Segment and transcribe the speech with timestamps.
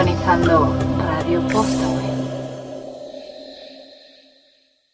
[0.00, 2.06] Sintonizando Radio Postaway.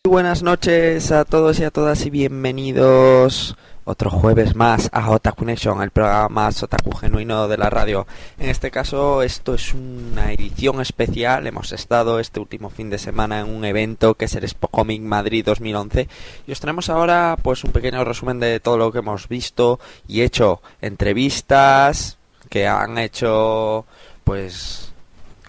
[0.05, 3.55] Muy buenas noches a todos y a todas y bienvenidos
[3.85, 8.05] otro jueves más a Otaku Connection, el programa más otaku genuino de la radio.
[8.37, 11.47] En este caso, esto es una edición especial.
[11.47, 15.03] Hemos estado este último fin de semana en un evento que es el Expo Comic
[15.03, 16.09] Madrid 2011
[16.49, 19.79] y os tenemos ahora pues un pequeño resumen de todo lo que hemos visto
[20.09, 22.19] y hecho entrevistas
[22.51, 23.87] que han hecho
[24.25, 24.86] pues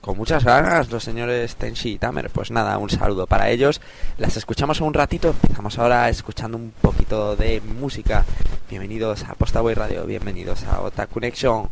[0.01, 2.29] con muchas ganas los señores Tenshi y Tamer.
[2.29, 3.81] Pues nada, un saludo para ellos.
[4.17, 5.29] Las escuchamos un ratito.
[5.29, 8.25] Empezamos ahora escuchando un poquito de música.
[8.69, 11.69] Bienvenidos a Postaway Radio, bienvenidos a Otaku Connection.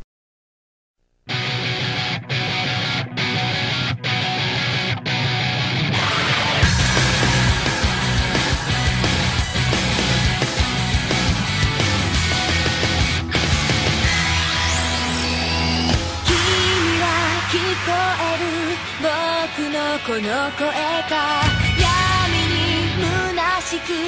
[20.16, 20.68] のこの声
[21.10, 21.42] が
[21.78, 24.08] 闇に虚しく吸い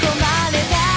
[0.00, 0.87] 込まれた。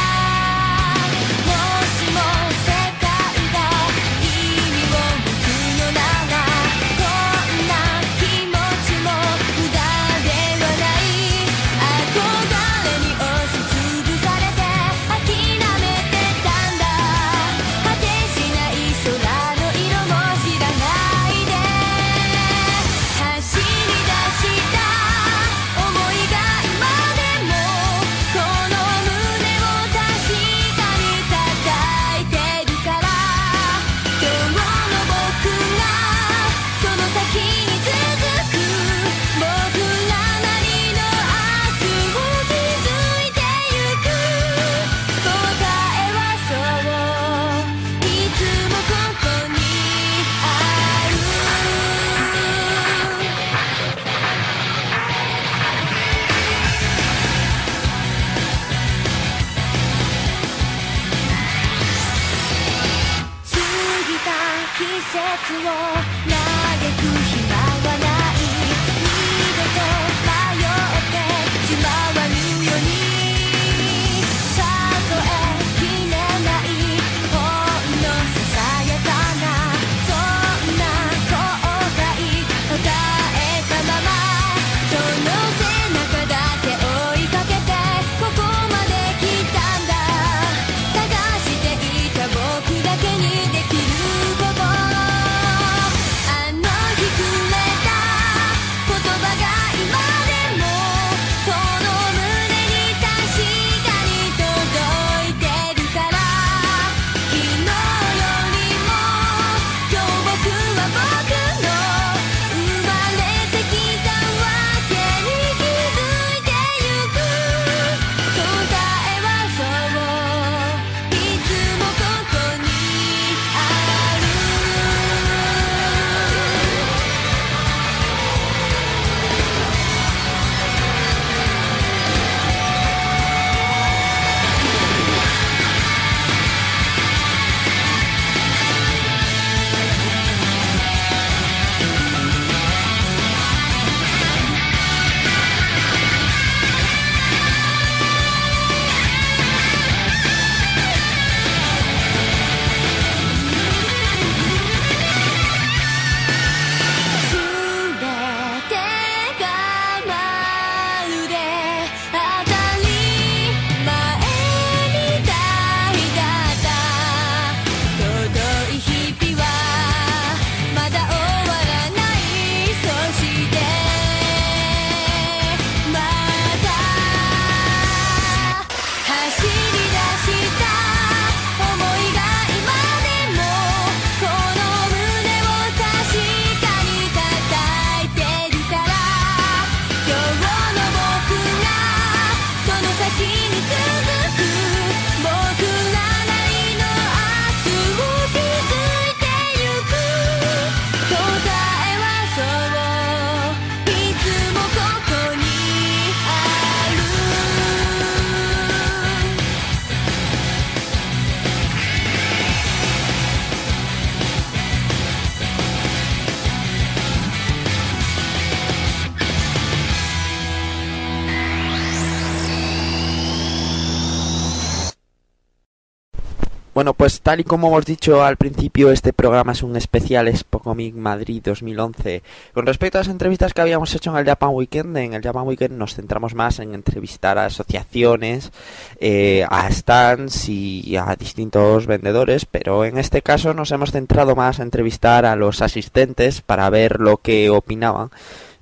[226.81, 230.57] Bueno, pues tal y como hemos dicho al principio, este programa es un especial Expo
[230.57, 232.23] Comic Madrid 2011.
[232.55, 235.45] Con respecto a las entrevistas que habíamos hecho en el Japan Weekend, en el Japan
[235.45, 238.51] Weekend nos centramos más en entrevistar a asociaciones,
[238.99, 244.57] eh, a stands y a distintos vendedores, pero en este caso nos hemos centrado más
[244.57, 248.09] en entrevistar a los asistentes para ver lo que opinaban.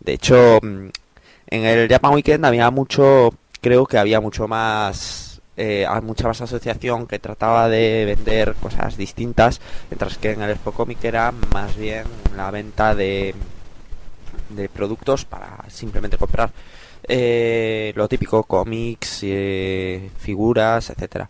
[0.01, 0.89] De hecho, mm,
[1.51, 5.29] en el Japan Weekend había mucho, creo que había mucho más
[5.60, 9.60] eh, hay mucha más asociación que trataba de vender cosas distintas,
[9.90, 12.06] mientras que en el Expo Comic era más bien
[12.38, 13.36] la venta de,
[14.50, 16.52] de productos para simplemente comprar.
[17.04, 21.30] Eh, lo típico, cómics, eh, figuras, etcétera.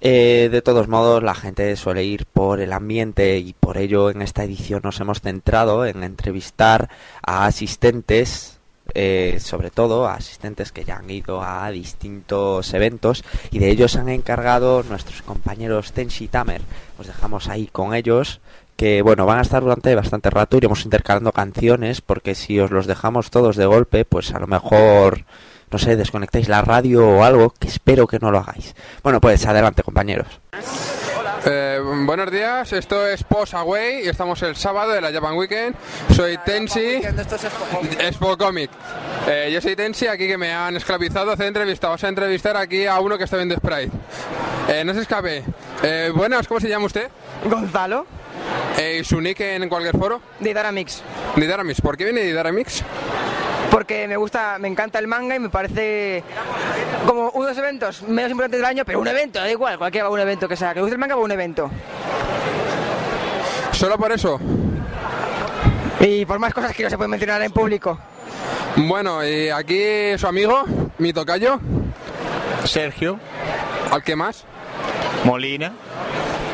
[0.00, 4.22] Eh, de todos modos, la gente suele ir por el ambiente y por ello en
[4.22, 6.88] esta edición nos hemos centrado en entrevistar
[7.22, 8.55] a asistentes
[8.94, 13.96] eh, sobre todo a asistentes que ya han ido a distintos eventos y de ellos
[13.96, 16.62] han encargado nuestros compañeros Tenshi Tamer.
[16.98, 18.40] Os dejamos ahí con ellos
[18.76, 22.86] que bueno, van a estar durante bastante rato, iremos intercalando canciones porque si os los
[22.86, 25.24] dejamos todos de golpe, pues a lo mejor
[25.70, 28.74] no sé, desconectáis la radio o algo, que espero que no lo hagáis.
[29.02, 30.26] Bueno, pues adelante, compañeros.
[31.48, 35.76] Eh, buenos días, esto es Post Away y estamos el sábado de la Japan Weekend.
[36.14, 37.00] Soy Tensi,
[38.00, 38.68] Expo Comic.
[39.28, 41.86] Eh, yo soy Tensi, aquí que me han esclavizado a hacer entrevista.
[41.86, 43.90] Vamos a entrevistar aquí a uno que está viendo Sprite.
[44.68, 45.44] Eh, no se escape.
[45.84, 47.08] Eh, buenas, ¿cómo se llama usted?
[47.44, 48.06] Gonzalo,
[48.78, 50.20] Eh, ¿y ¿Su nick en cualquier foro?
[50.40, 51.02] de Daramix.
[51.36, 51.80] Didaramix.
[51.80, 52.82] ¿Por qué viene Didaramix?
[53.70, 56.22] Porque me gusta, me encanta el manga y me parece
[57.06, 60.04] como uno de los eventos menos importantes del año, pero un evento, da igual, cualquiera
[60.04, 60.70] va a un evento que sea.
[60.70, 61.70] Que me guste el manga va a un evento.
[63.72, 64.40] ¿Solo por eso?
[66.00, 67.98] Y por más cosas que no se pueden mencionar en público.
[68.76, 70.64] Bueno, y aquí su amigo,
[70.98, 71.58] mi tocayo,
[72.64, 73.18] Sergio
[73.90, 74.44] ¿al que más?
[75.24, 75.72] Molina.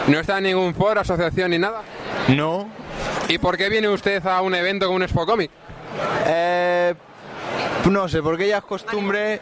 [0.08, 1.82] No está en ningún foro, asociación ni nada.
[2.28, 2.68] No.
[3.28, 5.50] ¿Y por qué viene usted a un evento como un Expo Comic?
[6.26, 6.94] Eh,
[7.90, 9.40] no sé, porque ya es costumbre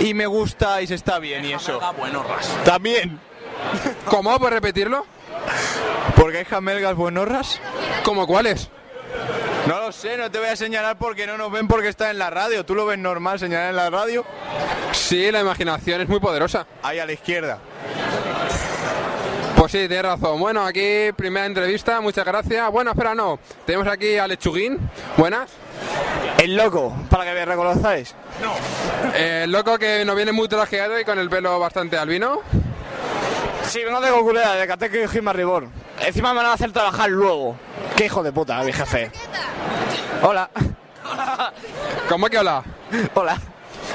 [0.00, 1.80] y me gusta y se está bien y eso.
[1.98, 2.24] Bueno,
[2.64, 3.18] También.
[4.06, 4.38] ¿Cómo?
[4.38, 5.06] ¿Puedes repetirlo?
[6.16, 7.60] Porque hay jamelgas buenorras.
[8.04, 8.70] ¿Cómo cuáles?
[9.66, 12.18] No lo sé, no te voy a señalar porque no nos ven porque está en
[12.18, 12.64] la radio.
[12.64, 14.24] ¿Tú lo ves normal señalar en la radio?
[14.92, 16.66] Sí, la imaginación es muy poderosa.
[16.82, 17.58] Ahí a la izquierda.
[19.72, 20.38] Sí, tienes razón.
[20.38, 22.70] Bueno, aquí primera entrevista, muchas gracias.
[22.70, 23.38] Bueno, espera, no.
[23.64, 24.78] Tenemos aquí a Lechuguín.
[25.16, 25.50] Buenas.
[26.42, 28.14] El loco, para que me reconozcáis.
[29.14, 32.40] Eh, el loco que nos viene muy trajeado y con el pelo bastante albino.
[33.64, 35.68] Sí, vengo de Gokulea, de Kateki y Jima Ribor.
[36.06, 37.56] Encima me van a hacer trabajar luego.
[37.96, 39.10] Qué hijo de puta, mi jefe.
[40.20, 40.50] Hola.
[42.10, 42.62] ¿Cómo que hola?
[43.14, 43.40] Hola.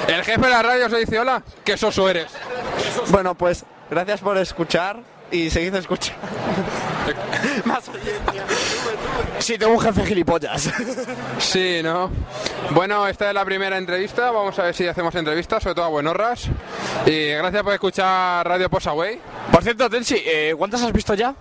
[0.08, 1.40] El jefe de la radio se dice hola.
[1.64, 2.32] Qué soso eres.
[3.10, 6.20] Bueno, pues gracias por escuchar y seguid escuchando.
[7.64, 7.84] Más
[9.38, 10.70] Sí, tengo un jefe gilipollas.
[11.38, 12.10] Sí, ¿no?
[12.70, 14.30] Bueno, esta es la primera entrevista.
[14.30, 16.48] Vamos a ver si hacemos entrevistas, sobre todo a buenorras.
[17.06, 19.20] Y gracias por escuchar Radio Posaway.
[19.52, 21.34] Por cierto, Tensi, eh, ¿cuántas has visto ya?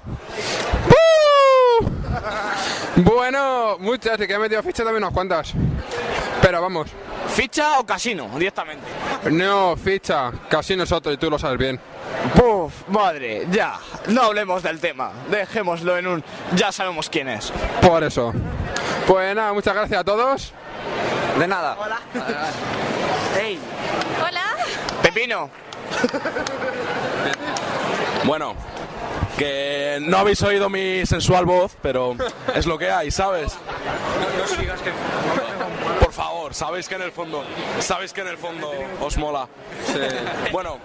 [2.98, 5.54] Bueno, muchas, y que he metido ficha también unas cuantas.
[6.42, 6.90] Pero vamos,
[7.34, 8.30] ¿Ficha o casino?
[8.38, 8.84] Directamente.
[9.32, 11.80] no, ficha, casi nosotros y tú lo sabes bien.
[12.36, 13.76] Puf, madre, ya.
[14.08, 15.12] No hablemos del tema.
[15.30, 16.24] Dejémoslo en un.
[16.56, 17.52] Ya sabemos quién es.
[17.82, 18.34] Por eso.
[19.06, 20.54] Pues nada, muchas gracias a todos.
[21.38, 21.78] De nada.
[21.80, 22.00] Hola.
[23.40, 23.60] Ey,
[24.26, 24.44] Hola.
[25.02, 25.50] Pepino.
[28.24, 28.56] Bueno,
[29.38, 32.16] que no habéis oído mi sensual voz, pero
[32.56, 33.54] es lo que hay, ¿sabes?
[35.84, 35.87] Por
[36.48, 37.44] favor, sabéis que en el fondo,
[37.80, 39.48] sabéis que en el fondo os mola.
[40.52, 40.78] Bueno,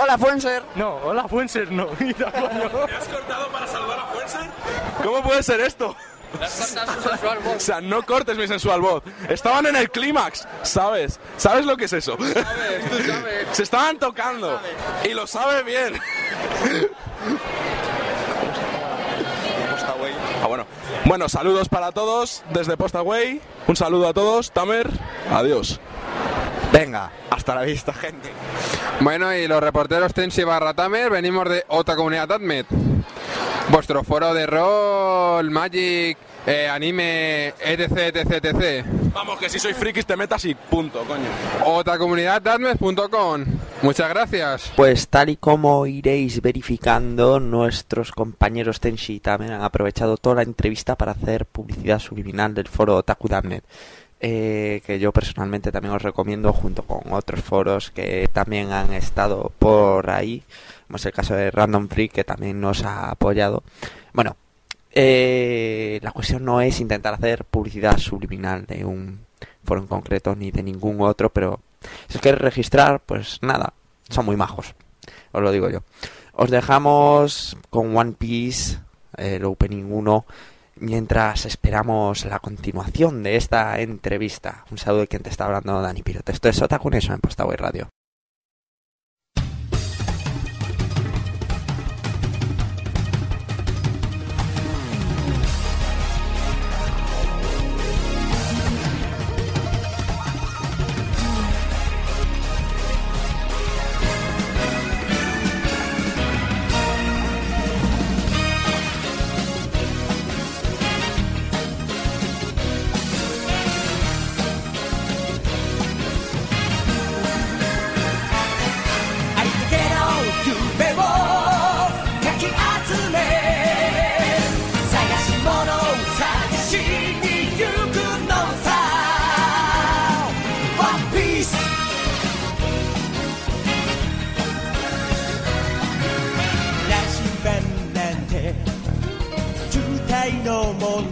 [0.00, 0.62] Hola, Fuenser.
[0.76, 1.88] No, hola, Fuenser, no.
[1.98, 4.48] ¿me has cortado para salvar a Fuenser?
[5.02, 5.94] ¿Cómo puede ser esto?
[7.54, 9.02] O sea, no cortes mi sensual voz.
[9.28, 11.20] Estaban en el clímax, ¿sabes?
[11.36, 12.16] ¿Sabes lo que es eso?
[13.52, 14.58] Se estaban tocando
[15.04, 16.00] y lo sabe bien.
[20.42, 20.66] Ah, bueno.
[21.04, 23.40] Bueno, saludos para todos desde Postaway.
[23.66, 24.52] Un saludo a todos.
[24.52, 24.88] Tamer,
[25.30, 25.80] adiós.
[26.72, 28.30] Venga, hasta la vista, gente.
[29.00, 32.66] Bueno, y los reporteros Tensi barra Tamer venimos de otra comunidad Admet.
[33.68, 36.16] Vuestro foro de rol, Magic,
[36.46, 38.86] eh, anime, etc, etc, etc.
[39.14, 41.28] Vamos, que si sois frikis te metas y punto, coño.
[41.64, 43.44] Otacomunidaddarmes.com.
[43.82, 44.72] Muchas gracias.
[44.76, 50.96] Pues tal y como iréis verificando, nuestros compañeros Tenshi también han aprovechado toda la entrevista
[50.96, 53.62] para hacer publicidad subliminal del foro Otaku.net.
[54.24, 59.50] Eh, que yo personalmente también os recomiendo junto con otros foros que también han estado
[59.58, 60.44] por ahí,
[60.86, 63.64] como es el caso de Random Free que también nos ha apoyado.
[64.12, 64.36] Bueno,
[64.94, 69.24] eh, la cuestión no es intentar hacer publicidad subliminal de un
[69.64, 71.60] foro en concreto ni de ningún otro, pero
[72.08, 73.72] si os queréis registrar, pues nada,
[74.10, 74.74] son muy majos,
[75.32, 75.82] os lo digo yo.
[76.34, 78.78] Os dejamos con One Piece,
[79.16, 80.26] eh, el Opening 1,
[80.76, 84.64] mientras esperamos la continuación de esta entrevista.
[84.70, 86.32] Un saludo de quien te está hablando, Dani Pirote.
[86.32, 87.88] Esto es Otaku en Radio.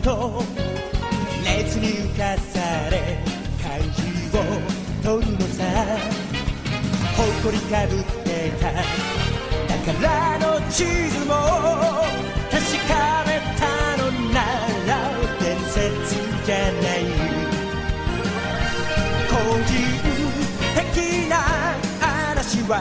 [0.02, 0.42] と
[1.44, 3.18] 熱に浮かされ
[3.62, 3.80] 怪
[4.30, 5.60] 獣を取るのさ。
[7.20, 8.72] 誇りかぶってた
[9.92, 11.34] 宝の地図も
[12.50, 13.28] 確かめ
[13.58, 13.62] た
[13.98, 14.36] のな
[14.86, 14.90] ら
[15.38, 16.16] 伝説
[16.46, 16.98] じゃない。
[19.28, 19.32] 個
[19.66, 19.70] 人
[20.94, 21.32] 的な
[22.00, 22.72] 話は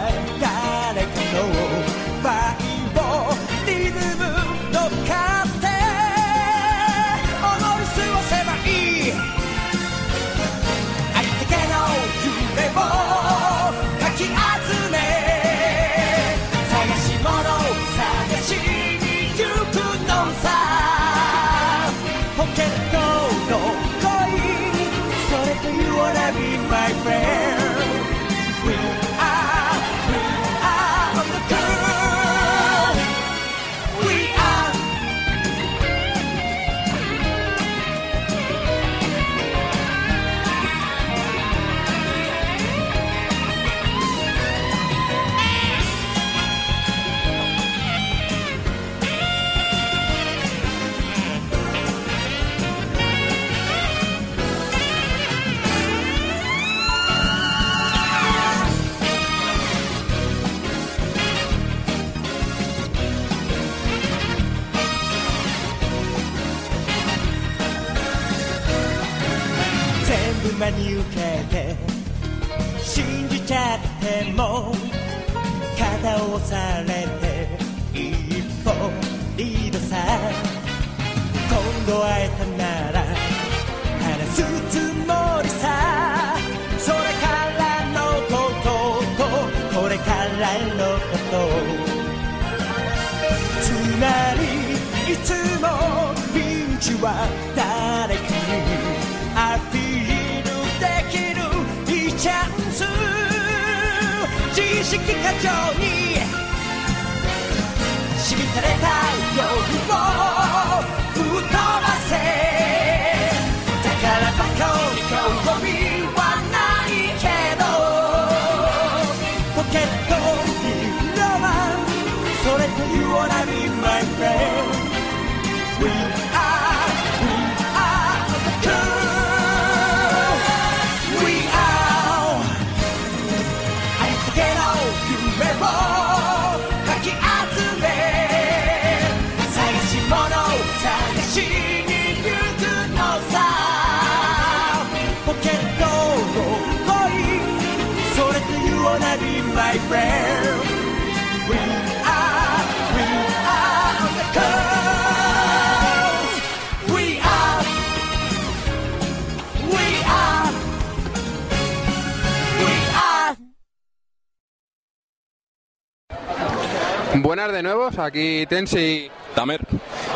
[168.01, 169.62] aquí Tensi Tamer.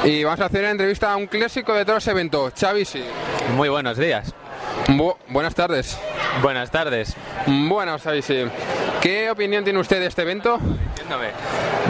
[0.04, 3.04] Y vamos a hacer una entrevista a un clásico de todos los eventos, Chavisi.
[3.56, 4.34] Muy buenos días.
[5.30, 5.98] Buenas tardes.
[6.42, 7.16] Buenas tardes.
[7.46, 8.46] Bueno, Chavisi,
[9.02, 10.60] ¿qué opinión tiene usted de este evento?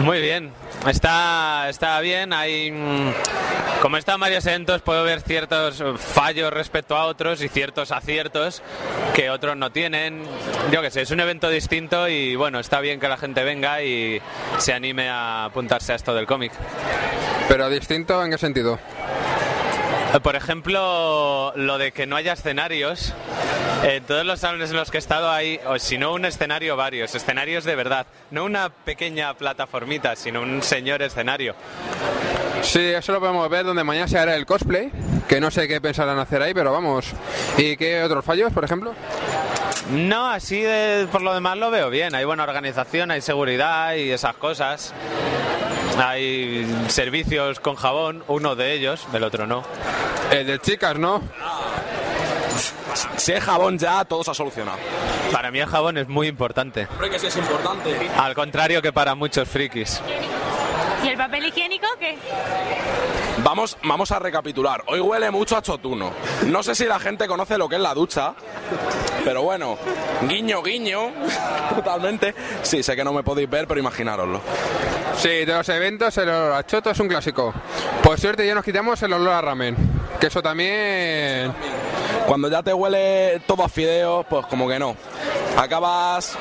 [0.02, 0.52] Muy bien,
[0.86, 2.70] está, está bien, hay
[3.84, 8.62] como está en varios eventos, puedo ver ciertos fallos respecto a otros y ciertos aciertos
[9.14, 10.22] que otros no tienen.
[10.72, 13.82] Yo qué sé, es un evento distinto y bueno, está bien que la gente venga
[13.82, 14.22] y
[14.56, 16.52] se anime a apuntarse a esto del cómic.
[17.46, 18.78] Pero distinto en qué sentido?
[20.22, 23.12] Por ejemplo, lo de que no haya escenarios.
[23.82, 26.74] En todos los salones en los que he estado hay, o si no un escenario,
[26.74, 27.14] varios.
[27.14, 28.06] Escenarios de verdad.
[28.30, 31.54] No una pequeña plataformita, sino un señor escenario.
[32.64, 34.90] Sí, eso lo podemos ver donde mañana se hará el cosplay,
[35.28, 37.06] que no sé qué pensarán hacer ahí, pero vamos.
[37.56, 38.92] ¿Y qué otros fallos, por ejemplo?
[39.90, 42.14] No, así de- por lo demás lo veo bien.
[42.14, 44.92] Hay buena organización, hay seguridad y esas cosas.
[45.98, 49.62] Hay servicios con jabón, uno de ellos, el otro no.
[50.32, 51.22] El de chicas, ¿no?
[53.16, 54.78] Si es jabón ya, todo se ha solucionado.
[55.32, 56.88] Para mí el jabón es muy importante.
[56.90, 57.94] Hombre, que sí es importante.
[58.16, 60.00] Al contrario que para muchos frikis.
[61.04, 62.16] ¿Y el papel higiénico qué?
[63.42, 64.82] Vamos, vamos a recapitular.
[64.86, 66.12] Hoy huele mucho a chotuno.
[66.46, 68.34] No sé si la gente conoce lo que es la ducha,
[69.22, 69.76] pero bueno,
[70.22, 71.10] guiño, guiño,
[71.74, 72.34] totalmente.
[72.62, 74.40] Sí, sé que no me podéis ver, pero imaginároslo.
[75.18, 77.52] Sí, de los eventos el olor a choto es un clásico.
[78.02, 79.76] Por suerte ya nos quitamos el olor a ramen,
[80.20, 81.52] que eso también...
[82.26, 84.96] Cuando ya te huele todo a fideos, pues como que no.
[85.58, 86.36] Acabas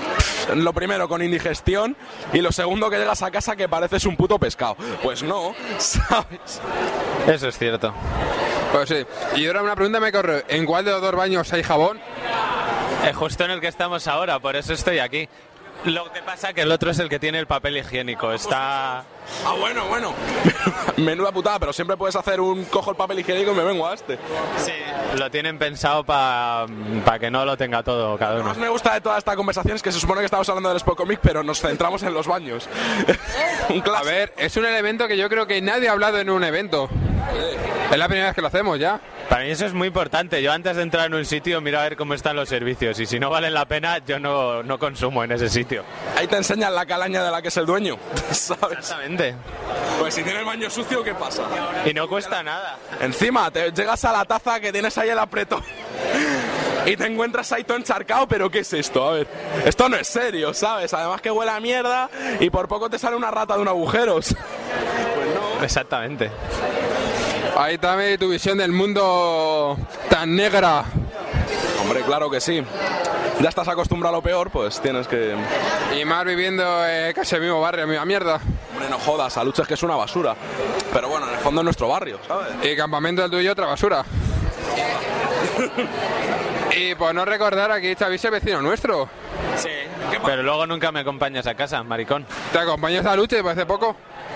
[0.56, 1.96] lo primero con indigestión
[2.32, 4.78] y lo segundo que llegas a casa que pareces un puto pescado.
[5.02, 6.62] Pues no, ¿sabes?
[7.28, 7.94] Eso es cierto.
[8.72, 9.06] Pues sí.
[9.36, 10.46] Y ahora una pregunta me corre.
[10.48, 12.00] ¿En cuál de los dos baños hay jabón?
[13.08, 15.28] Es justo en el que estamos ahora, por eso estoy aquí.
[15.86, 18.32] Lo que pasa es que el otro es el que tiene el papel higiénico.
[18.32, 19.04] Está...
[19.46, 20.14] Ah, bueno, bueno.
[20.98, 23.94] Menuda putada, pero siempre puedes hacer un cojo el papel higiénico y me vengo a
[23.94, 24.18] este.
[24.58, 24.72] Sí,
[25.18, 26.68] lo tienen pensado para
[27.20, 28.50] que no lo tenga todo cada Lo que uno.
[28.50, 30.80] más me gusta de toda esta conversación es que se supone que estamos hablando del
[30.80, 32.70] Spocomic, pero nos centramos en los baños.
[33.70, 36.44] un A ver, es un elemento que yo creo que nadie ha hablado en un
[36.44, 36.90] evento.
[37.92, 39.00] Es la primera vez que lo hacemos ya.
[39.30, 40.42] Para mí eso es muy importante.
[40.42, 43.06] Yo antes de entrar en un sitio miro a ver cómo están los servicios y
[43.06, 45.84] si no valen la pena yo no, no consumo en ese sitio.
[46.18, 47.98] Ahí te enseñan la calaña de la que es el dueño,
[48.32, 48.80] ¿sabes?
[48.80, 49.13] Exactamente.
[50.00, 51.44] Pues si tiene el baño sucio, ¿qué pasa?
[51.86, 52.78] Y no cuesta nada.
[53.00, 55.64] Encima, te llegas a la taza que tienes ahí el apretón
[56.86, 59.08] y te encuentras ahí todo encharcado, pero ¿qué es esto?
[59.08, 59.28] A ver,
[59.66, 60.94] esto no es serio, ¿sabes?
[60.94, 64.20] Además que huele a mierda y por poco te sale una rata de un agujero.
[65.62, 66.30] Exactamente.
[67.56, 69.78] Ahí también tu visión del mundo
[70.10, 70.86] tan negra.
[71.84, 72.64] Hombre, claro que sí.
[73.42, 75.36] Ya estás acostumbrado a lo peor, pues tienes que...
[76.00, 78.40] Y más viviendo eh, casi el mismo barrio, misma mierda.
[78.72, 80.36] Hombre, no jodas, Aluche es que es una basura.
[80.94, 82.48] Pero bueno, en el fondo es nuestro barrio, ¿sabes?
[82.64, 84.06] Y campamento del tuyo, otra basura.
[86.76, 89.10] y por no recordar, aquí Xavi es vecino nuestro.
[89.58, 89.70] Sí.
[90.26, 92.26] Pero luego nunca me acompañas a casa, maricón.
[92.52, 93.96] ¿Te acompañas a Luche hace poco?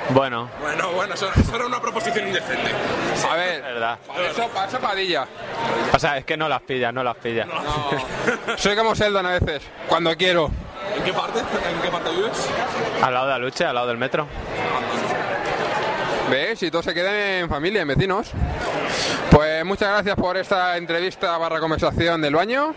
[0.09, 2.71] Bueno, Bueno, bueno, eso, eso era una proposición indecente.
[3.29, 3.97] A es ver, verdad.
[4.29, 5.27] eso, eso padilla.
[5.93, 7.45] O sea, es que no las pilla, no las pilla.
[8.57, 10.49] Soy como Sheldon a veces, cuando quiero.
[10.95, 11.39] ¿En qué parte?
[11.39, 12.49] ¿En qué parte vives?
[13.01, 14.27] Al lado de la lucha, al lado del metro.
[16.29, 16.61] ¿Ves?
[16.63, 18.31] Y todo se queda en familia, en vecinos.
[19.31, 22.73] Pues muchas gracias por esta entrevista barra conversación del baño.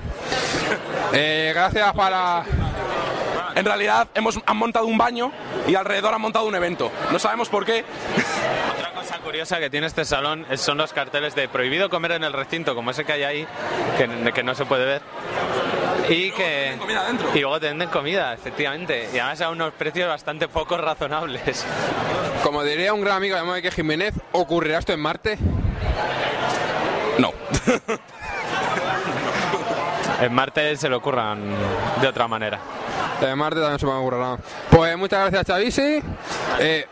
[1.13, 2.45] Eh, gracias para...
[3.61, 5.31] En realidad hemos, han montado un baño
[5.69, 6.91] y alrededor han montado un evento.
[7.13, 7.85] No sabemos por qué.
[8.75, 12.33] Otra cosa curiosa que tiene este salón son los carteles de prohibido comer en el
[12.33, 13.47] recinto, como ese que hay ahí,
[13.99, 15.03] que, que no se puede ver.
[16.09, 16.75] Y que.
[16.79, 17.29] comida dentro.
[17.35, 19.11] Y luego te venden comida, efectivamente.
[19.13, 21.67] Y además a unos precios bastante poco razonables.
[22.43, 25.37] Como diría un gran amigo llamado Ike Jiménez, ¿ocurrirá esto en Marte?
[27.19, 27.35] No.
[30.21, 31.43] En Marte se lo ocurran
[32.01, 32.59] de otra manera.
[33.23, 34.37] En Marte también se me ocurrirá.
[34.71, 36.03] Pues muchas gracias, Chavisi.
[36.59, 36.87] Eh,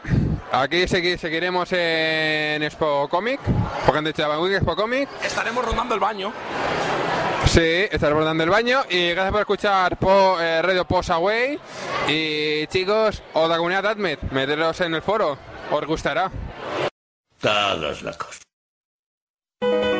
[0.52, 3.40] aquí segui- seguiremos en Expo Comic,
[3.84, 5.08] porque han dicho Expo Comic.
[5.22, 6.32] Estaremos rondando el baño.
[7.46, 8.82] Sí, estaremos dando el baño.
[8.90, 11.58] Y gracias por escuchar po, eh, Radio Post Away.
[12.08, 15.38] Y chicos, o la comunidad Admet, meteros en el foro,
[15.70, 16.30] os gustará.
[17.40, 19.97] Todos locos.「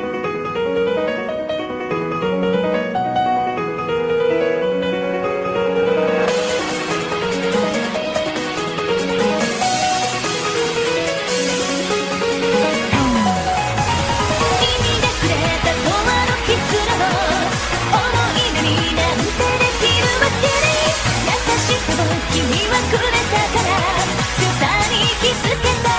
[22.38, 23.74] 君はくれたから」
[24.38, 25.97] 「強さに気づけた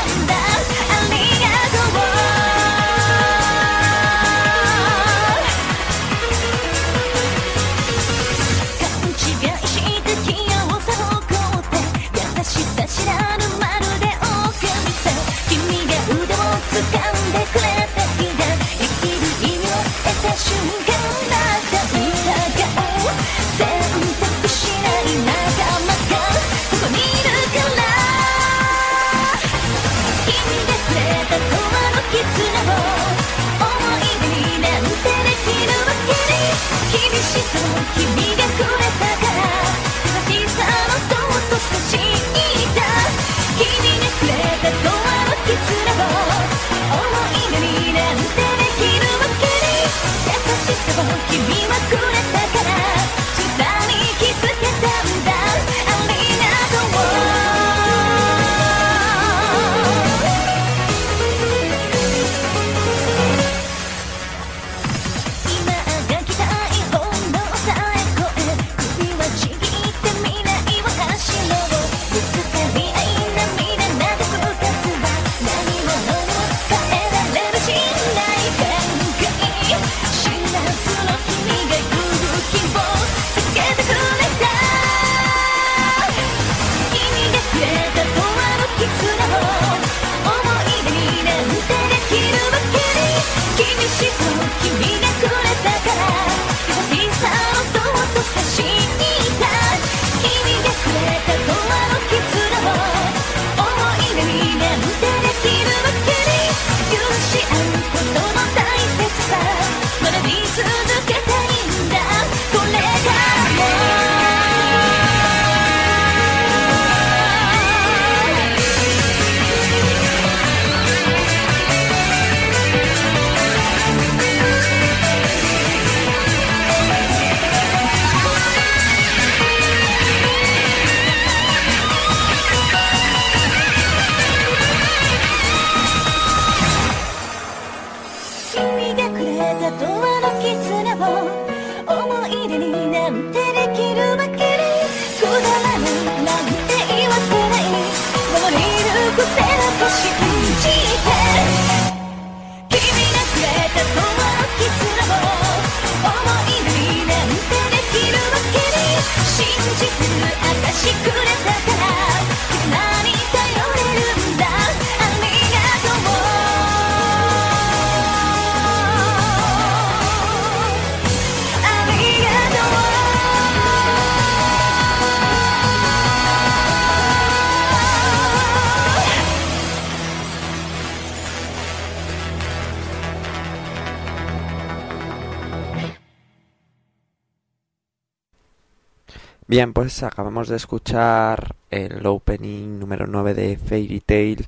[189.50, 194.46] Bien, pues acabamos de escuchar el opening número 9 de Fairy Tail,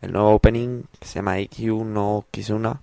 [0.00, 2.80] el nuevo opening que se llama IQ no Kizuna.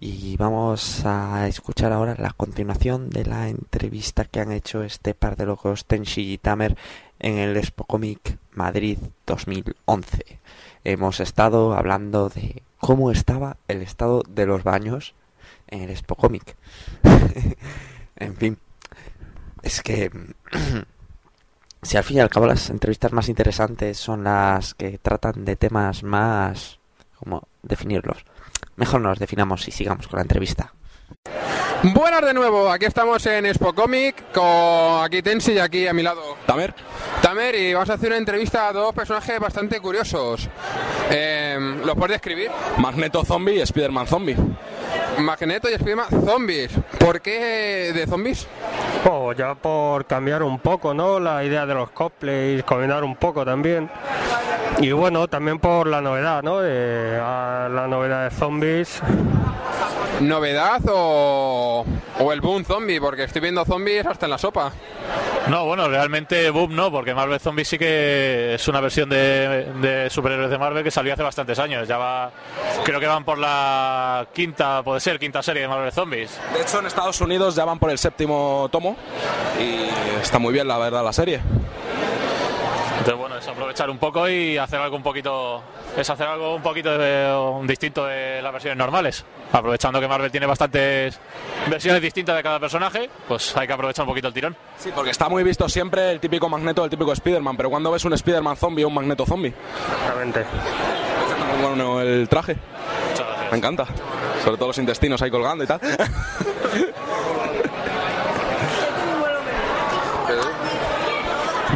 [0.00, 5.36] Y vamos a escuchar ahora la continuación de la entrevista que han hecho este par
[5.36, 6.78] de locos Tenshi y Tamer
[7.18, 10.40] en el Expo Comic Madrid 2011.
[10.84, 15.14] Hemos estado hablando de cómo estaba el estado de los baños
[15.66, 16.56] en el Expo Comic.
[18.16, 18.56] en fin,
[19.62, 20.10] es que
[21.82, 25.56] si al fin y al cabo las entrevistas más interesantes son las que tratan de
[25.56, 26.78] temas más...
[27.18, 28.24] ¿Cómo definirlos?
[28.76, 30.72] Mejor nos definamos y sigamos con la entrevista.
[31.82, 36.02] Buenas de nuevo, aquí estamos en Expo Comic con aquí Tensi y aquí a mi
[36.02, 36.74] lado Tamer.
[37.22, 40.48] Tamer y vamos a hacer una entrevista a dos personajes bastante curiosos.
[41.10, 42.50] Eh, ¿Los puedes describir?
[42.76, 44.36] Magneto Zombie y Spider-Man Zombie.
[45.18, 46.70] Magneto y Spiderman zombies.
[46.98, 48.46] ¿Por qué de zombies?
[49.04, 51.20] Oh, ya por cambiar un poco, ¿no?
[51.20, 53.90] La idea de los cosplays, combinar un poco también.
[54.78, 56.60] Y bueno, también por la novedad, ¿no?
[56.60, 59.02] De, a la novedad de zombies.
[60.20, 61.84] ¿Novedad o,
[62.18, 63.00] o el boom zombie?
[63.00, 64.72] Porque estoy viendo zombies hasta en la sopa.
[65.48, 70.10] No, bueno, realmente boom no, porque Marvel Zombies sí que es una versión de, de
[70.10, 71.88] superhéroes de Marvel que salió hace bastantes años.
[71.88, 72.30] Ya va,
[72.84, 76.38] creo que van por la quinta, puede ser, quinta serie de Marvel Zombies.
[76.52, 78.96] De hecho, en Estados Unidos ya van por el séptimo tomo
[79.58, 79.88] y
[80.20, 81.40] está muy bien, la verdad, la serie.
[82.98, 85.62] Entonces, bueno, es aprovechar un poco y hacer algo un poquito,
[85.96, 89.24] es hacer algo un poquito de- un distinto de las versiones normales.
[89.52, 91.18] Aprovechando que Marvel tiene bastantes
[91.68, 94.56] versiones distintas de cada personaje, pues hay que aprovechar un poquito el tirón.
[94.78, 98.04] Sí, porque está muy visto siempre el típico Magneto, el típico Spider-Man, pero cuando ves
[98.04, 99.52] un Spider-Man zombie o un Magneto zombie.
[99.98, 100.44] Exactamente.
[101.62, 102.56] Bueno el traje.
[103.50, 103.84] Me encanta.
[104.44, 105.80] Sobre todo los intestinos ahí colgando y tal.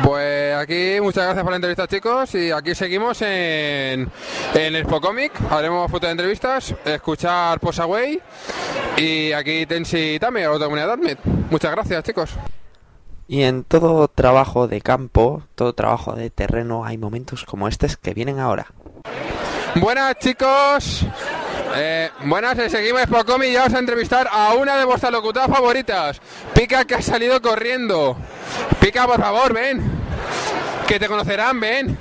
[0.02, 2.34] Pues aquí, muchas gracias por la entrevista, chicos.
[2.34, 4.10] Y aquí seguimos en,
[4.54, 5.32] en Expo Comic.
[5.50, 8.20] Haremos fotos de entrevistas, escuchar Posaway.
[8.96, 11.18] Y aquí Tensi Tamer, otra comunidad Admit.
[11.50, 12.30] Muchas gracias, chicos.
[13.28, 18.14] Y en todo trabajo de campo, todo trabajo de terreno, hay momentos como estos que
[18.14, 18.66] vienen ahora.
[19.76, 21.06] Buenas, chicos.
[21.76, 25.50] Eh, buenas, eh, seguimos Expo Comic y vamos a entrevistar a una de vuestras locutadas
[25.50, 26.20] favoritas.
[26.54, 28.16] Pica, que ha salido corriendo.
[28.80, 30.03] Pica, por favor, ven.
[30.86, 31.98] Que te conocerán, ven.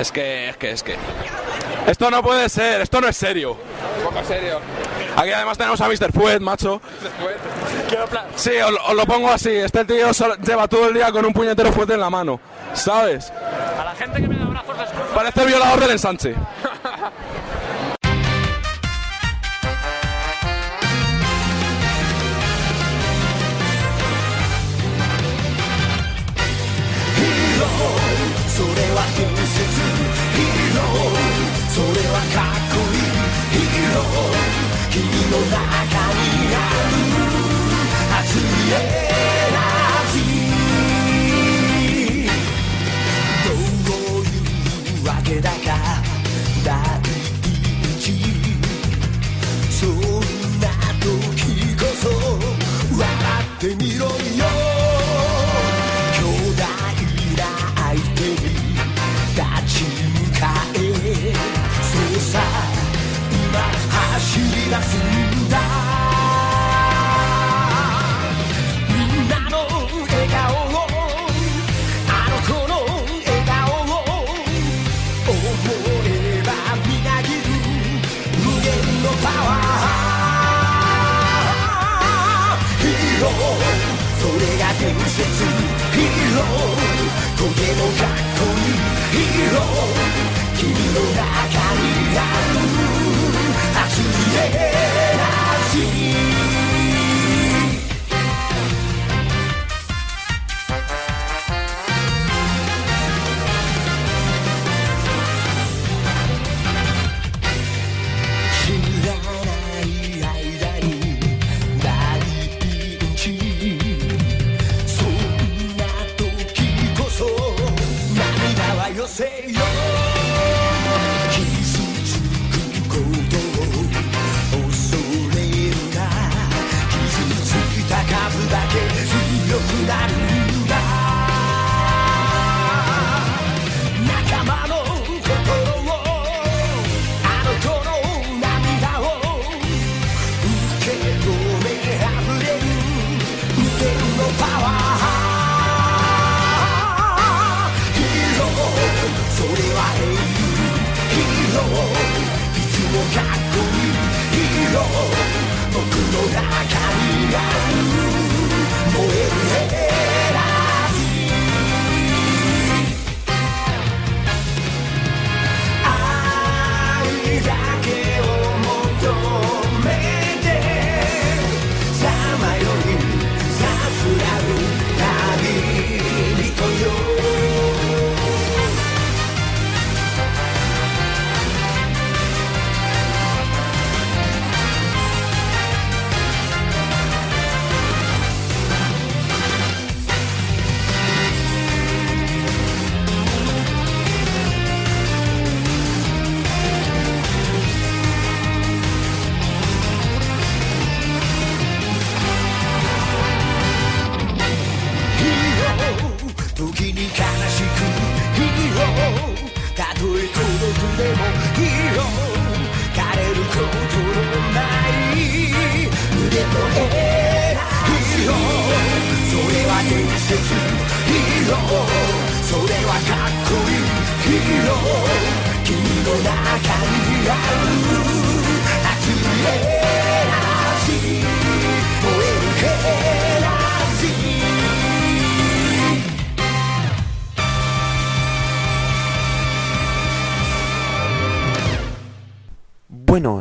[0.00, 0.96] Es que, es que, es que.
[1.86, 3.52] Esto no puede ser, esto no es serio.
[3.98, 4.60] Un poco serio.
[5.16, 6.12] Aquí además tenemos a Mr.
[6.12, 6.80] Fuet, macho.
[8.34, 9.50] Sí, os, lo- os lo pongo así.
[9.50, 12.38] Este tío solo- lleva todo el día con un puñetero fuete en la mano.
[12.74, 13.30] ¿Sabes?
[13.80, 16.34] A la gente que me da abrazos les Parece el violador del ensanche.
[27.56, 29.80] それは伝説
[30.36, 31.16] ヒーロー
[31.70, 33.08] それはかっこいい
[33.50, 34.36] ヒーロー
[34.92, 36.05] 君の中
[64.68, 65.54] 出すんだ
[68.88, 70.42] みんなの笑顔
[70.74, 70.90] を
[72.10, 72.74] あの子の
[73.24, 73.94] 笑顔を
[75.24, 75.34] 思
[76.04, 76.50] えば
[76.84, 77.46] みなぎる
[78.42, 78.66] 無限
[79.04, 83.30] のパワーヒーロー
[84.18, 85.14] それが伝説
[85.94, 86.76] ヒーロー
[87.38, 89.62] とてもかっこいいヒーロー
[90.58, 91.86] 君の中に
[92.18, 92.20] あ
[92.52, 92.65] る
[94.50, 96.55] head I see.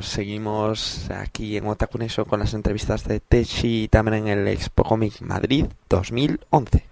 [0.05, 4.47] Bueno, seguimos aquí en Otaku Nation con las entrevistas de Techi y también en el
[4.47, 6.85] Expo Comic Madrid 2011.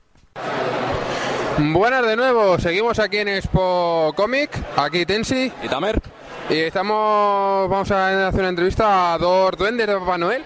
[1.60, 6.02] Buenas de nuevo, seguimos aquí en Expo Comic, aquí Tensi y Tamer.
[6.50, 10.44] Y estamos, vamos a hacer una entrevista a dos duendes de Papá Noel,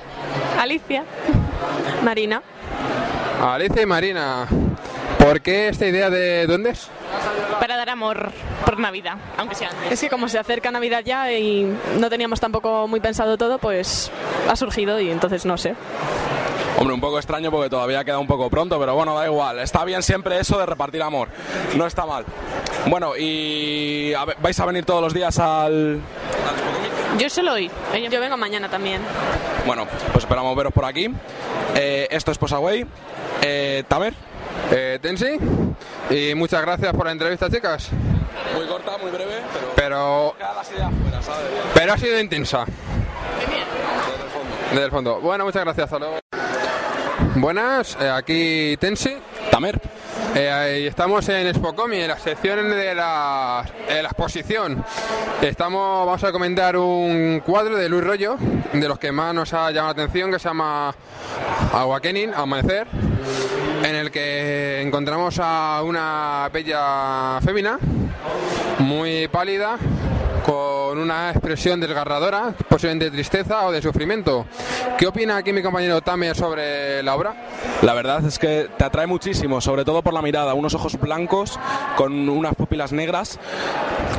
[0.60, 1.06] Alicia.
[2.04, 2.42] Marina.
[3.42, 4.46] Alicia y Marina.
[5.18, 6.90] ¿Por qué esta idea de duendes?
[7.78, 8.32] Dar amor
[8.66, 9.92] por Navidad, aunque sea antes.
[9.92, 11.64] Es que como se acerca Navidad ya y
[12.00, 14.12] no teníamos tampoco muy pensado todo, pues
[14.50, 15.76] ha surgido y entonces no sé.
[16.80, 19.60] Hombre, un poco extraño porque todavía queda un poco pronto, pero bueno, da igual.
[19.60, 21.30] Está bien siempre eso de repartir amor.
[21.76, 22.26] No está mal.
[22.88, 26.00] Bueno, y a ver, ¿vais a venir todos los días al...?
[27.18, 27.72] Yo solo hoy.
[28.12, 29.02] Yo vengo mañana también.
[29.66, 31.10] Bueno, pues esperamos veros por aquí.
[31.76, 32.86] Eh, esto es Posaway.
[33.42, 34.14] Eh, Tamer.
[34.72, 35.38] Eh, Tensi.
[36.10, 37.90] Y muchas gracias por la entrevista, chicas.
[38.56, 39.42] Muy corta, muy breve,
[39.76, 40.36] pero...
[41.74, 42.66] Pero, ha sido intensa.
[44.72, 45.20] Desde el fondo.
[45.22, 45.86] Bueno, muchas gracias.
[45.86, 46.20] Hasta luego.
[47.36, 49.16] Buenas, eh, aquí Tensi.
[49.52, 49.80] Tamer.
[50.36, 54.84] Eh, estamos en Expocomi, en la sección de la, exposición.
[55.42, 58.38] Estamos, vamos a comentar un cuadro de Luis Rollo,
[58.74, 60.94] de los que más nos ha llamado la atención, que se llama
[61.74, 62.88] Awakening, Amanecer,
[63.84, 67.80] en el que encontramos a una bella fémina,
[68.80, 69.78] muy pálida,
[70.48, 74.46] con una expresión desgarradora, posiblemente de tristeza o de sufrimiento.
[74.98, 77.36] ¿Qué opina aquí mi compañero Tamer sobre la obra?
[77.82, 81.60] La verdad es que te atrae muchísimo, sobre todo por la mirada, unos ojos blancos
[81.98, 83.40] con unas pupilas negras.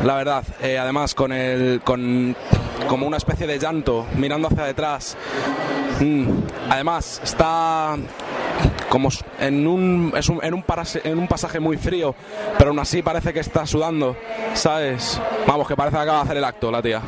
[0.04, 2.36] La verdad, eh, además con el con
[2.88, 5.16] como una especie de llanto mirando hacia detrás.
[6.00, 6.26] Mm,
[6.70, 7.96] Además está
[8.88, 10.64] como en un, es un- en, un
[11.04, 12.14] en un pasaje muy frío,
[12.56, 14.16] pero aún así parece que está sudando,
[14.54, 15.20] ¿sabes?
[15.46, 17.02] Vamos, que parece que acaba de hacer el acto la tía.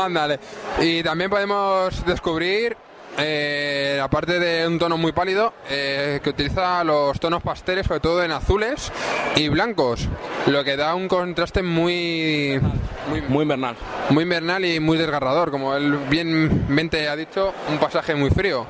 [0.00, 0.38] Ándale.
[0.80, 2.76] Y también podemos descubrir,
[3.18, 8.22] eh, aparte de un tono muy pálido, eh, que utiliza los tonos pasteles, sobre todo
[8.22, 8.92] en azules
[9.36, 10.08] y blancos,
[10.46, 12.60] lo que da un contraste muy,
[13.08, 13.76] muy, muy invernal.
[14.10, 18.66] Muy invernal y muy desgarrador, como él bien mente ha dicho, un pasaje muy frío.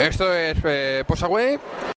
[0.00, 1.97] Esto es eh, Posaway.「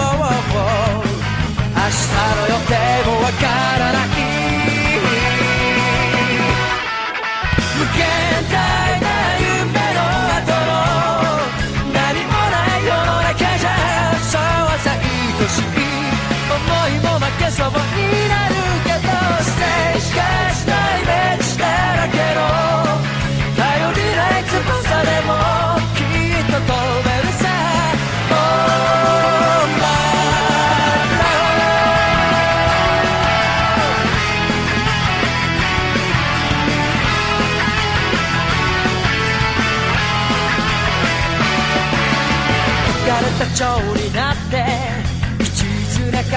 [0.53, 0.63] 明日
[2.35, 2.73] の予定
[3.09, 3.47] もわか
[3.79, 4.30] らない。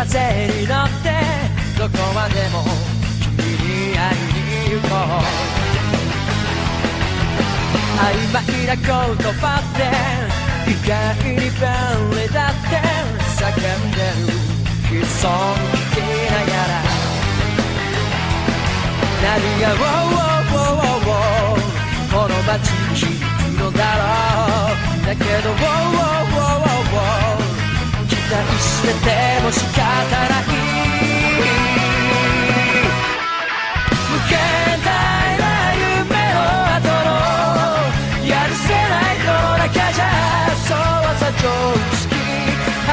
[0.07, 1.09] 風に乗って
[1.79, 2.62] どこまでも
[3.21, 5.25] 君に会いに行こう。
[7.97, 8.37] 曖昧
[8.67, 9.81] な言葉って
[10.71, 12.77] 意外に便利だって
[13.38, 14.37] 叫んでる。
[14.93, 15.97] 悲壮聞き
[16.31, 16.85] ながら。
[19.23, 21.64] 何が「ウォーウォーウォーウォーウォー
[22.12, 24.03] この街に響くのだろ
[25.03, 25.07] う。
[25.07, 27.43] だけど「ウォーウォーウォーウォーウォー
[28.35, 29.11] 待してて
[29.42, 30.51] も仕方ない
[34.11, 34.35] 無限
[34.83, 34.87] 大
[35.38, 36.38] な夢の
[36.75, 37.09] 後の
[38.27, 40.05] やるせない世の中じゃ
[40.66, 41.47] そうはさ常
[41.94, 42.11] 識
[42.87, 42.90] 外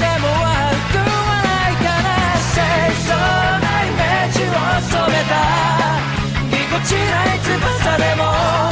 [0.00, 2.06] れも悪くはないから
[2.54, 2.62] 清
[3.02, 4.54] 楚なイメージを
[4.90, 5.34] 染めた。
[6.50, 8.63] ぎこちない翼でも。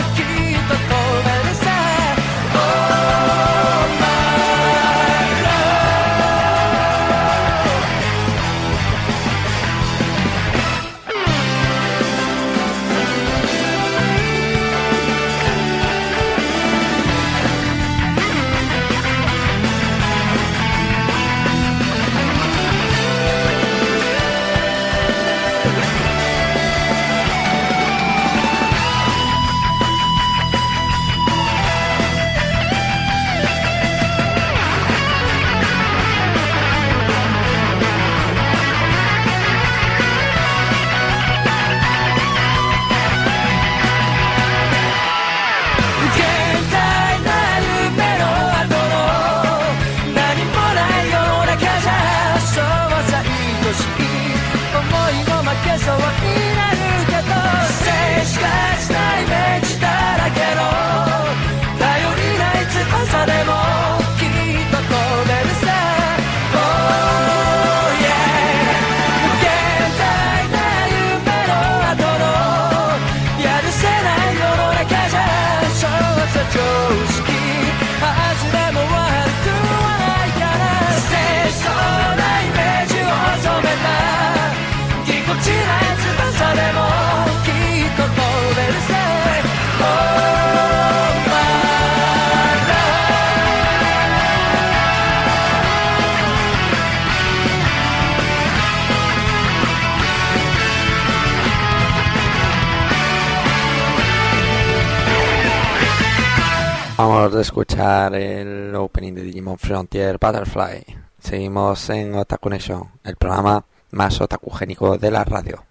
[107.83, 110.85] El opening de Digimon Frontier Butterfly.
[111.19, 115.65] Seguimos en Otaku Nation, el programa más otakugénico de la radio.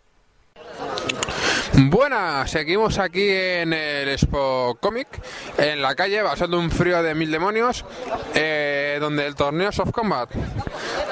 [1.74, 5.08] Buenas, seguimos aquí en el Expo Comic,
[5.58, 7.86] en la calle, pasando un frío de mil demonios,
[8.36, 10.30] eh, donde el torneo es Soft Combat.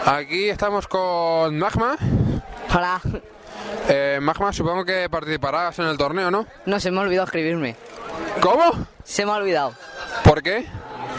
[0.06, 1.95] Aquí estamos con Magma.
[2.76, 3.00] Hola.
[3.88, 6.45] Eh, Magma, supongo que participarás en el torneo, ¿no?
[6.66, 7.78] No, se me ha olvidado escribirme.
[8.41, 8.86] ¿Cómo?
[9.06, 9.74] Se me ha olvidado.
[10.26, 10.68] ¿Por qué?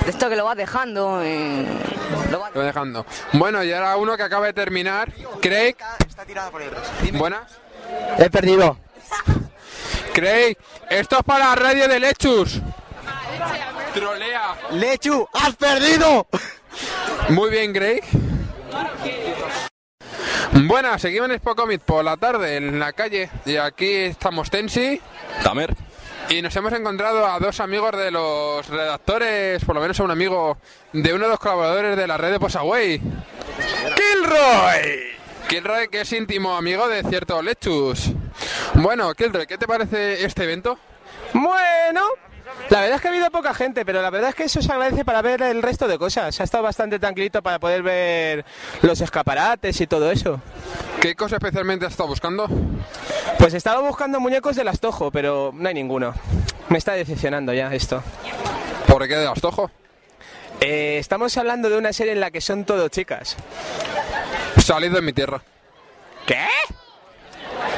[0.05, 1.21] De esto que lo vas dejando.
[1.23, 1.67] eh,
[2.31, 3.05] lo vas- dejando.
[3.33, 5.77] Bueno, y ahora uno que acaba de terminar, Craig.
[7.13, 7.43] Buenas.
[8.19, 8.79] He perdido.
[10.15, 10.57] Craig,
[10.89, 12.61] esto es para la radio de Lechus.
[13.95, 14.55] Trolea.
[14.73, 16.27] Lechu, has perdido.
[17.31, 18.03] Muy bien, Craig.
[20.53, 25.01] Buenas, seguimos en Expo Comic por la tarde en la calle y aquí estamos Tensi.
[25.43, 25.75] Tamer.
[26.31, 30.13] Y nos hemos encontrado a dos amigos de los redactores, por lo menos a un
[30.13, 30.59] amigo
[30.93, 33.01] de uno de los colaboradores de la red de Posaway.
[33.97, 35.11] ¡Kilroy!
[35.49, 38.13] Kilroy, que es íntimo amigo de cierto Lechus.
[38.75, 40.79] Bueno, Kilroy, ¿qué te parece este evento?
[41.33, 42.07] Bueno,
[42.71, 44.71] la verdad es que ha habido poca gente, pero la verdad es que eso se
[44.71, 46.41] agradece para ver el resto de cosas.
[46.41, 48.45] Ha estado bastante tranquilito para poder ver
[48.83, 50.41] los escaparates y todo eso.
[51.01, 52.49] ¿Qué cosa especialmente has estado buscando?
[53.39, 56.15] Pues estaba buscando muñecos del Astojo, pero no hay ninguno.
[56.69, 58.03] Me está decepcionando ya esto.
[58.87, 59.71] ¿Por qué de Astojo?
[60.61, 63.37] Eh, estamos hablando de una serie en la que son todo chicas.
[64.59, 65.43] Salido de mi tierra.
[66.27, 66.47] ¿Qué?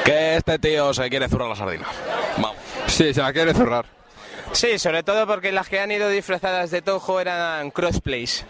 [0.05, 1.87] Que este tío se quiere zurrar la sardina.
[2.37, 2.57] Vamos.
[2.87, 3.85] Sí, se la quiere zurrar.
[4.53, 8.45] Sí, sobre todo porque las que han ido disfrazadas de Tojo eran crossplays.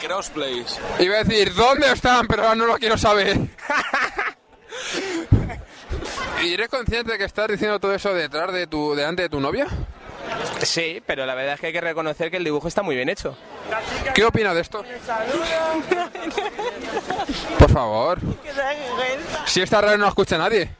[0.00, 0.78] Crossplays.
[0.98, 2.26] Iba a decir, ¿dónde están?
[2.26, 3.36] Pero ahora no lo quiero saber.
[6.42, 9.40] ¿Y eres consciente de que estás diciendo todo eso detrás de tu, delante de tu
[9.40, 9.66] novia?
[10.62, 13.08] Sí, pero la verdad es que hay que reconocer que el dibujo está muy bien
[13.08, 13.36] hecho.
[14.14, 14.84] ¿Qué opina de esto?
[17.58, 18.18] Por favor.
[19.46, 20.70] Si esta radio no escucha nadie.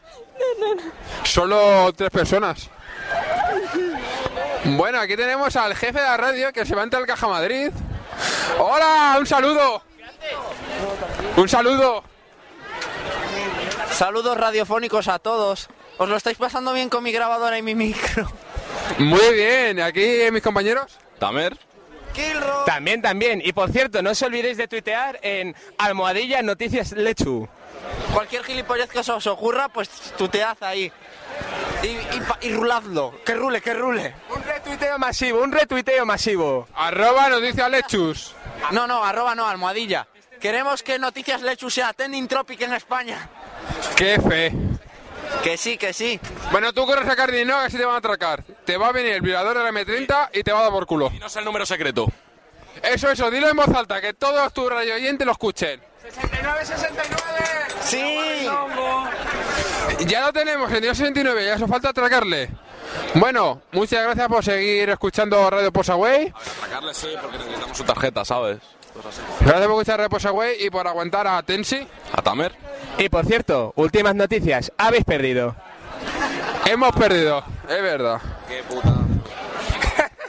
[1.24, 2.70] Solo tres personas.
[4.70, 7.70] Bueno, aquí tenemos al jefe de la radio que se va ante el Caja Madrid.
[8.58, 9.16] ¡Hola!
[9.18, 9.82] ¡Un saludo!
[11.36, 12.02] ¡Un saludo!
[13.92, 15.68] Saludos radiofónicos a todos.
[15.98, 18.30] ¿Os lo estáis pasando bien con mi grabadora y mi micro?
[18.98, 20.98] Muy bien, aquí mis compañeros.
[21.18, 21.56] Tamer.
[22.64, 23.42] También, también.
[23.44, 27.48] Y por cierto, no os olvidéis de tuitear en Almohadilla Noticias Lechu.
[28.12, 30.90] Cualquier gilipollez que os ocurra, pues tutead ahí.
[31.82, 33.14] Y, y, y ruladlo.
[33.24, 34.14] Que rule, que rule.
[34.34, 36.66] Un retuiteo masivo, un retuiteo masivo.
[36.74, 38.34] Arroba Noticias Lechus.
[38.72, 40.06] No, no, arroba no, almohadilla.
[40.40, 43.28] Queremos que Noticias Lechu sea trending topic en España.
[43.96, 44.52] ¡Qué fe!
[45.42, 46.20] Que sí, que sí.
[46.50, 48.44] Bueno, tú corres a sacar dinero que así te van a atracar.
[48.64, 50.86] Te va a venir el violador de la M30 y te va a dar por
[50.86, 51.10] culo.
[51.14, 52.06] Y no sé el número secreto.
[52.82, 55.80] Eso, eso, dilo en voz alta, que todos tus radio oyentes lo escuchen.
[56.10, 57.16] 69, 69.
[57.82, 58.48] Sí.
[60.06, 62.48] Ya lo tenemos, en 69, ya eso falta atracarle.
[63.14, 66.32] Bueno, muchas gracias por seguir escuchando Radio Posaway.
[66.58, 68.58] Atracarle sí, porque necesitamos su tarjeta, ¿sabes?
[69.40, 71.86] Gracias por escuchar Radio Posaway y por aguantar a Tensi.
[72.12, 72.52] A Tamer.
[72.98, 74.72] Y por cierto, últimas noticias.
[74.78, 75.54] Habéis perdido.
[76.66, 78.20] Hemos perdido, es verdad.
[78.48, 78.94] Qué puta.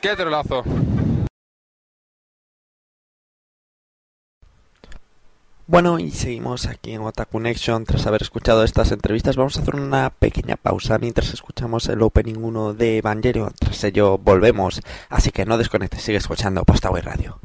[0.01, 0.63] Qué trolazo.
[5.69, 7.83] Bueno, y seguimos aquí en Otaku Connection.
[7.83, 12.37] Tras haber escuchado estas entrevistas, vamos a hacer una pequeña pausa mientras escuchamos el opening
[12.37, 13.53] 1 de Evangelion.
[13.59, 14.79] Tras ello, volvemos.
[15.09, 17.41] Así que no desconectes, sigue escuchando Postaway Radio.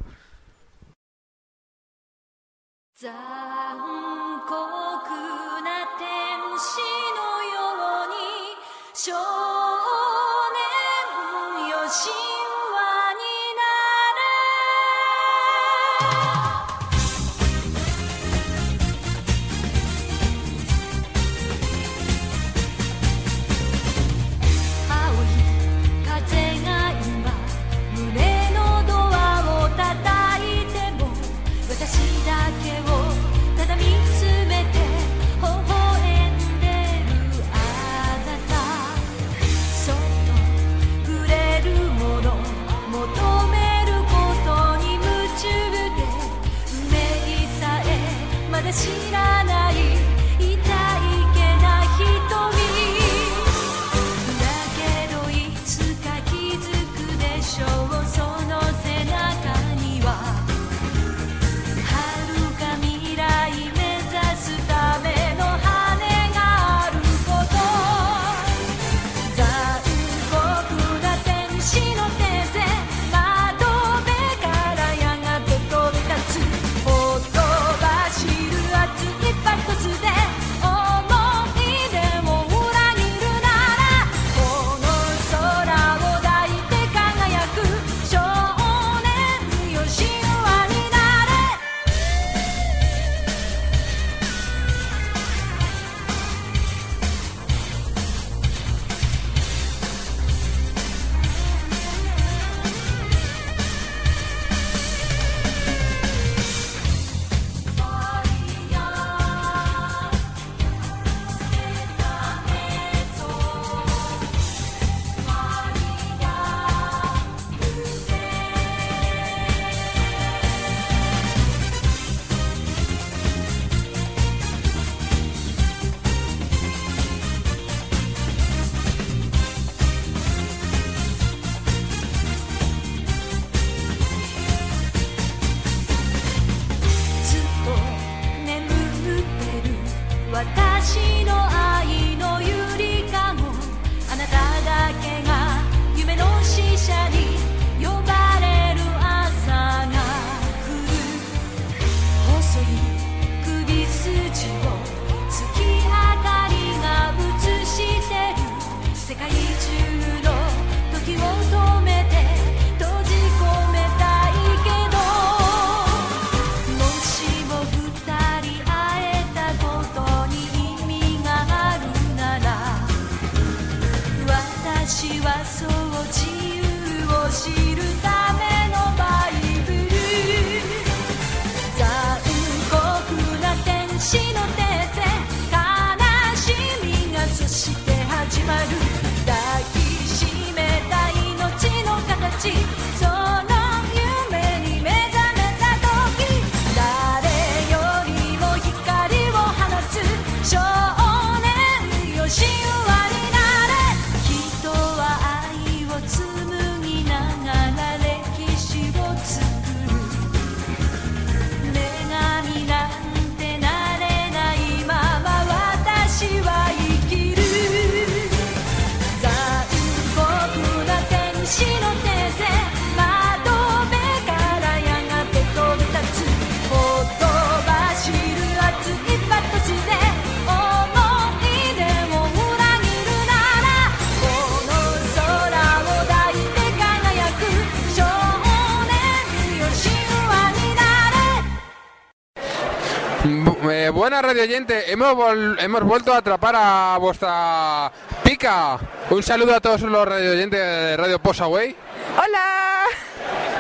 [244.03, 247.93] Buena radio oyente, hemos, vol- hemos vuelto a atrapar a vuestra
[248.25, 248.77] pica.
[249.11, 251.77] Un saludo a todos los radio oyentes de Radio Posaway.
[252.19, 252.83] Hola.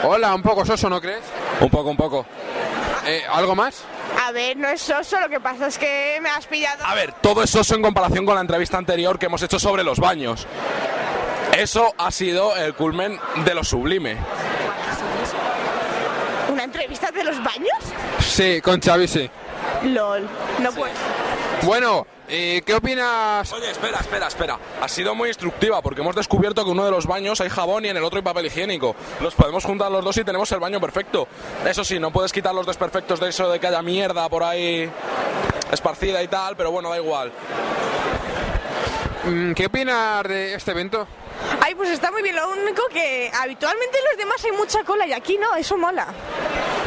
[0.02, 1.22] Hola, un poco soso, ¿no crees?
[1.60, 2.26] Un poco, un poco.
[3.06, 3.84] Eh, ¿Algo más?
[4.26, 6.84] A ver, no es soso, lo que pasa es que me has pillado.
[6.86, 9.84] A ver, todo es soso en comparación con la entrevista anterior que hemos hecho sobre
[9.84, 10.48] los baños.
[11.56, 14.16] Eso ha sido el culmen de lo sublime.
[16.52, 17.78] ¿Una entrevista de los baños?
[18.18, 19.30] Sí, con Xavi sí.
[19.84, 20.28] LOL.
[20.60, 20.92] No puedo.
[21.62, 23.52] Bueno, eh, ¿qué opinas?
[23.52, 24.58] Oye, espera, espera, espera.
[24.80, 27.84] Ha sido muy instructiva porque hemos descubierto que en uno de los baños hay jabón
[27.84, 28.96] y en el otro hay papel higiénico.
[29.20, 31.28] Los podemos juntar los dos y tenemos el baño perfecto.
[31.66, 34.90] Eso sí, no puedes quitar los desperfectos de eso de que haya mierda por ahí
[35.70, 37.32] esparcida y tal, pero bueno, da igual.
[39.24, 41.06] Mm, ¿Qué opinas de este evento?
[41.60, 42.34] Ay, pues está muy bien.
[42.34, 46.06] Lo único que habitualmente en los demás hay mucha cola y aquí no, eso mola.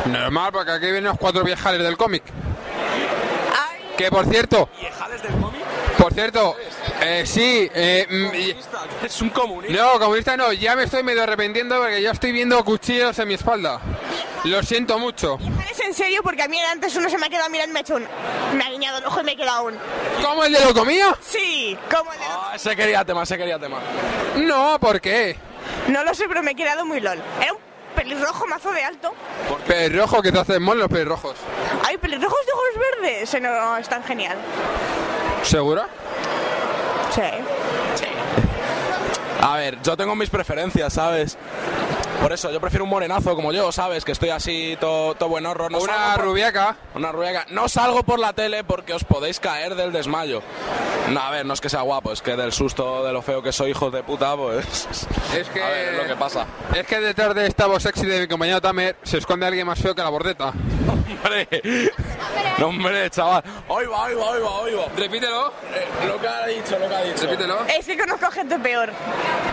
[0.06, 2.24] Normal, porque aquí vienen los cuatro viejales del cómic.
[3.98, 5.62] Que por cierto, ¿Viejales del cómic?
[5.98, 6.56] por cierto,
[7.02, 9.82] eh, sí, eh, mm, Es un comunista.
[9.82, 13.36] no, comunista no, ya me estoy medio arrepintiendo porque ya estoy viendo cuchillos en mi
[13.36, 13.80] espalda.
[14.44, 15.40] Lo siento mucho.
[15.72, 17.80] Es en serio porque a mí antes uno se me ha quedado mirando y me
[17.80, 18.06] ha hecho un...
[18.58, 19.76] Me ha guiñado el ojo y me he quedado un...
[20.22, 21.18] ¿Cómo el de lo comía?
[21.22, 22.26] Sí, como el de...
[22.30, 23.80] Ah, ese quería tema, ese quería tema.
[24.36, 25.36] No, ¿por qué?
[25.88, 27.20] No lo sé, pero me he quedado muy lol.
[27.42, 27.60] Era un
[27.96, 29.14] pelirrojo mazo de alto.
[29.66, 31.36] Pelirrojo, que te hacen mal los pelirrojos.
[31.96, 33.34] Ay, pelirrojos de ojos verdes.
[33.34, 34.36] Eh, No, es tan genial.
[35.44, 35.88] ¿Segura?
[37.14, 37.22] Sí.
[39.42, 41.38] A ver, yo tengo mis preferencias, ¿sabes?
[42.22, 44.04] Por eso, yo prefiero un morenazo como yo, ¿sabes?
[44.04, 45.72] Que estoy así todo to buen horror.
[45.72, 46.76] No Una por- rubiaca.
[46.96, 47.46] Una rubiaca.
[47.52, 50.42] No salgo por la tele porque os podéis caer del desmayo.
[51.12, 53.42] No, a ver, no es que sea guapo, es que del susto de lo feo
[53.44, 54.66] que soy, hijos de puta, pues...
[55.38, 55.62] Es que...
[55.64, 56.46] A ver, es lo que pasa.
[56.74, 59.80] Es que detrás de esta voz sexy de mi compañero Tamer se esconde alguien más
[59.80, 60.52] feo que la bordeta.
[61.10, 61.48] ¡Hombre!
[62.58, 63.44] No, hombre, chaval.
[63.68, 64.86] Hoy va, hoy va, hoy va, hoy va.
[64.96, 65.54] Repítelo.
[65.74, 67.24] Eh, lo que ha dicho, lo que ha dicho.
[67.24, 67.66] Repítelo.
[67.68, 68.92] Es que conozco gente peor.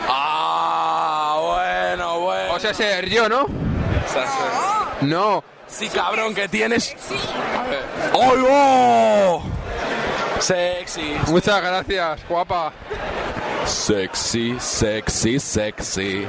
[0.08, 2.54] Ah, bueno, bueno.
[2.54, 3.46] O sea, ser yo, ¿no?
[5.02, 5.44] No.
[5.66, 6.94] Sí, cabrón, que tienes...
[8.12, 9.40] ¡Hoy va!
[10.40, 11.16] Sexy.
[11.28, 12.72] Muchas gracias, guapa.
[13.64, 16.26] Sexy, sexy, sexy.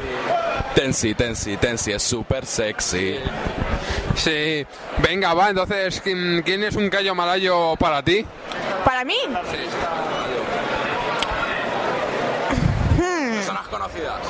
[0.76, 3.20] Tensi, tensi, tensi, es súper sexy.
[4.16, 4.66] Sí.
[4.99, 8.26] Venga, va, entonces, ¿quién quién es un callo malayo para ti?
[8.86, 9.18] ¿Para mí?
[13.36, 14.22] Personas conocidas.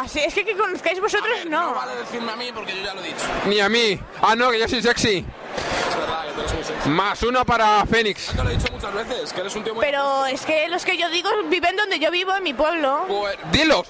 [0.00, 1.68] Así es que que conozcáis vosotros, no.
[1.68, 3.24] No vale decirme a mí porque yo ya lo he dicho.
[3.46, 3.98] Ni a mí.
[4.20, 5.18] Ah, no, que yo soy sexy.
[5.18, 6.88] Es verdad que tú eres muy sexy.
[6.88, 8.26] Más uno para Fénix.
[8.28, 9.84] Te lo he dicho muchas veces, que eres un tío muy...
[9.84, 13.04] Pero es que los que yo digo viven donde yo vivo, en mi pueblo.
[13.06, 13.86] Pues, dilos.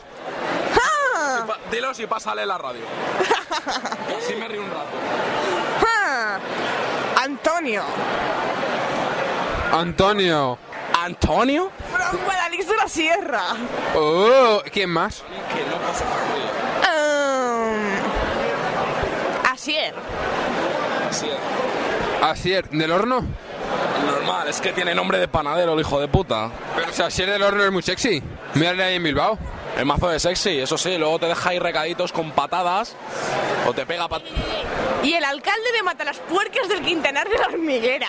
[1.22, 1.44] ¡Ah!
[1.46, 2.82] Pa- Dilos y pásale la radio.
[4.18, 4.88] Así me río un rato.
[5.86, 6.38] ¡Ah!
[7.22, 7.82] Antonio.
[9.72, 10.58] Antonio.
[11.02, 11.70] ¿Antonio?
[11.90, 13.42] From Guadalix de la Sierra.
[13.96, 15.22] Oh, ¿quién más?
[15.54, 16.04] Que no pasa
[19.44, 19.94] Um, Asier.
[21.08, 21.36] Así es.
[22.22, 23.24] Asier, ¿del horno?
[24.06, 26.50] Normal, es que tiene nombre de panadero el hijo de puta.
[26.74, 28.22] Pero si Asier del horno es muy sexy.
[28.54, 29.38] Mírale ahí en Bilbao.
[29.76, 32.94] El mazo de sexy, eso sí, luego te deja ahí recaditos con patadas
[33.66, 34.22] o te pega pat...
[35.02, 38.08] Y el alcalde de Matalaspuercas del Quintanar de la Hormiguera.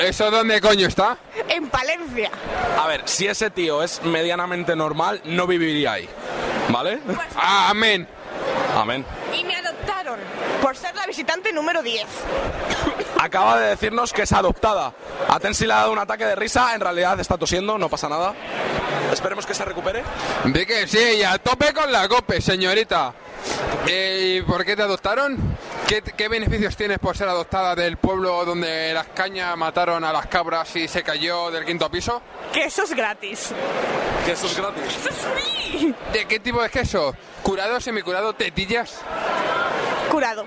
[0.00, 1.18] ¿Eso dónde coño está?
[1.48, 2.30] En Palencia.
[2.80, 6.08] A ver, si ese tío es medianamente normal, no viviría ahí.
[6.70, 7.00] ¿Vale?
[7.36, 8.08] Ah, amén.
[8.74, 9.04] Amén.
[9.38, 9.67] Y me adoptaron
[10.68, 12.04] por ser la visitante número 10.
[13.18, 14.92] Acaba de decirnos que es adoptada.
[15.26, 18.06] A Tensi le ha dado un ataque de risa, en realidad está tosiendo, no pasa
[18.06, 18.34] nada.
[19.10, 20.04] Esperemos que se recupere.
[20.44, 23.14] De que sí, y a tope con la cope, señorita.
[23.86, 25.38] Eh, ¿Y por qué te adoptaron?
[25.86, 30.26] ¿Qué, qué beneficios tienes por ser adoptada del pueblo donde las cañas mataron a las
[30.26, 32.20] cabras y se cayó del quinto piso?
[32.52, 33.54] Que eso es gratis.
[34.26, 35.94] Que eso es gratis.
[36.12, 37.14] ¿De qué tipo de queso?
[37.42, 39.00] ¿Curado, semicurado, tetillas?
[40.10, 40.46] Curado.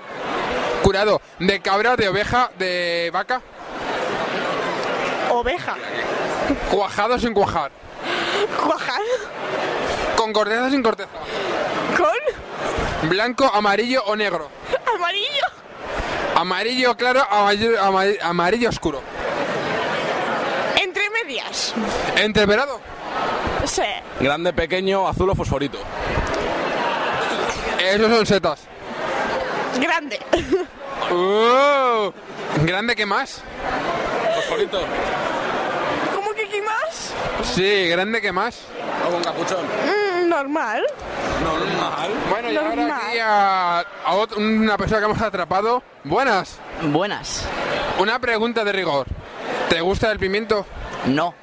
[0.82, 1.20] ¿Curado?
[1.38, 3.40] ¿De cabra, de oveja, de vaca?
[5.30, 5.76] Oveja.
[6.70, 7.70] ¿Cuajado sin cuajar?
[8.62, 9.00] Cuajar.
[10.16, 11.08] ¿Con corteza sin corteza?
[11.96, 14.48] Con ¿Blanco, amarillo o negro?
[14.94, 15.46] amarillo.
[16.36, 19.00] Amarillo claro, amarillo, ama- amarillo oscuro.
[20.80, 21.74] Entre medias.
[22.16, 22.80] ¿Entreverado?
[23.64, 23.82] Sí.
[24.20, 25.78] Grande, pequeño, azul o fosforito.
[27.80, 28.60] Esos son setas.
[29.80, 30.20] Grande.
[31.10, 32.12] ¡Oh!
[32.64, 33.42] ¿Grande que más?
[34.36, 34.80] Fosforito.
[36.14, 37.12] ¿Cómo que qué más?
[37.54, 38.60] Sí, grande que más.
[39.06, 39.64] O con capuchón.
[39.64, 40.82] Mm, normal.
[41.42, 42.10] Normal.
[42.30, 43.00] Bueno, y ahora Normal.
[43.08, 45.82] aquí a, a ot- una persona que hemos atrapado.
[46.04, 46.58] Buenas.
[46.82, 47.44] Buenas.
[47.98, 49.06] Una pregunta de rigor.
[49.68, 50.66] ¿Te gusta el pimiento?
[51.06, 51.34] No.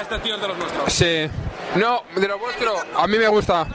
[0.00, 0.92] Este tío es de los nuestros.
[0.92, 1.30] Sí.
[1.76, 3.66] No, de lo vuestro, a mí me gusta.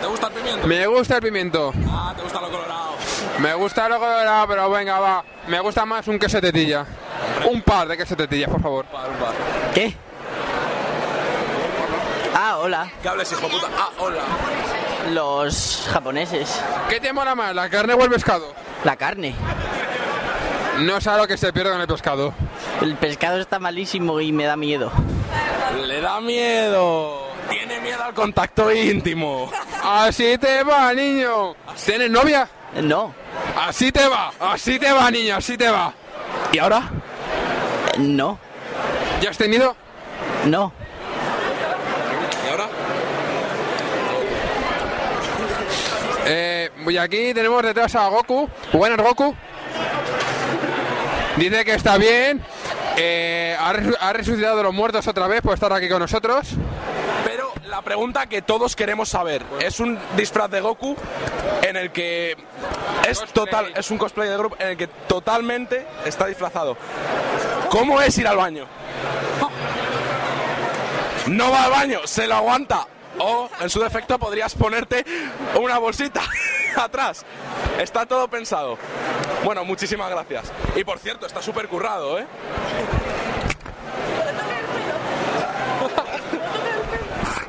[0.00, 0.66] ¿Te gusta el pimiento?
[0.66, 1.72] Me gusta el pimiento.
[1.88, 2.92] Ah, te gusta lo colorado.
[3.38, 5.24] Me gusta lo colorado, pero venga, va.
[5.48, 6.86] Me gusta más un queso de tetilla.
[7.50, 8.86] Un par de queso de tetillas, por favor.
[9.74, 9.94] ¿Qué?
[12.34, 12.90] Ah, hola.
[13.02, 13.68] ¿Qué hables, hijo de puta?
[13.76, 14.22] Ah, hola.
[15.10, 16.60] Los japoneses.
[16.88, 18.54] ¿Qué te mola más, la carne o el pescado?
[18.84, 19.34] La carne.
[20.78, 22.32] No sé lo que se pierde con el pescado.
[22.80, 24.90] El pescado está malísimo y me da miedo.
[25.86, 27.21] Le da miedo.
[28.02, 29.48] Miedo al contacto íntimo.
[29.82, 31.54] Así te va, niño.
[31.84, 32.48] ¿Tienes novia?
[32.82, 33.14] No.
[33.56, 35.92] Así te va, así te va, niño, así te va.
[36.52, 36.90] ¿Y ahora?
[37.98, 38.38] No.
[39.20, 39.76] ¿Ya has tenido?
[40.46, 40.72] No.
[42.44, 42.66] ¿Y ahora?
[46.26, 48.48] Eh, y aquí tenemos detrás a Goku.
[48.72, 49.34] Buenas, Goku.
[51.36, 52.42] Dice que está bien.
[52.96, 56.48] Eh, ha, resu- ha resucitado de los muertos otra vez por estar aquí con nosotros.
[57.72, 60.94] La pregunta que todos queremos saber es un disfraz de Goku
[61.62, 62.36] en el que
[63.08, 66.76] es total es un cosplay de grupo en el que totalmente está disfrazado.
[67.70, 68.66] ¿Cómo es ir al baño?
[71.28, 72.86] No va al baño, se lo aguanta.
[73.18, 75.06] O en su defecto podrías ponerte
[75.58, 76.20] una bolsita
[76.76, 77.24] atrás.
[77.80, 78.76] Está todo pensado.
[79.44, 80.52] Bueno, muchísimas gracias.
[80.76, 82.26] Y por cierto, está súper currado, ¿eh?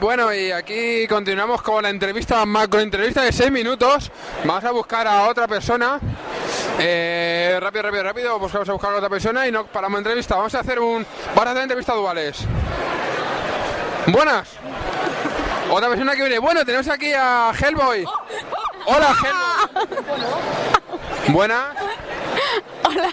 [0.04, 4.12] Bueno, y aquí continuamos con la entrevista, macro entrevista de 6 minutos.
[4.44, 5.98] Vamos a buscar a otra persona.
[6.78, 8.38] Eh, rápido, rápido, rápido.
[8.38, 10.36] Buscamos a buscar a otra persona y no paramos entrevista.
[10.36, 11.06] Vamos a hacer un.
[11.28, 12.38] Vamos a hacer entrevistas duales.
[14.08, 14.50] Buenas.
[15.72, 16.40] Otra persona que viene.
[16.40, 18.04] Bueno, tenemos aquí a Hellboy.
[18.86, 20.28] Hola, Hellboy.
[21.34, 21.78] Buenas.
[22.84, 23.10] Hola.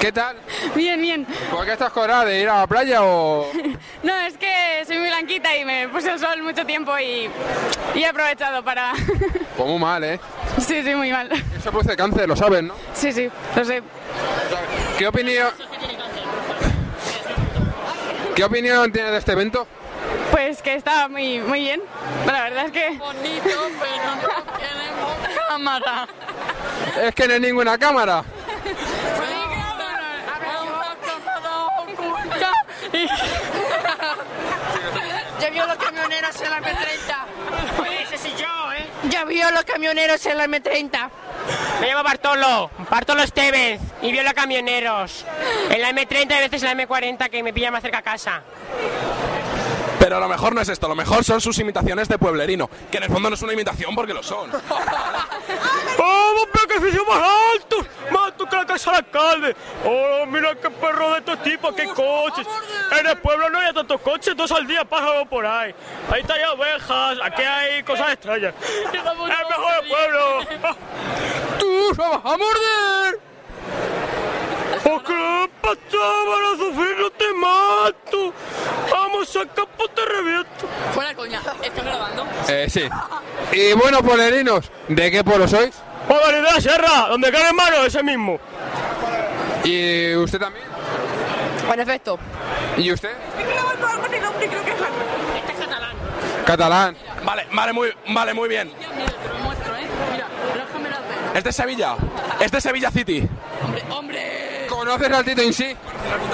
[0.00, 0.36] ¿Qué tal?
[0.74, 1.26] Bien, bien.
[1.50, 3.50] ¿Por qué estás cobrada de ir a la playa o.?
[4.02, 7.28] No, es que soy muy blanquita y me puse el sol mucho tiempo y,
[7.94, 8.92] y he aprovechado para...
[9.56, 10.20] Pues muy mal, ¿eh?
[10.58, 11.28] Sí, sí, muy mal.
[11.56, 12.74] Eso produce cáncer, lo sabes, ¿no?
[12.94, 13.82] Sí, sí, lo sé.
[14.96, 15.48] ¿Qué opinión.
[18.36, 19.66] ¿Qué opinión tienes de este evento?
[20.30, 21.82] Pues que está muy, muy bien.
[22.26, 22.98] La verdad es que...
[22.98, 23.48] Bonito,
[23.80, 25.18] pero no tenemos
[25.48, 26.08] cámara.
[27.02, 28.24] Es que no hay ninguna cámara.
[35.40, 38.02] Ya vio los camioneros en la M30.
[38.02, 38.86] Ese sí yo, ¿eh?
[39.08, 41.10] Ya vio los camioneros en la M30.
[41.80, 45.24] Me llamo Bartolo, Bartolo Estevez, y vio los camioneros.
[45.70, 48.02] En la M30 y a veces en la M40 que me pilla más cerca a
[48.02, 48.42] casa.
[50.08, 53.02] Pero lo mejor no es esto, lo mejor son sus imitaciones de pueblerino, que en
[53.02, 54.50] el fondo no es una imitación porque lo son.
[55.98, 57.22] ¡Vamos, pero que edificios más
[57.54, 57.86] altos!
[58.10, 59.56] ¡Más altos que la casa del alcalde!
[59.84, 62.46] ¡Oh, mira qué perro de estos tipos, qué coches!
[62.98, 65.74] En el pueblo no hay tantos coches, dos al día pájaro por ahí.
[66.10, 68.54] Ahí está hay ovejas, aquí hay cosas extrañas.
[68.62, 70.40] ¡Es el mejor del pueblo!
[71.58, 73.20] ¡Tú se vas a morder!
[74.82, 78.32] ¿Por qué para sufrir no te mato?
[78.90, 80.66] Vamos a campo te reviento.
[80.92, 82.26] Fuera coña, ¿estás grabando?
[82.48, 82.88] Eh, sí.
[83.52, 85.74] Y bueno, polerinos, ¿de qué pueblo sois?
[86.08, 87.08] ¡Joder, de la Serra!
[87.08, 87.84] ¿Donde cae hermano?
[87.84, 88.38] Ese mismo.
[89.64, 90.64] ¿Y usted también?
[91.72, 92.18] En efecto.
[92.76, 93.12] ¿Y usted?
[96.46, 96.96] Catalán.
[97.24, 98.72] Vale, vale, muy, vale, muy bien.
[101.38, 101.94] ¿Es de Sevilla?
[102.40, 103.22] ¿Es de Sevilla City?
[103.62, 104.66] Hombre, hombre.
[104.68, 105.72] ¿Conoces al Tito Insi?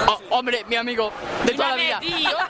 [0.07, 1.11] Oh, hombre, mi amigo.
[1.45, 1.99] De toda la vida.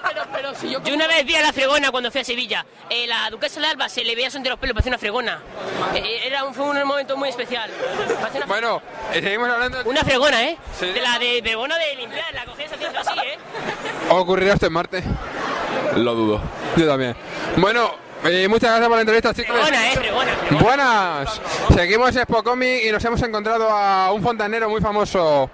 [0.07, 0.81] pero, pero si yo...
[0.85, 2.65] Yo una vez vi a la fregona cuando fui a Sevilla.
[2.89, 5.39] Eh, la duquesa de Alba se le veía de los pelos, parecía una fregona.
[5.95, 7.69] Eh, era un, fue un momento muy especial.
[8.33, 8.81] Una, Bueno,
[9.11, 9.89] eh, seguimos hablando de...
[9.89, 10.57] una fregona, ¿eh?
[10.79, 10.85] Sí.
[10.85, 13.37] De la de fregona de limpiar, la cogías haciendo así, ¿eh?
[14.11, 15.03] ¿Ocurrirá esto en Marte?
[15.97, 16.41] Lo dudo.
[16.77, 17.17] Yo también.
[17.57, 19.55] Bueno, eh, muchas gracias por la entrevista, chicos.
[19.55, 19.95] Fregona, ¿eh?
[19.95, 20.31] Fregona.
[20.61, 21.41] Buenas.
[21.73, 25.49] Seguimos en Expo Comic y nos hemos encontrado a un fontanero muy famoso.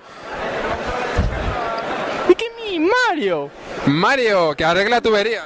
[2.38, 3.50] ¿Qué mi Mario?
[3.86, 5.46] Mario, que arregla tuberías.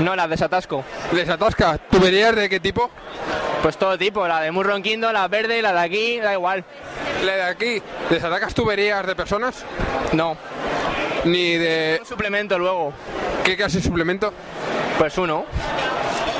[0.00, 0.84] No, las desatasco.
[1.12, 1.78] ¿Desatasca?
[1.90, 2.90] ¿Tuberías de qué tipo?
[3.62, 6.64] Pues todo tipo, la de Murron Quindo, la verde, la de aquí, da igual.
[7.24, 7.82] ¿La de aquí?
[8.08, 9.64] ¿Desatacas tuberías de personas?
[10.12, 10.36] No.
[11.24, 11.98] Ni de...
[12.00, 12.94] Un suplemento luego.
[13.44, 14.32] ¿Qué clase de suplemento?
[14.98, 15.44] Pues uno.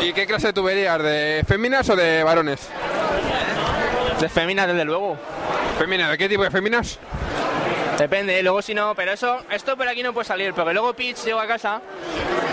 [0.01, 1.03] ¿Y qué clase de tuberías?
[1.03, 2.61] ¿De féminas o de varones?
[4.21, 5.17] De féminas, desde luego.
[5.79, 6.11] ¿Féminas?
[6.11, 6.99] ¿De qué tipo de féminas?
[7.99, 8.43] Depende, ¿eh?
[8.43, 11.43] luego si no, pero eso, esto por aquí no puede salir, porque luego Peach llega
[11.43, 11.83] a casa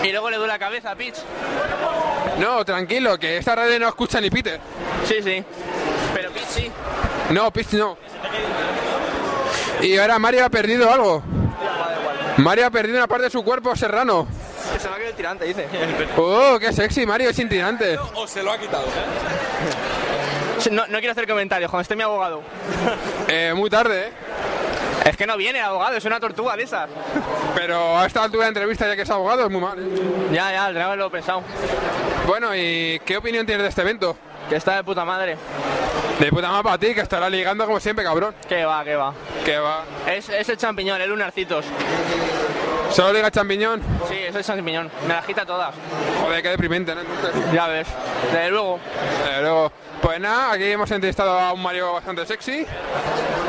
[0.04, 1.16] y luego le duele la cabeza a Peach.
[2.38, 4.60] No, tranquilo, que esta radio no escucha ni Peter.
[5.06, 5.42] Sí, sí.
[6.14, 6.70] Pero Peach sí.
[7.30, 7.96] No, Peach no.
[9.80, 11.22] Y ahora Mario ha perdido algo.
[12.36, 14.28] Mario ha perdido una parte de su cuerpo serrano.
[14.78, 15.66] Se me ha quedado el tirante, dice.
[16.16, 17.98] Oh, qué sexy, Mario, es sin tirante.
[18.14, 18.84] ¿O se lo ha quitado?
[20.70, 22.42] No, no quiero hacer comentarios, cuando esté mi abogado.
[23.28, 24.12] Eh, muy tarde, ¿eh?
[25.04, 26.88] Es que no viene el abogado, es una tortuga de esas.
[27.54, 29.78] Pero a esta altura de entrevista, ya que es abogado, es muy mal.
[29.78, 29.88] ¿eh?
[30.32, 31.42] Ya, ya, tendría que haberlo pensado.
[32.26, 34.16] Bueno, ¿y qué opinión tienes de este evento?
[34.48, 35.36] Que está de puta madre.
[36.18, 38.34] De puta madre para ti, que estará ligando como siempre, cabrón.
[38.48, 39.14] Que va, que va.
[39.44, 39.84] Que va.
[40.06, 41.64] Es, es el champiñón, el lunarcitos.
[42.90, 43.80] ¿Solo liga champiñón?
[44.08, 44.90] Sí, es el champiñón.
[45.06, 45.74] Me las quita todas.
[46.22, 47.00] Joder, qué deprimente, ¿no?
[47.02, 47.86] Entonces, Ya ves.
[48.32, 48.78] Desde luego.
[49.30, 49.72] eh, luego,
[50.02, 52.64] pues nada, aquí hemos entrevistado a un Mario bastante sexy.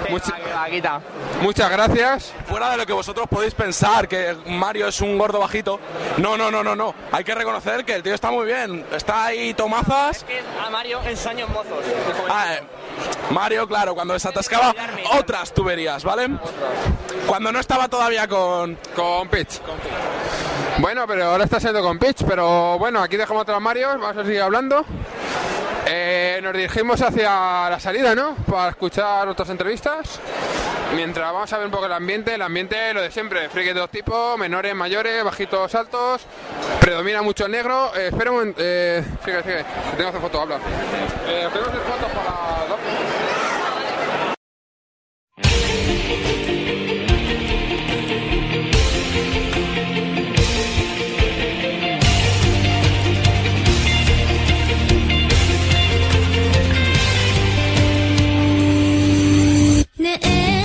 [0.09, 1.01] Much- Que va, quita.
[1.41, 2.33] muchas gracias.
[2.47, 5.79] Fuera de lo que vosotros podéis pensar, que Mario es un gordo bajito.
[6.17, 6.95] No, no, no, no, no.
[7.11, 8.85] Hay que reconocer que el tío está muy bien.
[8.91, 10.23] Está ahí tomazas.
[10.23, 11.83] Que a Mario ensaño en mozos.
[12.29, 12.63] Ah, eh,
[13.29, 14.73] Mario, claro, cuando desatascaba
[15.13, 16.27] otras tuberías, ¿vale?
[17.27, 18.77] Cuando no estaba todavía con...
[18.95, 19.61] Con Pitch.
[20.79, 24.23] Bueno, pero ahora está siendo con Pitch, pero bueno, aquí dejamos a Mario, vamos a
[24.25, 24.83] seguir hablando.
[25.91, 28.35] Eh, nos dirigimos hacia la salida, ¿no?
[28.35, 30.19] Para escuchar otras entrevistas.
[30.95, 33.79] Mientras vamos a ver un poco el ambiente, el ambiente lo de siempre, friki de
[33.79, 36.21] dos tipos, menores, mayores, bajitos, altos,
[36.79, 37.91] predomina mucho el negro.
[37.95, 40.57] Eh, espera un momento, eh, sigue, sigue, que tengo que hacer foto, habla.
[41.27, 43.38] Eh, tengo que hacer fotos para
[60.17, 60.29] dos.
[60.29, 60.58] ね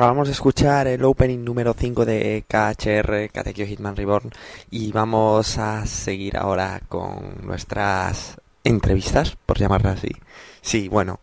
[0.00, 4.30] Acabamos de escuchar el opening número 5 de KHR, Katekyo Hitman Reborn,
[4.70, 10.08] y vamos a seguir ahora con nuestras entrevistas, por llamarlas así.
[10.62, 11.20] Sí, bueno,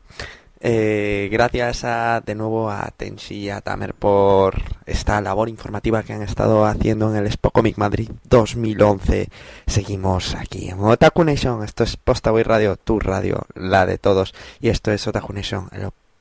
[0.60, 6.14] eh, gracias a, de nuevo a Tenshi y a Tamer por esta labor informativa que
[6.14, 9.30] han estado haciendo en el Expo Comic Madrid 2011.
[9.66, 14.70] Seguimos aquí en Otaku Nation, esto es Postaway Radio, tu radio, la de todos, y
[14.70, 15.68] esto es Otaku Nation,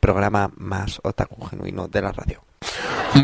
[0.07, 2.41] programa más otaku genuino de la radio.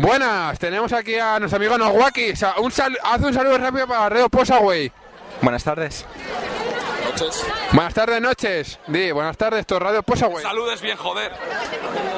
[0.01, 2.33] Buenas, tenemos aquí a nuestro amigo Nowaki.
[2.61, 4.91] Un sal- haz un saludo rápido para Radio Posaway.
[5.41, 6.05] Buenas tardes.
[7.71, 8.79] Buenas tardes, noches.
[8.87, 10.43] Di, buenas tardes, esto es Radio Posaway.
[10.43, 11.31] Saludes bien, joder.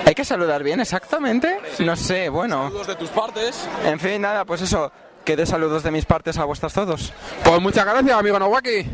[0.04, 1.60] ¿Hay que saludar bien exactamente?
[1.80, 2.64] No sé, bueno.
[2.64, 3.68] Saludos de tus partes.
[3.86, 4.92] En fin, nada, pues eso.
[5.24, 7.14] Que dé saludos de mis partes a vuestras todos.
[7.44, 8.88] Pues muchas gracias, amigo Nowaki.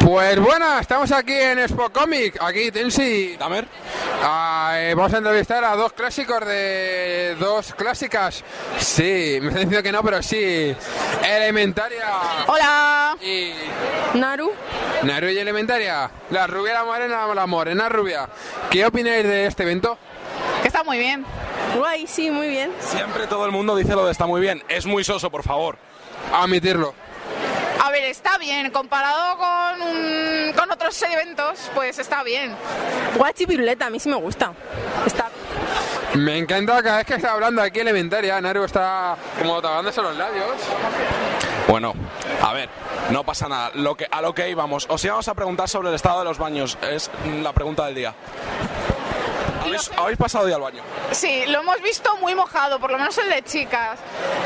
[0.00, 3.36] Pues buenas, estamos aquí en Expo Comic, aquí Tensi.
[3.36, 3.66] Damer.
[4.22, 8.42] Ah, eh, vamos a entrevistar a dos clásicos de dos clásicas.
[8.78, 10.74] Sí, me están diciendo que no, pero sí.
[11.24, 12.06] Elementaria.
[12.46, 13.16] Hola.
[13.20, 13.52] Y
[14.14, 14.52] Naru.
[15.02, 16.10] Naru y Elementaria.
[16.30, 18.28] La rubia, la morena, la morena rubia.
[18.70, 19.98] ¿Qué opináis de este evento?
[20.62, 21.24] Que está muy bien.
[21.76, 22.72] Guay, sí, muy bien.
[22.80, 24.62] Siempre todo el mundo dice lo de está muy bien.
[24.68, 25.76] Es muy soso, por favor.
[26.32, 26.94] Admitirlo.
[27.82, 28.70] A ver, está bien.
[28.70, 32.54] Comparado con, un- con otros eventos, pues está bien.
[33.16, 34.52] Guachi piruleta, a mí sí me gusta.
[35.06, 35.30] Está
[36.14, 38.40] Me encanta cada vez que está hablando aquí Elementaria.
[38.40, 40.46] Naru está como tapándose los labios.
[41.68, 41.94] Bueno,
[42.42, 42.68] a ver,
[43.10, 43.70] no pasa nada.
[43.74, 44.86] Lo que, a lo que íbamos.
[44.88, 46.78] Os íbamos a preguntar sobre el estado de los baños.
[46.82, 47.10] Es
[47.42, 48.14] la pregunta del día.
[49.64, 50.82] ¿Habéis, habéis pasado ya al baño?
[51.12, 53.98] Sí, lo hemos visto muy mojado, por lo menos el de chicas.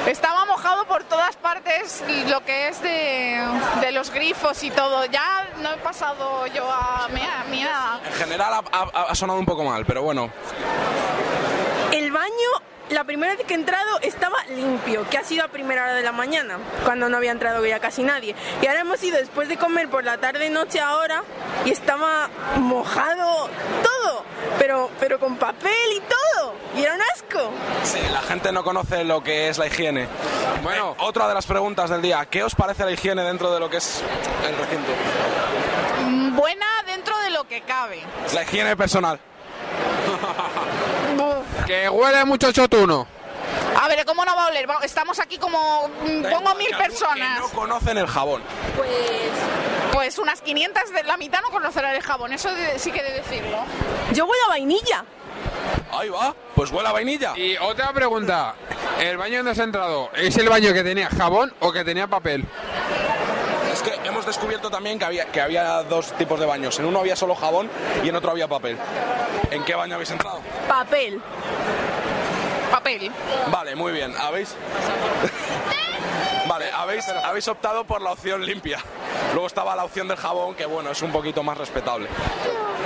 [0.06, 3.40] Estaba mojado por todas partes lo que es de,
[3.80, 5.04] de los grifos y todo.
[5.06, 7.44] Ya no he pasado yo a mía.
[7.50, 8.00] mía.
[8.04, 10.28] En general ha, ha- ha sonado un poco mal, pero bueno.
[11.92, 12.32] El baño,
[12.92, 16.02] la primera vez que he entrado, estaba limpio, que ha sido a primera hora de
[16.02, 18.34] la mañana, cuando no había entrado ya casi nadie.
[18.60, 21.22] Y ahora hemos ido después de comer por la tarde noche ahora
[21.64, 23.48] y estaba mojado
[23.82, 24.24] todo,
[24.58, 26.54] pero, pero con papel y todo.
[26.76, 27.50] Y era un asco.
[27.84, 30.08] Sí, la gente no conoce lo que es la higiene.
[30.62, 32.26] Bueno, otra de las preguntas del día.
[32.26, 34.02] ¿Qué os parece la higiene dentro de lo que es
[34.46, 34.92] el recinto?
[36.06, 38.02] Mm, Buena dentro de lo que cabe.
[38.34, 39.18] La higiene personal.
[41.66, 43.06] Que huele mucho chotuno.
[43.80, 44.66] A ver, ¿cómo no va a oler?
[44.82, 45.88] Estamos aquí como...
[45.88, 47.38] mm, Pongo mil personas.
[47.40, 48.42] No conocen el jabón.
[48.76, 48.88] Pues...
[49.92, 53.12] Pues unas 500 de la mitad no conocerá el jabón, eso de- sí que de
[53.12, 53.58] decirlo.
[54.12, 55.04] Yo huelo a vainilla.
[55.92, 57.36] Ahí va, pues huele a vainilla.
[57.36, 58.54] Y otra pregunta.
[58.98, 62.44] ¿El baño donde has entrado es el baño que tenía jabón o que tenía papel?
[63.84, 66.78] Es que hemos descubierto también que había, que había dos tipos de baños.
[66.78, 67.68] En uno había solo jabón
[68.04, 68.76] y en otro había papel.
[69.50, 70.40] ¿En qué baño habéis entrado?
[70.68, 71.20] Papel.
[72.70, 73.10] Papel.
[73.50, 74.14] Vale, muy bien.
[74.16, 74.54] ¿Habéis?
[76.46, 78.78] Vale, habéis, habéis optado por la opción limpia.
[79.32, 82.08] Luego estaba la opción del jabón, que bueno, es un poquito más respetable.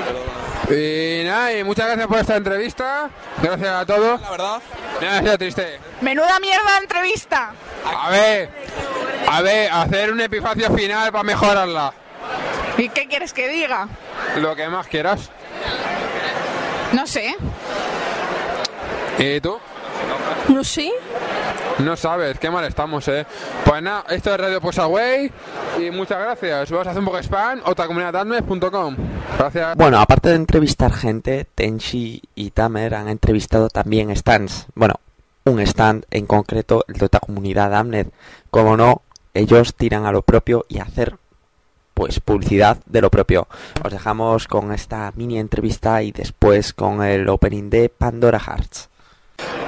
[0.06, 0.55] Pero.
[0.68, 3.10] Y nada, y muchas gracias por esta entrevista.
[3.40, 4.20] Gracias a todos.
[4.20, 4.62] La verdad.
[5.00, 5.78] Nada, ha sido triste.
[6.00, 7.52] Menuda mierda de entrevista.
[7.84, 8.50] A ver,
[9.30, 11.92] a ver, hacer un epifacio final para mejorarla.
[12.78, 13.88] ¿Y qué quieres que diga?
[14.38, 15.30] Lo que más quieras.
[16.92, 17.36] No sé.
[19.18, 19.58] ¿Y tú?
[20.48, 20.92] No sé.
[21.78, 23.26] No sabes, qué mal estamos, eh.
[23.64, 25.30] Pues nada, esto es Radio Posaway
[25.78, 26.70] y muchas gracias.
[26.70, 28.96] Vamos a hacer un poco de spam, otacomunidadadmes.com.
[29.38, 29.76] Gracias.
[29.76, 34.66] Bueno, aparte de entrevistar gente, Tenshi y Tamer han entrevistado también stands.
[34.74, 34.94] Bueno,
[35.44, 38.12] un stand en concreto, el de otra comunidad Amnet.
[38.50, 39.02] Como no,
[39.34, 41.16] ellos tiran a lo propio y hacer
[41.94, 43.48] pues publicidad de lo propio.
[43.82, 48.90] Os dejamos con esta mini entrevista y después con el opening de Pandora Hearts.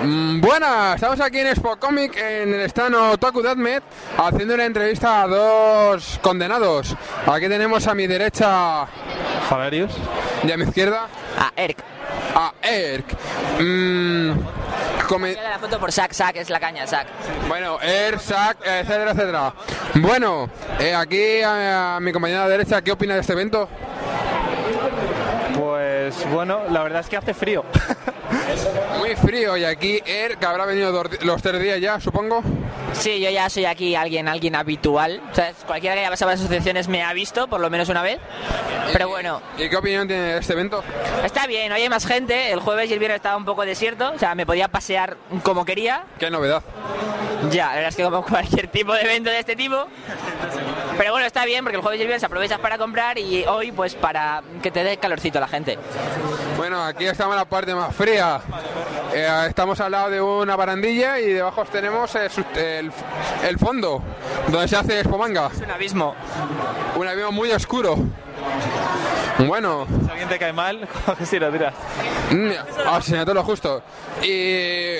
[0.03, 3.83] Mm, Buenas, estamos aquí en Expo Comic en el stand Otaku Deathmet
[4.17, 6.95] haciendo una entrevista a dos condenados.
[7.27, 8.87] Aquí tenemos a mi derecha
[9.51, 9.93] Valerius.
[10.45, 11.07] y a mi izquierda
[11.39, 11.79] A Erk.
[12.35, 13.07] a Erk.
[13.61, 14.31] Mm,
[15.09, 17.07] come- La foto por Sac, Sac, es la caña, Sac.
[17.49, 19.53] Bueno, Erk, Sack, etcétera, etcétera.
[19.97, 20.49] Bueno,
[20.79, 23.69] eh, aquí a, a mi compañera de derecha, ¿qué opina de este evento?
[25.59, 27.65] Pues bueno, la verdad es que hace frío.
[28.99, 32.43] Muy frío y aquí Erk habrá venido los tres días ya, supongo.
[32.93, 35.21] Sí, yo ya soy aquí alguien, alguien habitual.
[35.31, 38.03] O sea, cualquiera que haya pasado las asociaciones me ha visto, por lo menos una
[38.03, 38.19] vez.
[38.93, 40.83] Pero bueno, ¿Y qué opinión tiene de este evento?
[41.25, 42.51] está bien, hoy hay más gente.
[42.51, 44.11] El jueves y el viernes estaba un poco desierto.
[44.15, 46.05] O sea, me podía pasear como quería.
[46.19, 46.63] Qué novedad.
[47.51, 49.87] Ya, la verdad es que como cualquier tipo de evento de este tipo.
[50.97, 53.71] Pero bueno, está bien porque el jueves y el viernes aprovechas para comprar y hoy
[53.71, 55.79] pues para que te dé calorcito a la gente.
[56.57, 58.41] Bueno, aquí estamos en la parte más fría.
[59.15, 62.45] Eh, estamos al lado de una barandilla y debajo tenemos el, sus-
[62.79, 62.93] el-
[63.47, 64.03] el fondo,
[64.49, 65.51] donde se hace Spomanga.
[65.53, 66.15] Es un abismo.
[66.97, 67.97] Un abismo muy oscuro.
[69.47, 69.87] Bueno.
[70.05, 70.89] Si alguien te cae mal,
[71.33, 71.75] y lo tiras.
[72.31, 72.51] Mm,
[72.87, 73.01] ah,
[73.35, 73.83] lo justo.
[74.23, 74.97] ¿Y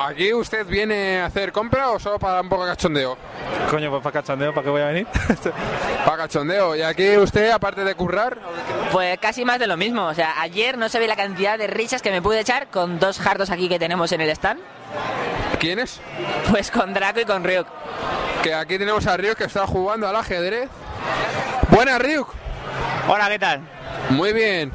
[0.00, 3.18] aquí usted viene a hacer compra o solo para un poco de cachondeo?
[3.70, 5.06] Coño, pues para cachondeo, ¿para qué voy a venir?
[6.06, 6.76] Para cachondeo.
[6.76, 8.38] ¿Y aquí usted, aparte de currar?
[8.92, 10.06] Pues casi más de lo mismo.
[10.06, 13.00] O sea, ayer no se ve la cantidad de risas que me pude echar con
[13.00, 14.60] dos jardos aquí que tenemos en el stand.
[15.58, 16.00] ¿Quiénes?
[16.50, 17.66] Pues con Draco y con Ryuk.
[18.42, 20.68] Que aquí tenemos a Ryuk que está jugando al ajedrez.
[21.70, 22.28] Buenas, Ryuk.
[23.08, 23.60] Hola, ¿qué tal?
[24.10, 24.72] Muy bien.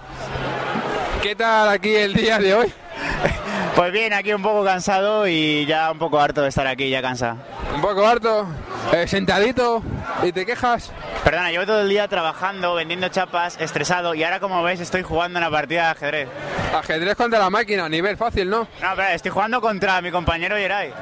[1.22, 2.74] ¿Qué tal aquí el día de hoy?
[3.76, 7.02] Pues bien, aquí un poco cansado y ya un poco harto de estar aquí, ya
[7.02, 7.38] cansa.
[7.74, 8.46] Un poco harto,
[8.92, 9.82] eh, sentadito
[10.24, 10.92] y te quejas.
[11.24, 15.40] Perdona, llevo todo el día trabajando, vendiendo chapas, estresado y ahora como ves estoy jugando
[15.40, 16.30] una partida de ajedrez.
[16.76, 18.68] Ajedrez contra la máquina, nivel fácil, ¿no?
[18.82, 20.94] No, pero estoy jugando contra mi compañero Yeray.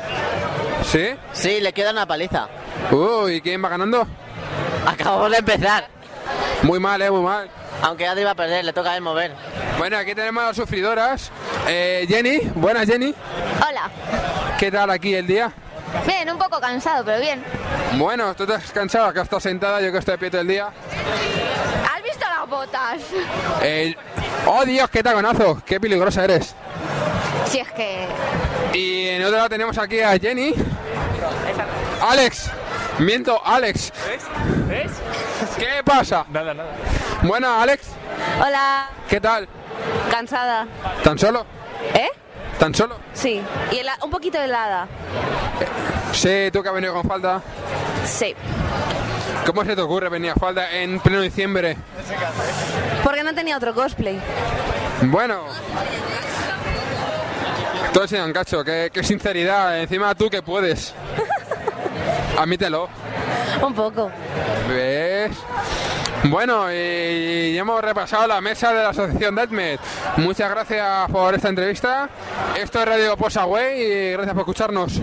[0.83, 1.09] ¿Sí?
[1.33, 2.47] Sí, le queda una paliza.
[2.91, 4.07] Uy, ¿y quién va ganando?
[4.85, 5.87] Acabamos de empezar.
[6.63, 7.49] Muy mal, eh, muy mal.
[7.81, 9.33] Aunque Adri va a perder, le toca a él mover.
[9.77, 11.31] Bueno, aquí tenemos a las sufridoras.
[11.67, 13.13] Eh, Jenny, buenas Jenny.
[13.67, 13.89] Hola.
[14.57, 15.51] ¿Qué tal aquí el día?
[16.05, 17.43] Bien, un poco cansado, pero bien.
[17.93, 20.67] Bueno, tú estás cansada, que estás sentada, yo que estoy de pie todo el día.
[20.67, 23.01] ¿Has visto las botas?
[23.61, 23.95] Eh,
[24.45, 25.61] ¡Oh, Dios, qué taconazo!
[25.65, 26.53] ¡Qué peligrosa eres!
[27.45, 28.07] Si es que...
[28.73, 30.53] Y en otro lado tenemos aquí a Jenny.
[32.01, 32.51] Alex.
[32.99, 33.91] Miento, Alex.
[34.67, 34.91] ¿Ves?
[35.57, 36.25] ¿Qué pasa?
[36.29, 36.71] Nada, nada.
[37.23, 37.87] Bueno, Alex,
[38.45, 39.47] Hola, ¿qué tal?
[40.09, 40.67] cansada.
[41.03, 41.45] ¿Tan solo?
[41.93, 42.09] ¿Eh?
[42.57, 42.97] ¿Tan solo?
[43.13, 43.41] Sí.
[43.71, 44.87] Y un poquito helada.
[46.11, 47.41] Sí, tú que has venido con falda.
[48.05, 48.35] Sí.
[49.45, 51.77] ¿Cómo se te ocurre venir a falda en pleno diciembre?
[53.03, 54.19] Porque no tenía otro cosplay.
[55.03, 55.43] Bueno.
[57.93, 59.79] Todo sin un cacho, qué, qué sinceridad.
[59.79, 60.93] Encima tú que puedes.
[62.37, 62.89] Admítelo.
[63.61, 64.11] Un poco.
[64.67, 65.31] ¿Ves?
[66.25, 69.79] Bueno, y hemos repasado la mesa de la asociación Deadmet.
[70.17, 72.09] Muchas gracias por esta entrevista.
[72.57, 75.01] Esto es Radio Posaway y gracias por escucharnos.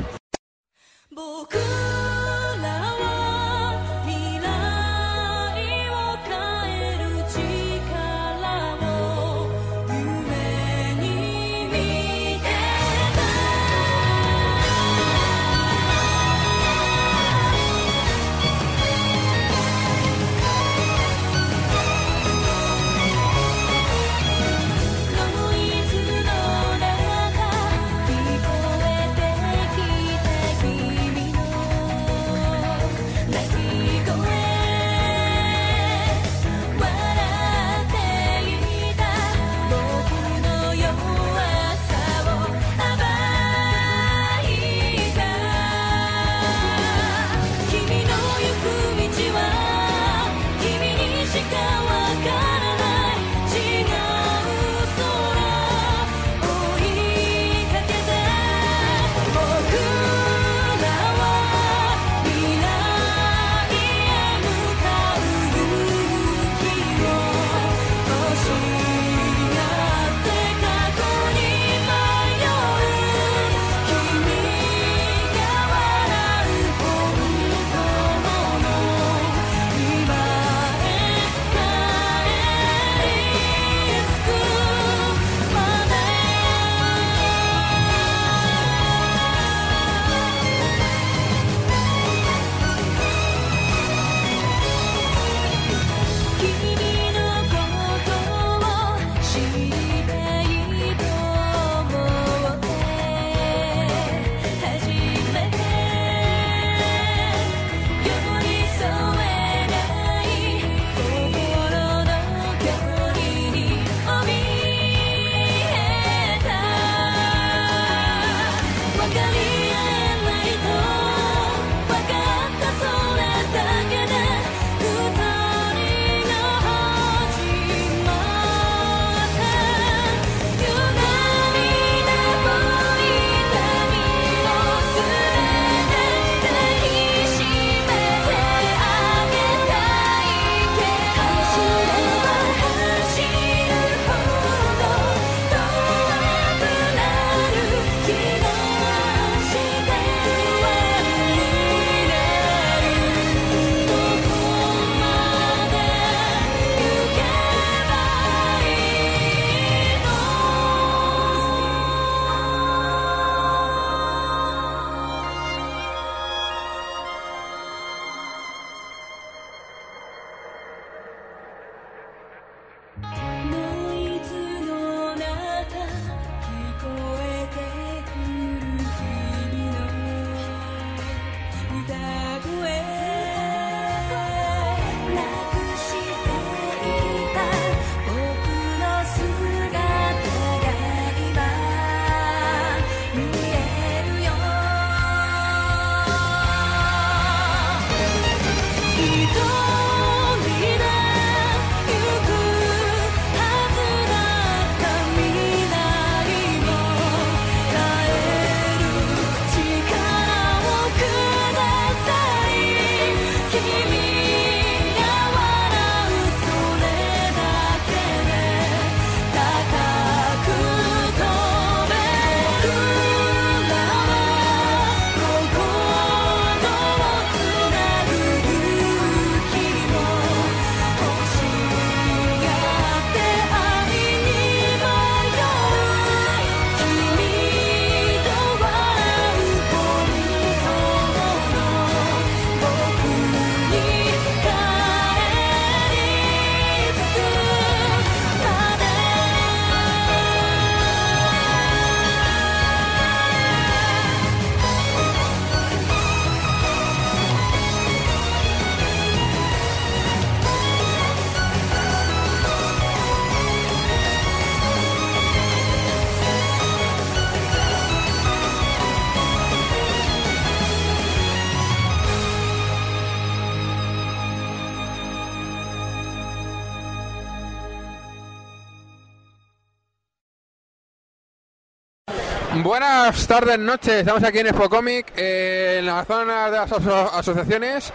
[282.66, 283.94] Buenas tardes, noches.
[284.00, 287.92] Estamos aquí en Expo Comic, eh, en la zona de las aso- asociaciones,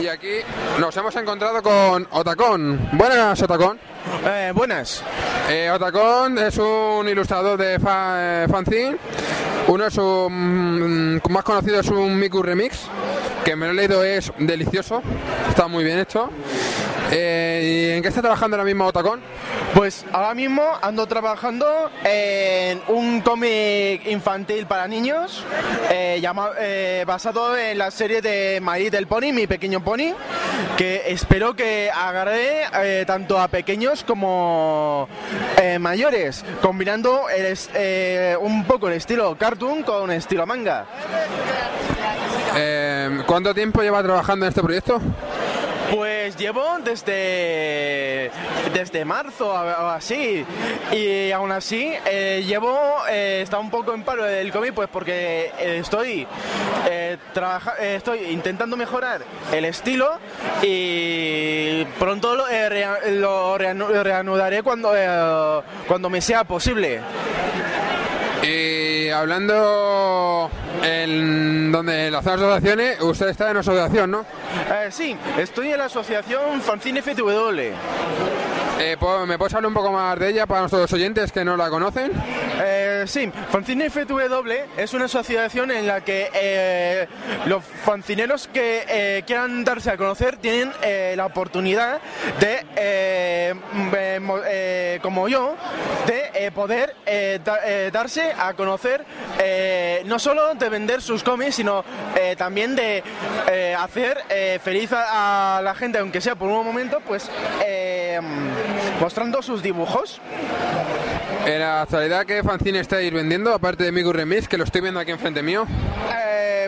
[0.00, 0.38] y aquí
[0.78, 2.88] nos hemos encontrado con Otacón.
[2.92, 3.78] Buenas, Otacón.
[4.54, 5.02] buenas.
[5.50, 8.14] Eh, Otacón es un ilustrador de fa-
[8.44, 8.96] eh, fanzine.
[9.68, 12.78] Uno de sus mm, más conocidos es un Miku Remix,
[13.44, 15.02] que me lo he leído, es delicioso.
[15.50, 16.30] Está muy bien hecho.
[17.16, 19.20] Eh, ¿Y en qué está trabajando ahora mismo Otacón?
[19.72, 25.44] Pues ahora mismo ando trabajando en un cómic infantil para niños
[25.90, 26.20] eh,
[26.60, 30.12] eh, basado en la serie de My Little Pony, mi pequeño pony,
[30.76, 35.08] que espero que agarre tanto a pequeños como
[35.78, 37.56] mayores, combinando el
[38.40, 40.86] un poco el estilo cartoon con estilo manga.
[43.26, 45.00] ¿Cuánto tiempo lleva trabajando en este proyecto?
[45.94, 48.30] Pues llevo desde
[48.72, 49.56] desde marzo o
[49.90, 50.44] así
[50.92, 52.76] y aún así eh, llevo
[53.08, 56.26] eh, está un poco en paro el cómic pues porque estoy
[56.90, 57.16] eh,
[57.80, 59.20] eh, estoy intentando mejorar
[59.52, 60.18] el estilo
[60.62, 62.44] y pronto lo,
[63.12, 64.92] lo reanu- reanudaré cuando
[65.86, 67.00] cuando me sea posible.
[69.14, 70.50] Hablando
[70.84, 74.20] en donde la zona de asociaciones, usted está en una asociación, ¿no?
[74.70, 77.72] Eh, sí, estoy en la asociación Fanzine FTW.
[78.76, 81.56] Eh, ¿puedo- ¿Me puedes hablar un poco más de ella para nuestros oyentes que no
[81.56, 82.10] la conocen?
[82.60, 87.06] Eh, sí, Fanzine FTW es una asociación en la que eh,
[87.46, 90.72] los fancineros que eh, quieran darse a conocer tienen
[91.16, 92.00] la oportunidad
[92.40, 93.54] de, eh,
[95.00, 95.54] como yo,
[96.06, 96.94] de poder
[97.44, 99.04] da- darse a conocer
[100.04, 101.84] no solo de vender sus cómics, sino
[102.16, 103.02] eh, también de
[103.50, 107.30] eh, hacer eh, feliz a, a la gente, aunque sea por un momento, pues
[109.00, 110.20] mostrando sus dibujos.
[111.46, 113.52] En la actualidad, ¿qué fanzine estáis vendiendo?
[113.54, 115.66] Aparte de Miku Remix, que lo estoy viendo aquí enfrente mío.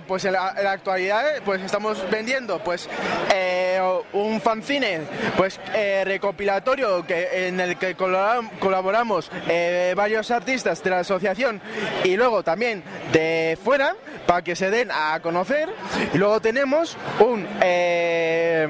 [0.06, 2.86] Pues en la, en la actualidad pues estamos vendiendo pues
[3.34, 3.80] eh,
[4.12, 5.00] un fanzine
[5.38, 11.62] pues eh, recopilatorio que en el que colabora- colaboramos eh, varios artistas de la asociación
[12.04, 13.85] y luego también de fuera
[14.26, 15.68] para que se den a conocer
[16.12, 18.68] y luego tenemos un eh,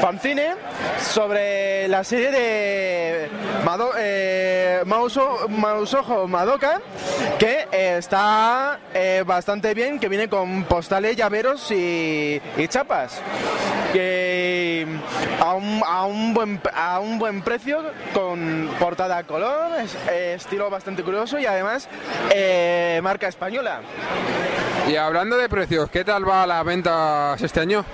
[0.00, 0.54] fanzine
[1.00, 3.28] sobre la serie de
[3.64, 6.80] Mado, eh, Mauso- Mausojo Madoka
[7.38, 13.20] que está eh, bastante bien, que viene con postales, llaveros y, chapas.
[13.92, 14.86] Que
[15.40, 15.54] a
[16.04, 17.82] un, buen, a un buen precio,
[18.14, 19.96] con portada a color, es-
[20.40, 21.88] estilo bastante curioso y además
[22.32, 23.80] eh, marca española.
[24.88, 27.84] Y hablando de precios, ¿qué tal va las ventas este año?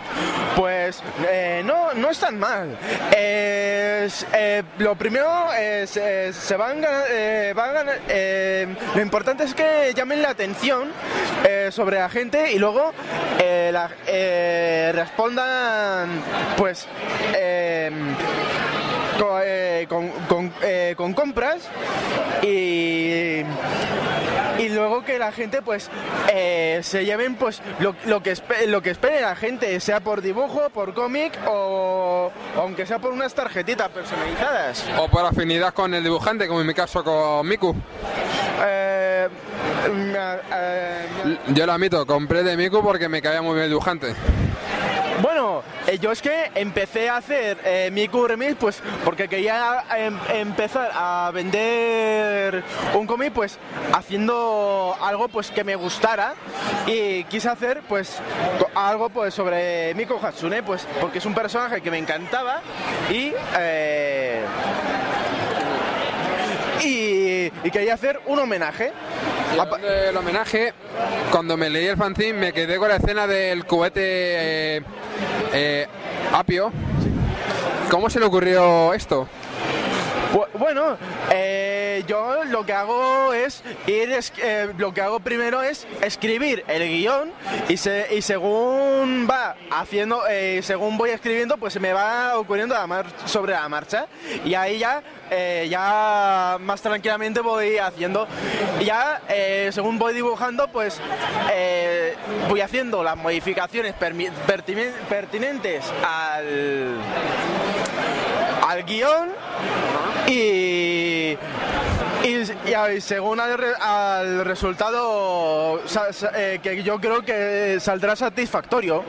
[0.54, 2.76] Pues eh, no, no es tan mal.
[3.14, 4.08] Eh,
[4.78, 6.80] lo primero es, eh, se van,
[7.54, 7.86] van
[8.94, 10.90] lo importante es que llamen la atención
[11.70, 12.92] sobre la gente y luego
[13.72, 13.90] la-
[14.92, 16.08] respondan
[16.56, 16.86] pues
[19.18, 21.68] eh, co- eh, con, con- eh, con compras
[22.42, 23.42] y
[24.58, 25.90] y luego que la gente pues
[26.32, 28.34] eh, se lleven pues lo, lo que
[28.68, 33.34] lo que espere la gente sea por dibujo por cómic o, aunque sea por unas
[33.34, 37.74] tarjetitas personalizadas ¿O por afinidad con el dibujante, como en mi caso con Miku?
[38.64, 39.28] Eh,
[40.52, 41.06] eh,
[41.48, 44.14] Yo lo admito, compré de Miku porque me caía muy bien el dibujante.
[45.22, 50.18] Bueno, eh, yo es que empecé a hacer eh, mi Remix pues porque quería em-
[50.34, 52.62] empezar a vender
[52.94, 53.58] un cómic pues
[53.94, 56.34] haciendo algo pues que me gustara
[56.86, 58.18] y quise hacer pues
[58.74, 62.60] algo pues sobre Miku Hatsune pues porque es un personaje que me encantaba
[63.10, 64.42] y eh,
[66.84, 68.92] y, y quería hacer un homenaje.
[69.56, 70.74] Del homenaje,
[71.32, 74.82] cuando me leí el fanzine me quedé con la escena del cubete eh,
[75.54, 75.86] eh,
[76.30, 76.70] apio.
[77.90, 79.26] ¿Cómo se le ocurrió esto?
[80.32, 80.96] Bu- Bueno,
[81.30, 86.82] eh, yo lo que hago es ir, eh, lo que hago primero es escribir el
[86.88, 87.32] guion
[87.68, 92.74] y, se- y según va haciendo, eh, según voy escribiendo, pues se me va ocurriendo
[92.74, 94.06] la mar- sobre la marcha
[94.44, 98.26] y ahí ya, eh, ya más tranquilamente voy haciendo.
[98.84, 99.20] Ya
[99.70, 101.00] según voy dibujando, pues
[102.48, 106.96] voy haciendo las modificaciones pertinentes al
[108.68, 109.28] al guion
[110.28, 111.36] y,
[112.24, 115.80] y, según al, re- al resultado
[116.34, 119.04] eh, que yo creo que saldrá satisfactorio.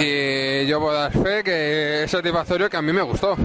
[0.00, 3.36] Y yo puedo dar fe que es satisfactorio que a mí me gustó.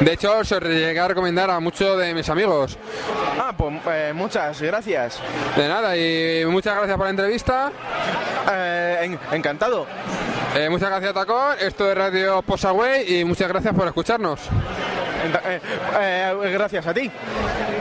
[0.00, 2.78] De hecho, se llegué a recomendar a muchos de mis amigos.
[3.38, 5.18] Ah, pues eh, muchas gracias.
[5.56, 7.72] De nada, y muchas gracias por la entrevista.
[8.50, 9.86] Eh, en- encantado.
[10.54, 11.56] Eh, muchas gracias, Tacón.
[11.60, 14.40] Esto es Radio Posaway y muchas gracias por escucharnos.
[15.46, 15.60] Eh,
[16.00, 17.10] eh, gracias a ti.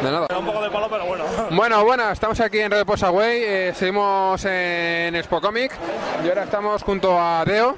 [0.02, 0.28] De nada.
[0.38, 1.24] Un poco de palo, pero bueno.
[1.52, 5.72] Bueno, bueno, estamos aquí en Radio Posaway, eh, seguimos en Expo Comic
[6.26, 7.76] y ahora estamos junto a Deo.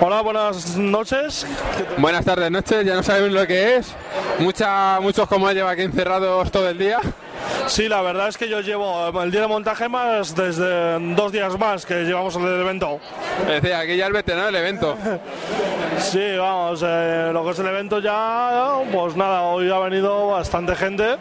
[0.00, 1.46] Hola, buenas noches.
[1.98, 3.94] Buenas tardes, noches, ya no sabemos lo que es.
[4.38, 7.00] Mucha, muchos como lleva aquí encerrados todo el día.
[7.66, 11.58] Sí, la verdad es que yo llevo el día de montaje más desde dos días
[11.58, 13.00] más que llevamos el evento.
[13.42, 14.96] Es decir, aquí ya el veterano del evento.
[15.98, 20.76] Sí, vamos, eh, lo que es el evento ya, pues nada, hoy ha venido bastante
[20.76, 21.16] gente.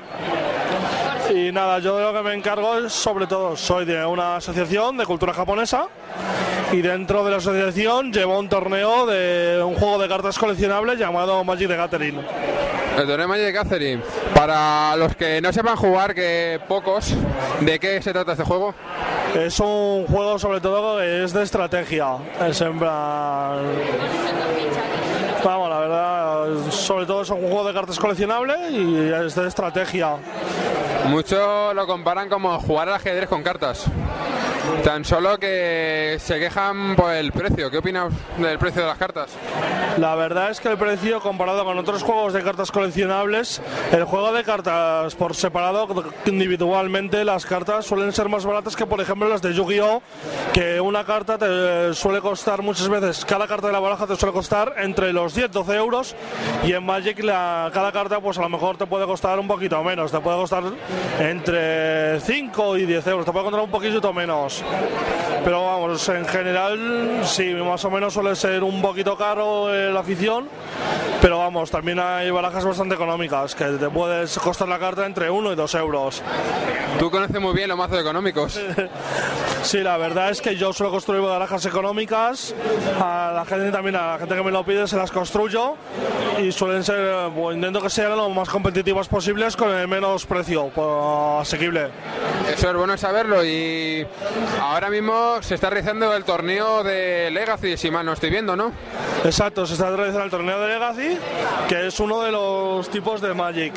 [1.34, 4.98] Y nada, yo de lo que me encargo es, sobre todo, soy de una asociación
[4.98, 5.88] de cultura japonesa
[6.72, 11.44] y dentro de la asociación llevo un torneo de un juego de cartas coleccionables llamado
[11.44, 12.20] Magic the Gathering.
[12.98, 14.02] El torneo Magic de Catherine.
[14.34, 17.14] Para los que no sepan jugar, que pocos,
[17.60, 18.74] ¿de qué se trata este juego?
[19.36, 22.18] Es un juego sobre todo que es de estrategia.
[22.48, 23.60] Es en plan...
[25.44, 30.16] Vamos, la verdad, sobre todo es un juego de cartas coleccionable y es de estrategia.
[31.08, 33.86] Muchos lo comparan como jugar al ajedrez con cartas.
[34.84, 37.72] Tan solo que se quejan por el precio.
[37.72, 39.32] ¿Qué opinas del precio de las cartas?
[39.98, 43.62] La verdad es que el precio comparado con otros juegos de cartas coleccionables,
[43.92, 45.88] el juego de cartas por separado,
[46.26, 50.02] individualmente, las cartas suelen ser más baratas que por ejemplo las de Yu-Gi-Oh!
[50.54, 54.34] Que una carta te suele costar muchas veces, cada carta de la baraja te suele
[54.34, 56.16] costar entre los 10-12 euros
[56.64, 59.82] y en Magic la, cada carta pues a lo mejor te puede costar un poquito
[59.84, 60.64] menos, te puede costar
[61.20, 64.55] entre 5 y 10 euros, te puede costar un poquito menos.
[65.44, 70.00] Pero vamos, en general sí, más o menos suele ser un poquito caro eh, la
[70.00, 70.48] afición,
[71.22, 75.54] pero vamos, también hay barajas bastante económicas, que te puedes costar la carta entre 1
[75.54, 76.24] y 2 euros.
[77.00, 78.60] Tú conoces muy bien los mazos económicos.
[79.66, 82.54] Sí, la verdad es que yo suelo construir barajas económicas,
[83.02, 85.74] a la gente también, a la gente que me lo pide se las construyo
[86.40, 90.68] y suelen ser, pues, intento que sean lo más competitivas posibles con el menos precio
[90.68, 90.88] pues,
[91.42, 91.90] asequible.
[92.54, 94.06] Eso es bueno saberlo y
[94.62, 98.72] ahora mismo se está realizando el torneo de Legacy, si mal no estoy viendo, ¿no?
[99.24, 101.18] Exacto, se está realizando el torneo de Legacy,
[101.68, 103.74] que es uno de los tipos de Magic,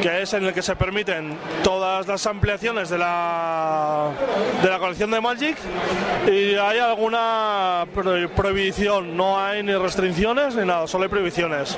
[0.00, 4.10] que es en el que se permiten todas las ampliaciones de la,
[4.62, 5.56] de la colección de Magic
[6.30, 11.76] y hay alguna pro- prohibición, no hay ni restricciones ni nada, solo hay prohibiciones.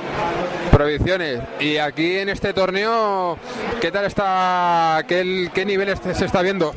[0.70, 1.40] Prohibiciones.
[1.60, 3.38] Y aquí en este torneo,
[3.80, 5.02] ¿qué tal está?
[5.08, 6.74] ¿Qué, qué nivel este- se está viendo?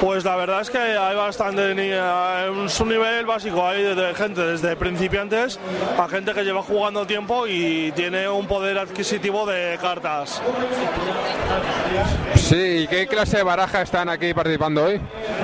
[0.00, 4.14] Pues la verdad es que hay bastante, eh, es un nivel básico, hay de, de
[4.14, 5.58] gente desde principiantes
[5.98, 10.40] a gente que lleva jugando tiempo y tiene un poder adquisitivo de cartas.
[12.34, 15.00] Sí, ¿y qué clase de baraja están aquí participando hoy?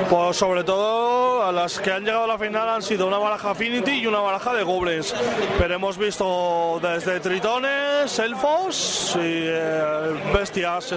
[0.09, 3.51] Pues sobre todo a las que han llegado a la final han sido una baraja
[3.51, 5.15] Affinity y una baraja de Goblins.
[5.59, 10.93] Pero hemos visto desde tritones, elfos y eh, bestias.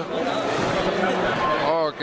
[1.70, 2.02] Ok.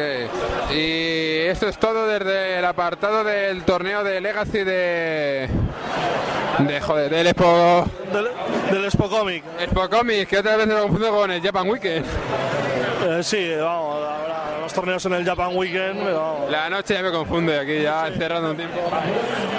[0.71, 5.49] Y esto es todo desde el apartado del torneo de Legacy de...
[6.59, 7.85] De, joder, del Expo...
[8.11, 8.27] Del,
[8.71, 9.43] del Expo Comic.
[9.59, 12.05] Expo Comic, que otra vez me lo confundo con el Japan Weekend.
[13.03, 16.47] Eh, sí, vamos, verdad, los torneos en el Japan Weekend, pero.
[16.49, 18.79] La noche ya me confunde, aquí ya encerrando un tiempo.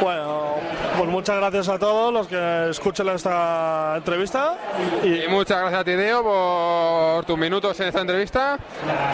[0.01, 0.57] Bueno,
[0.97, 4.57] pues muchas gracias a todos los que escuchen esta entrevista.
[5.03, 8.59] Y muchas gracias a ti, Deo, por tus minutos en esta entrevista.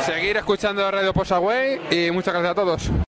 [0.05, 3.08] Seguir escuchando Radio Posaway y muchas gracias a todos.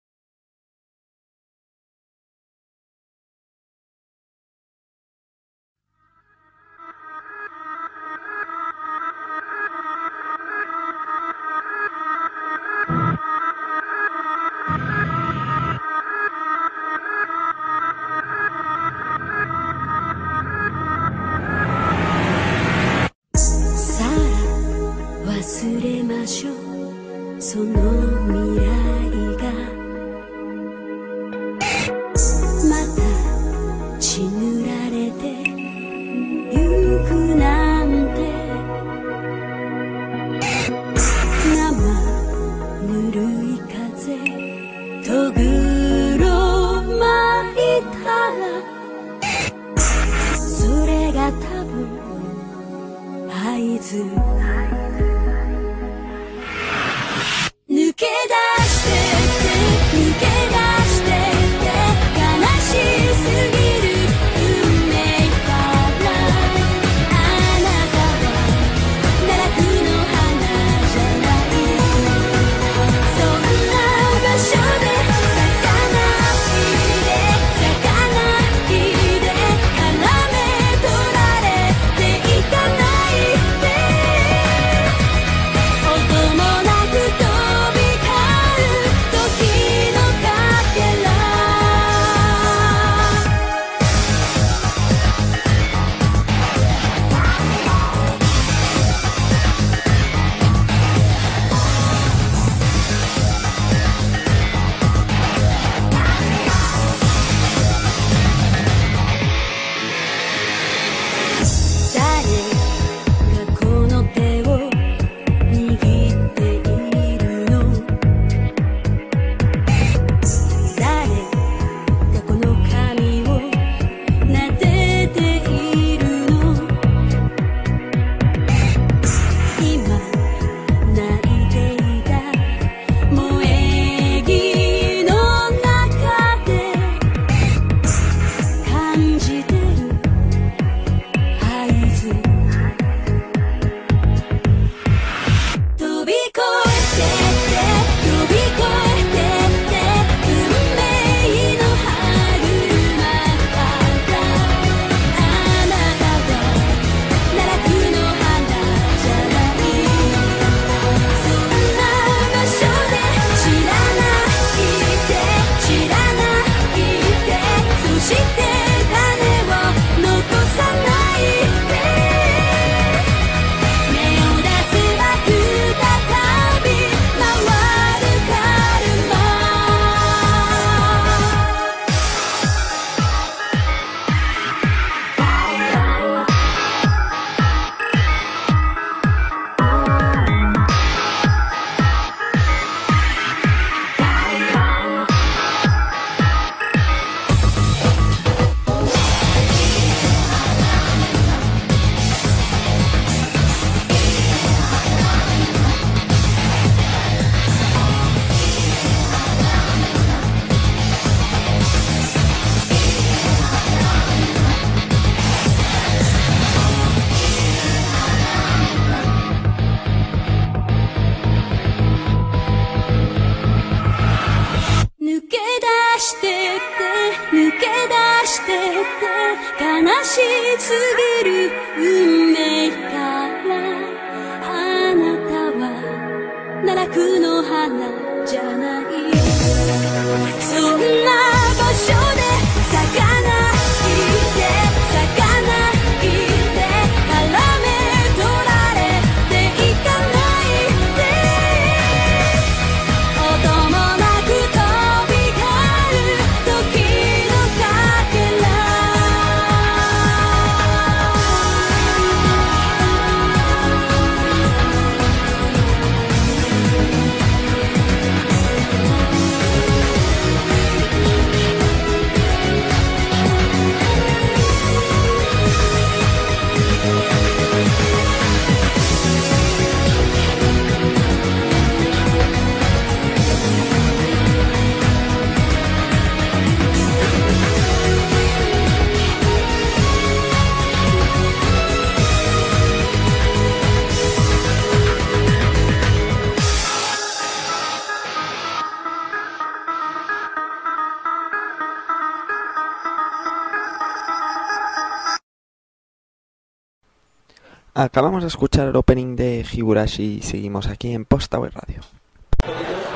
[308.25, 311.81] De escuchar el opening de Higurashi y seguimos aquí en Postaway Radio.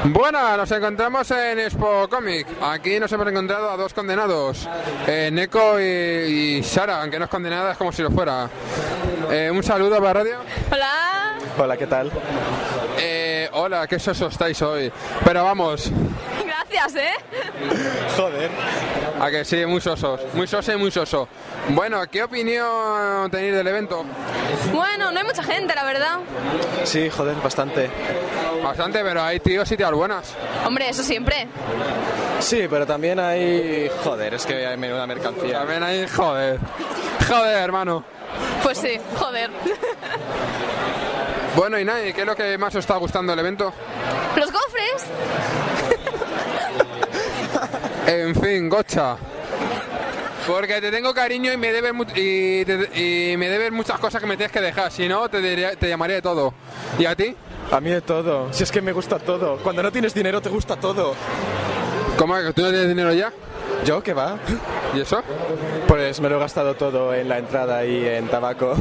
[0.06, 2.48] Bueno, nos encontramos en Expo Comic.
[2.64, 4.68] Aquí nos hemos encontrado a dos condenados,
[5.06, 5.84] eh, Neko y,
[6.58, 8.50] y Sara, aunque no es condenada, es como si lo fuera.
[9.30, 10.38] Eh, un saludo para radio.
[10.72, 11.38] Hola.
[11.60, 12.12] Hola, ¿qué tal?
[12.98, 14.92] Eh, hola, qué sosos estáis hoy.
[15.24, 15.92] Pero vamos,
[16.70, 17.14] Gracias, ¿eh?
[18.16, 18.50] Joder.
[19.20, 20.22] A que sí, muy sosos.
[20.34, 21.28] Muy soso y muy soso.
[21.70, 24.06] Bueno, ¿qué opinión tenéis del evento?
[24.74, 26.20] Bueno, no hay mucha gente, la verdad.
[26.84, 27.90] Sí, joder, bastante.
[28.64, 30.34] Bastante, pero hay tíos y tías buenas.
[30.66, 31.48] Hombre, eso siempre.
[32.40, 33.90] Sí, pero también hay...
[34.04, 35.60] Joder, es que hay menuda mercancía.
[35.60, 36.08] También hay...
[36.08, 36.60] Joder.
[37.28, 38.04] Joder, hermano.
[38.64, 39.50] Pues sí, joder.
[41.56, 43.74] Bueno, y Nai, ¿qué es lo que más os está gustando del evento?
[44.36, 45.06] Los gofres.
[48.08, 49.18] En fin, gocha.
[50.50, 52.90] Porque te tengo cariño y me debes y, te-
[53.32, 54.92] y me debes muchas cosas que me tienes que dejar.
[54.92, 56.54] Si no, te, diría- te llamaría de todo.
[56.98, 57.36] ¿Y a ti?
[57.72, 58.52] A mí de todo.
[58.52, 59.58] Si es que me gusta todo.
[59.58, 61.14] Cuando no tienes dinero te gusta todo.
[62.18, 63.32] ¿Cómo que tú no tienes dinero ya?
[63.86, 64.38] ¿Yo qué va?
[64.96, 65.22] ¿Y eso?
[65.88, 68.76] Pues me lo he gastado todo en la entrada y en tabaco.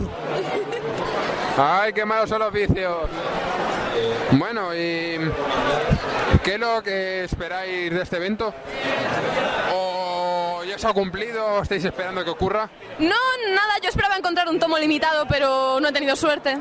[1.57, 2.95] Ay, qué malos son los vicios.
[4.32, 5.19] Bueno, ¿y
[6.43, 8.53] qué es lo que esperáis de este evento?
[9.73, 9.97] ¿O
[10.78, 12.68] se ha cumplido o estáis esperando que ocurra?
[12.98, 16.56] No, nada, yo esperaba encontrar un tomo limitado, pero no he tenido suerte.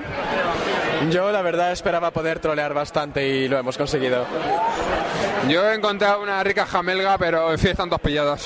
[1.10, 4.26] Yo la verdad esperaba poder trolear bastante y lo hemos conseguido.
[5.48, 8.44] Yo he encontrado una rica jamelga, pero en fin, están dos pilladas.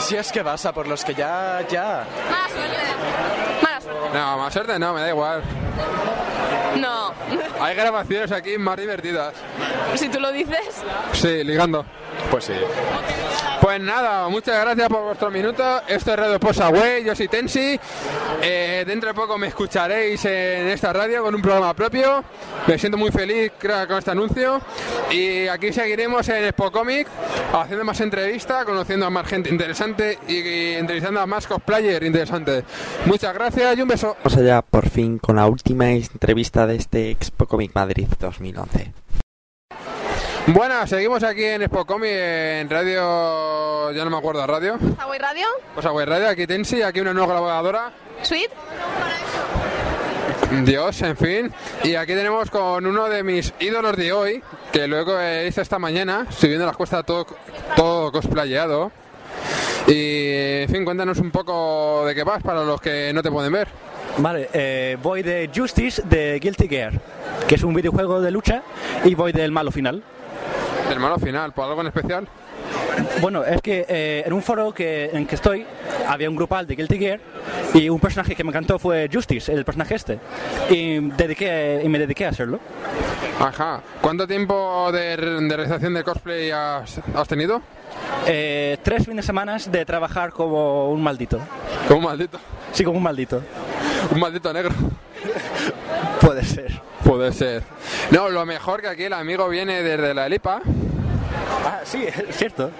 [0.00, 2.04] Si es que vas a por los que ya, ya.
[2.30, 2.76] Mala suerte.
[3.62, 4.18] Mala suerte.
[4.18, 5.42] No, más suerte no, me da igual.
[6.76, 7.03] No.
[7.60, 9.34] Hay grabaciones aquí más divertidas.
[9.94, 10.82] Si tú lo dices.
[11.12, 11.84] Sí, ligando.
[12.30, 12.52] Pues sí.
[13.60, 15.80] Pues nada, muchas gracias por vuestro minuto.
[15.88, 17.80] Esto es Radio Posa Way, yo soy Tensi.
[18.42, 22.22] Eh, dentro de poco me escucharéis en esta radio con un programa propio.
[22.66, 24.60] Me siento muy feliz creo, con este anuncio.
[25.10, 27.08] Y aquí seguiremos en Expo Comic
[27.54, 32.64] haciendo más entrevistas, conociendo a más gente interesante y, y entrevistando a más cosplayers interesantes.
[33.06, 34.16] Muchas gracias y un beso.
[34.22, 38.92] Vamos allá por fin con la última entrevista de este Expo Comic Madrid 2011.
[40.46, 44.78] Bueno, seguimos aquí en Expo Comic en radio, ya no me acuerdo, radio.
[44.98, 45.46] ¿Hawaii Radio?
[45.74, 47.92] Pues Way Radio, aquí Tensi, aquí una nueva grabadora.
[48.22, 48.50] ¿Sweet?
[50.64, 51.52] Dios, en fin.
[51.82, 55.14] Y aquí tenemos con uno de mis ídolos de hoy, que luego
[55.46, 57.26] hice esta mañana, subiendo las cuestas todo,
[57.74, 58.92] todo cosplayado.
[59.86, 63.52] Y, en fin, cuéntanos un poco de qué vas para los que no te pueden
[63.52, 63.68] ver.
[64.18, 66.92] Vale, eh, voy de Justice de Guilty Gear,
[67.48, 68.62] que es un videojuego de lucha,
[69.04, 70.02] y voy del malo final.
[70.88, 72.28] Del malo final, ¿por algo en especial?
[73.20, 75.66] Bueno, es que eh, en un foro que, en que estoy
[76.08, 77.20] había un grupal de Guilty Gear
[77.72, 80.18] y un personaje que me encantó fue Justice, el personaje este.
[80.70, 82.60] Y, dediqué, y me dediqué a hacerlo.
[83.40, 83.80] Ajá.
[84.00, 87.62] ¿Cuánto tiempo de, de realización de cosplay has, has tenido?
[88.26, 91.40] Eh, tres fines de semana de trabajar como un maldito.
[91.88, 92.38] ¿Como un maldito?
[92.72, 93.42] Sí, como un maldito.
[94.10, 94.74] Un maldito negro.
[96.20, 96.80] Puede ser.
[97.04, 97.62] Puede ser.
[98.10, 100.60] No, lo mejor que aquí el amigo viene desde la Elipa.
[101.66, 102.70] Ah, sí, es cierto.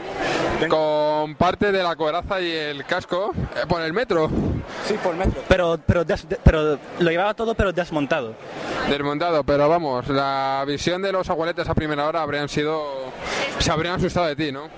[0.69, 4.31] Con parte de la coraza y el casco eh, por el metro.
[4.87, 5.43] Sí, por metro.
[5.49, 8.35] Pero, pero, des- de- pero lo llevaba todo, pero desmontado.
[8.89, 12.85] Desmontado, pero vamos, la visión de los abueletes a primera hora habrían sido...
[13.59, 14.69] Se habrían asustado de ti, ¿no?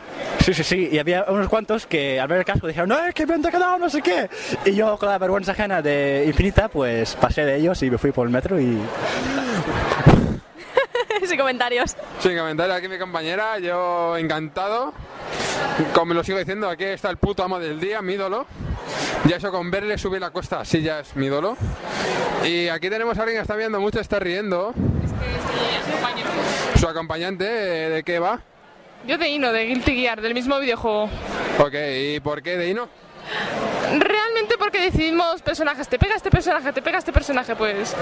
[0.45, 0.89] Sí, sí, sí.
[0.93, 3.49] Y había unos cuantos que al ver el casco dijeron, no, es que bien te
[3.49, 4.29] ha quedado, no sé qué.
[4.65, 8.13] Y yo con la vergüenza ajena de infinita, pues pasé de ellos y me fui
[8.13, 8.79] por el metro y...
[11.27, 11.97] Sin comentarios.
[12.21, 14.93] Sin comentario aquí mi compañera, yo encantado.
[15.93, 18.47] Como lo sigo diciendo, aquí está el puto amo del día, mi ídolo.
[19.25, 21.57] Ya eso con verle subir la cuesta, así ya es mi ídolo.
[22.45, 24.73] Y aquí tenemos a alguien que está viendo mucho, está riendo.
[26.79, 27.91] Su acompañante, ¿eh?
[27.91, 28.41] ¿de qué va?
[29.07, 31.11] Yo de Ino, de Guilty Gear, del mismo videojuego.
[31.59, 31.75] Ok,
[32.15, 32.89] ¿y por qué de Ino?
[33.99, 37.95] Realmente porque decidimos personajes, te pega este personaje, te pega este personaje, pues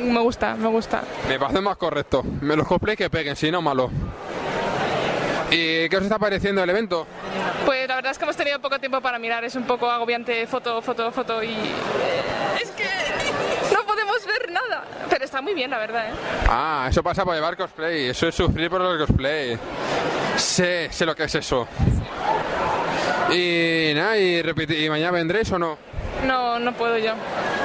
[0.00, 1.02] me gusta, me gusta.
[1.28, 2.22] Me parece más correcto.
[2.40, 3.90] Me los cosplay que peguen, si no, malo.
[5.50, 7.06] ¿Y qué os está pareciendo el evento?
[7.66, 10.46] Pues la verdad es que hemos tenido poco tiempo para mirar, es un poco agobiante
[10.46, 11.48] foto, foto, foto y...
[11.50, 12.84] eh, Es que
[13.74, 16.12] no podemos ver nada, pero está muy bien la verdad, ¿eh?
[16.48, 18.08] Ah, eso pasa por llevar cosplay.
[18.08, 19.58] Eso es sufrir por el cosplay.
[20.36, 21.68] Sé, sé lo que es eso.
[23.32, 25.76] Y nada, y, repite- ¿y mañana vendréis o no?
[26.26, 27.12] No, no puedo yo.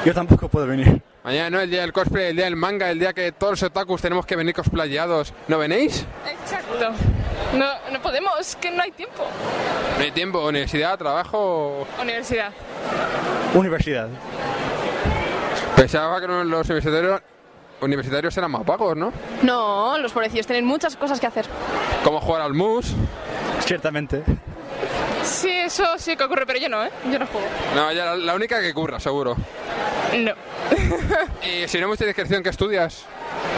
[0.04, 1.02] Yo tampoco puedo venir.
[1.24, 3.62] Mañana no, el día del cosplay, el día del manga, el día que todos los
[3.64, 5.34] otakus tenemos que venir cosplayados.
[5.48, 6.06] ¿No venéis?
[6.30, 6.90] Exacto.
[7.54, 9.24] No, no podemos, que no hay tiempo.
[9.98, 11.86] No hay tiempo, universidad, trabajo.
[12.00, 12.50] Universidad.
[13.54, 14.08] Universidad.
[15.76, 17.20] Pensaba que los universitarios,
[17.80, 19.12] universitarios eran más pagos, ¿no?
[19.42, 21.46] No, los pobrecillos tienen muchas cosas que hacer.
[22.04, 22.94] Como jugar al mus.
[23.64, 24.22] Ciertamente.
[25.28, 26.90] Sí, eso sí que ocurre, pero yo no, ¿eh?
[27.10, 27.46] Yo no juego.
[27.74, 29.36] No, ya la, la única que curra, seguro.
[30.16, 30.32] No.
[31.42, 33.04] Y si no mucha discreción, ¿qué estudias?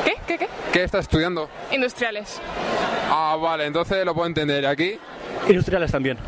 [0.05, 0.15] ¿Qué?
[0.27, 0.39] ¿Qué?
[0.39, 0.49] ¿Qué?
[0.73, 1.49] ¿Qué estás estudiando?
[1.71, 2.41] Industriales.
[3.11, 4.67] Ah, vale, entonces lo puedo entender.
[4.67, 4.99] ¿Aquí?
[5.49, 6.19] Industriales también.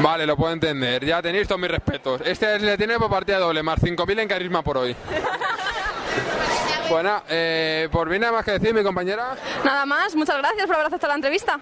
[0.00, 1.04] Vale, lo puedo entender.
[1.04, 2.20] Ya tenéis todos mis respetos.
[2.24, 4.94] Este le tiene por partida doble, más 5.000 en carisma por hoy.
[6.88, 9.36] Bueno, eh, por bien nada más que decir, mi compañera.
[9.64, 11.60] Nada más, muchas gracias por haber aceptado la entrevista.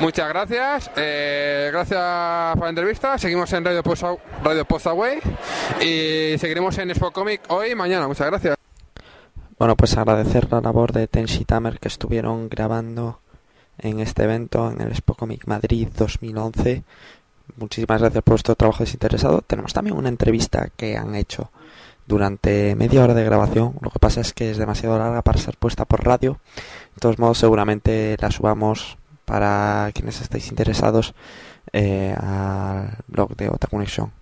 [0.00, 0.90] Muchas gracias.
[0.96, 3.18] eh, gracias por la entrevista.
[3.18, 4.04] Seguimos en Radio Post,
[4.44, 5.18] Radio Postaway
[5.80, 8.06] y seguiremos en Expo Comic hoy y mañana.
[8.06, 8.56] Muchas gracias.
[9.58, 13.20] Bueno, pues agradecer la labor de Tenshi Tamer que estuvieron grabando
[13.78, 16.82] en este evento en el Expo Comic Madrid 2011.
[17.56, 19.40] Muchísimas gracias por vuestro trabajo desinteresado.
[19.40, 21.50] Tenemos también una entrevista que han hecho
[22.06, 23.76] durante media hora de grabación.
[23.80, 26.38] Lo que pasa es que es demasiado larga para ser puesta por radio.
[26.94, 31.14] De todos modos, seguramente la subamos para quienes estéis interesados
[31.72, 34.12] eh, al blog de Otakunation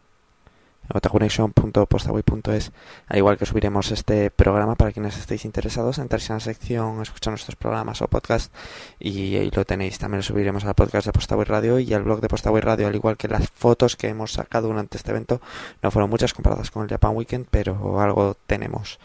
[0.92, 2.72] otakunation.postaway.es
[3.08, 7.32] al igual que subiremos este programa para quienes estéis interesados entráis en la sección escuchar
[7.32, 8.52] nuestros programas o podcast
[8.98, 9.98] y ahí lo tenéis.
[9.98, 12.86] También lo subiremos al podcast de Postaway Radio y al blog de Postaway Radio.
[12.86, 15.40] Al igual que las fotos que hemos sacado durante este evento
[15.82, 18.98] no fueron muchas comparadas con el Japan Weekend pero algo tenemos.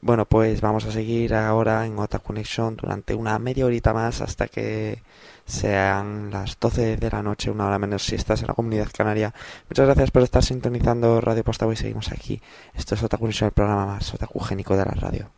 [0.00, 5.02] Bueno pues vamos a seguir ahora en Otakunation durante una media horita más hasta que
[5.46, 9.32] sean las 12 de la noche, una hora menos si estás en la comunidad canaria.
[9.70, 11.76] Muchas gracias por estar sintonizando Radio Postaway.
[11.76, 12.42] Seguimos aquí.
[12.74, 15.30] Esto es Otaku el programa más otacugénico de la radio.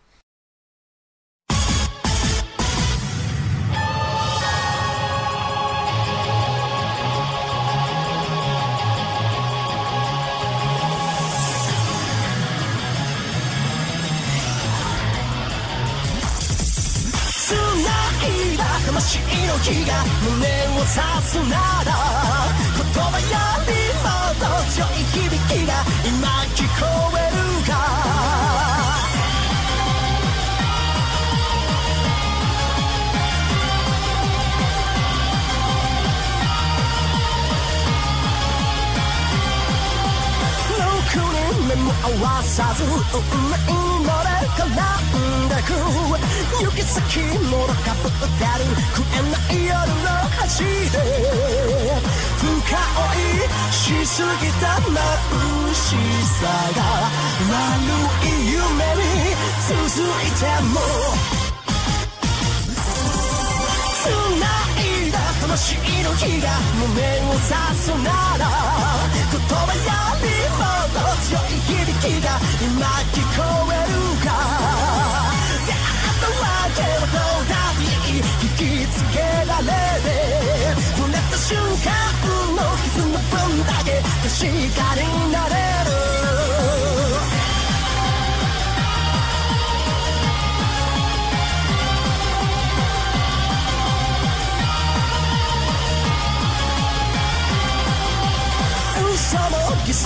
[19.08, 21.90] だ魂の火が胸を刺すなら
[22.76, 23.24] 言葉よ
[23.64, 23.72] り
[24.04, 25.72] もっと強い響きが
[26.04, 26.84] 今聞こ
[27.16, 27.36] える
[27.66, 27.70] か
[41.08, 44.27] 6人目も合わさず運命に乗れ
[44.58, 45.70] 絡んでく
[46.64, 48.66] 行き先もろかぶってる
[48.96, 50.98] 食えない夜の端で
[52.36, 54.98] 深追いしすぎた眩
[55.74, 55.94] し
[56.40, 56.42] さ
[56.74, 56.80] が
[57.48, 57.56] 悪
[58.26, 58.58] い夢
[58.96, 59.06] に
[59.68, 60.42] 続いて
[60.74, 60.76] も
[64.02, 64.10] 繋
[64.82, 66.88] いだ魂の火が胸
[67.20, 68.42] を刺すなら
[69.30, 69.86] 言葉よ
[70.22, 72.26] りもっと強い響きが
[72.60, 73.40] 今聞こ
[73.72, 73.87] える
[79.58, 80.27] alegre.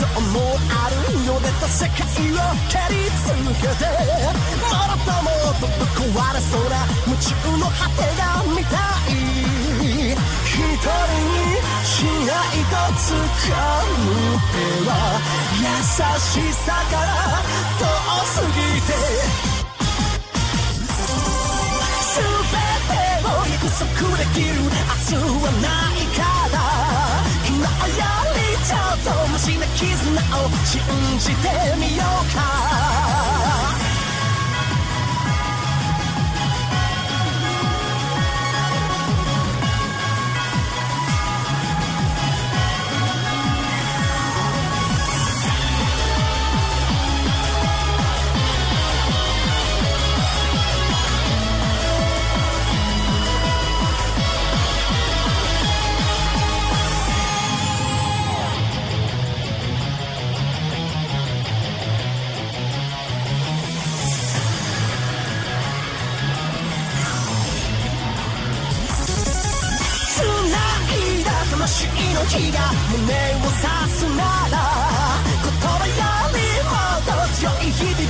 [0.03, 0.97] 想もある
[1.27, 3.87] よでと世界を蹴り続けて
[4.59, 5.31] もろとも
[5.61, 6.75] とぶっ壊れそうな
[7.07, 8.75] 夢中の果てが見た
[9.07, 9.15] い
[10.11, 13.15] 一人にしないと掴
[13.93, 14.11] む
[14.51, 14.59] 手
[14.89, 14.91] は
[15.61, 15.71] 優
[16.19, 17.09] しさから
[17.79, 17.87] 遠
[18.27, 18.51] すぎ
[18.83, 18.91] て
[22.13, 22.19] 全
[22.89, 22.93] て
[23.25, 23.87] を約束
[24.19, 24.53] できる。
[24.53, 26.21] 明日はないか
[26.53, 26.55] ら。
[27.49, 28.22] 今をや。
[28.73, 30.81] ょっとマシな絆を信
[31.19, 33.82] じてみようか。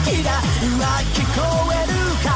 [0.04, 0.84] 息が今
[1.14, 2.28] 聞こえるか。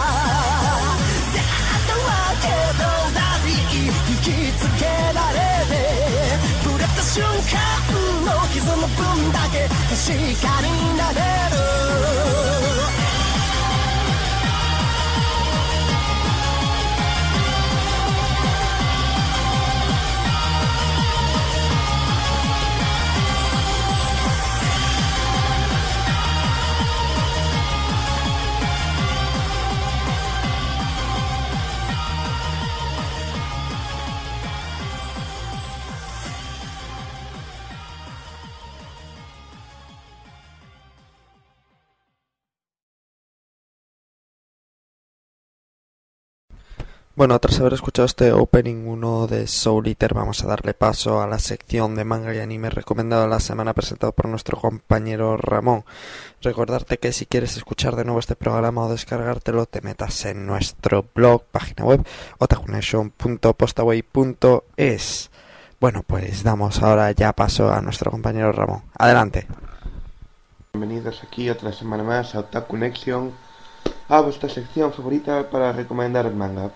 [1.32, 2.09] 出会ったわ
[2.40, 2.47] け
[2.78, 2.82] ど
[3.12, 5.36] ダディ引きつけられ
[5.66, 5.74] て。
[6.62, 7.59] 触れた瞬間
[8.24, 10.66] の傷の分だけ確かに
[10.97, 11.18] なれ
[11.90, 11.95] る。
[47.16, 51.38] Bueno, tras haber escuchado este opening 1 de Soul Eater, vamos a darle paso a la
[51.38, 55.86] sección de manga y anime recomendado la semana presentado por nuestro compañero Ramón.
[56.43, 61.06] Recordarte que si quieres escuchar de nuevo este programa o descargártelo, te metas en nuestro
[61.14, 62.06] blog, página web,
[62.36, 65.30] otakunation.postaway.es.
[65.80, 68.82] Bueno, pues damos ahora ya paso a nuestro compañero Ramón.
[68.93, 69.47] Adelante.
[70.74, 72.76] Bienvenidos aquí otra semana más a Otaku
[74.09, 76.72] a vuestra sección favorita para recomendar manga.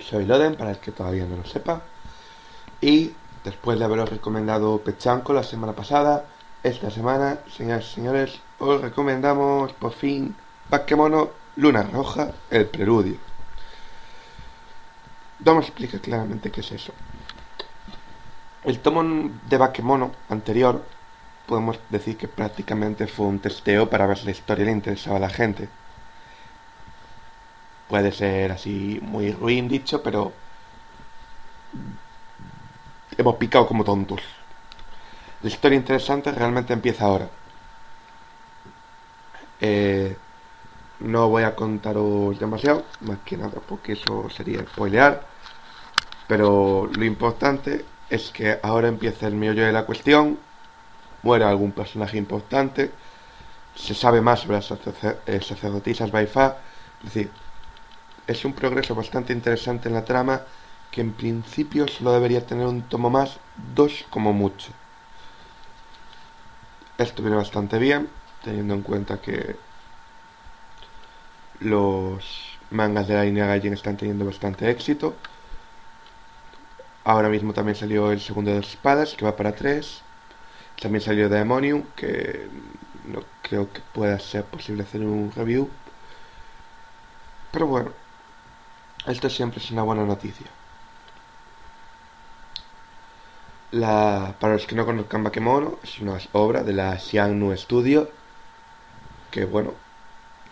[0.00, 1.82] Soy Loden, para el que todavía no lo sepa,
[2.80, 3.12] y
[3.44, 6.26] después de haberos recomendado Pechanco la semana pasada,
[6.62, 10.34] esta semana, señoras y señores, os recomendamos por fin
[10.70, 13.16] Bakemono Luna Roja, el preludio.
[15.40, 16.92] Vamos a explicar claramente qué es eso.
[18.64, 20.82] El tomo de Bakemono anterior
[21.46, 25.20] podemos decir que prácticamente fue un testeo para ver si la historia le interesaba a
[25.20, 25.68] la gente.
[27.88, 30.32] Puede ser así muy ruin dicho, pero
[33.18, 34.20] hemos picado como tontos.
[35.42, 37.30] La historia interesante realmente empieza ahora.
[39.60, 40.16] Eh,
[41.00, 45.26] no voy a contaros demasiado, más que nada porque eso sería spoilear.
[46.26, 50.38] Pero lo importante es que ahora empieza el meollo de la cuestión
[51.22, 52.92] muere algún personaje importante,
[53.74, 56.58] se sabe más sobre las sacer- sacerdotisas Baifa,
[57.00, 57.32] es decir,
[58.26, 60.42] es un progreso bastante interesante en la trama
[60.90, 63.38] que en principio solo debería tener un tomo más,
[63.74, 64.72] dos como mucho.
[66.98, 68.08] Esto viene bastante bien,
[68.44, 69.56] teniendo en cuenta que
[71.60, 75.14] los mangas de la línea Gaijin están teniendo bastante éxito.
[77.04, 80.02] Ahora mismo también salió el segundo de las espadas, que va para tres.
[80.80, 82.48] También salió Demonium, que
[83.08, 85.68] no creo que pueda ser posible hacer un review.
[87.52, 87.90] Pero bueno,
[89.06, 90.46] esto siempre es una buena noticia.
[93.72, 98.08] La, para los que no conozcan Bakemono, es una obra de la Xiangnu Studio,
[99.30, 99.74] que bueno,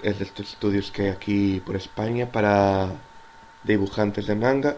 [0.03, 2.89] es de estos estudios que hay aquí por España para
[3.63, 4.77] dibujantes de manga.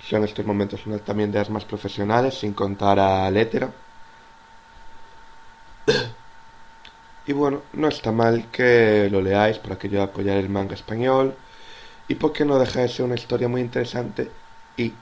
[0.00, 3.70] Son estos momentos una también de las más profesionales, sin contar a Letera.
[7.28, 11.34] Y bueno, no está mal que lo leáis para que yo apoyar el manga español.
[12.08, 14.30] Y porque no deja de ser una historia muy interesante.
[14.76, 14.92] Y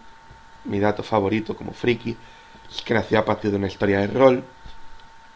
[0.64, 2.16] mi dato favorito como friki
[2.70, 4.44] es que nació a partir de una historia de rol.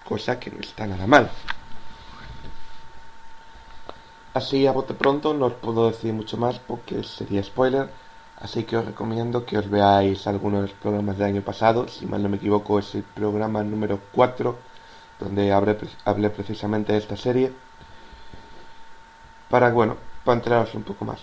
[0.05, 1.31] Cosa que no está nada mal.
[4.35, 7.91] Así a bote pronto no os puedo decir mucho más porque sería spoiler.
[8.41, 11.89] Así que os recomiendo que os veáis algunos de los programas del año pasado.
[11.89, 14.57] Si mal no me equivoco es el programa número 4
[15.19, 17.53] donde hablé, hablé precisamente de esta serie,
[19.51, 21.21] para, bueno, para enteraros un poco más.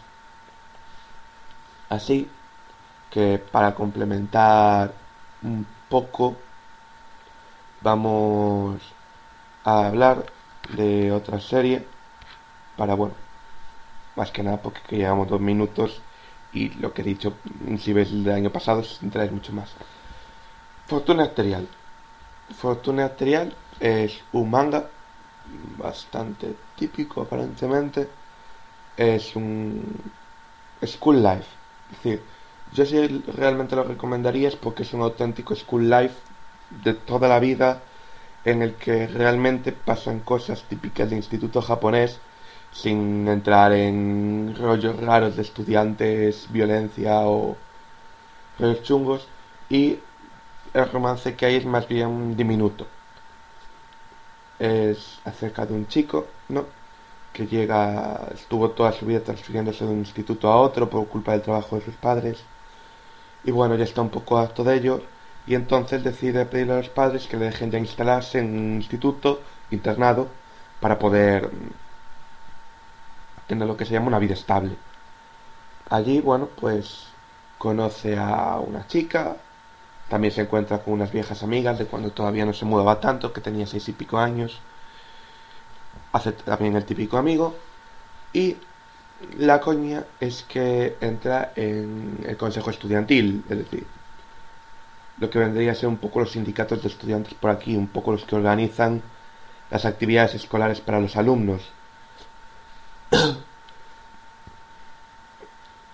[1.95, 2.29] Así
[3.09, 4.93] que para complementar
[5.43, 6.35] un poco,
[7.81, 8.81] vamos
[9.63, 10.25] a hablar
[10.75, 11.85] de otra serie,
[12.75, 13.15] para, bueno,
[14.15, 16.01] más que nada porque que llevamos dos minutos
[16.51, 17.37] y lo que he dicho,
[17.79, 19.69] si ves el año pasado, enteráis mucho más.
[20.87, 21.67] Fortuna Arterial.
[22.57, 24.89] Fortuna Arterial es un manga
[25.77, 28.09] bastante típico aparentemente.
[28.97, 29.83] Es un
[30.85, 31.64] School Life.
[31.91, 32.21] Es decir,
[32.73, 33.07] yo si
[33.37, 36.15] realmente lo recomendaría es porque es un auténtico School Life
[36.83, 37.81] de toda la vida
[38.43, 42.19] en el que realmente pasan cosas típicas de instituto japonés
[42.71, 47.57] sin entrar en rollos raros de estudiantes, violencia o
[48.59, 49.27] rollos chungos
[49.69, 49.97] y
[50.73, 52.85] el romance que hay es más bien diminuto.
[54.59, 56.65] Es acerca de un chico, ¿no?
[57.35, 61.41] Que llega, estuvo toda su vida transfiriéndose de un instituto a otro por culpa del
[61.41, 62.41] trabajo de sus padres.
[63.43, 65.01] Y bueno, ya está un poco harto de ello.
[65.45, 69.41] Y entonces decide pedirle a los padres que le dejen ya instalarse en un instituto
[69.69, 70.29] internado
[70.79, 71.51] para poder
[73.47, 74.77] tener lo que se llama una vida estable.
[75.89, 77.07] Allí, bueno, pues
[77.57, 79.35] conoce a una chica,
[80.09, 83.41] también se encuentra con unas viejas amigas de cuando todavía no se mudaba tanto, que
[83.41, 84.61] tenía seis y pico años.
[86.15, 87.53] Hace también el típico amigo.
[88.31, 88.55] Y
[89.37, 93.85] la coña es que entra en el consejo estudiantil, es decir,
[95.17, 98.13] lo que vendría a ser un poco los sindicatos de estudiantes por aquí, un poco
[98.13, 99.01] los que organizan
[99.69, 101.61] las actividades escolares para los alumnos.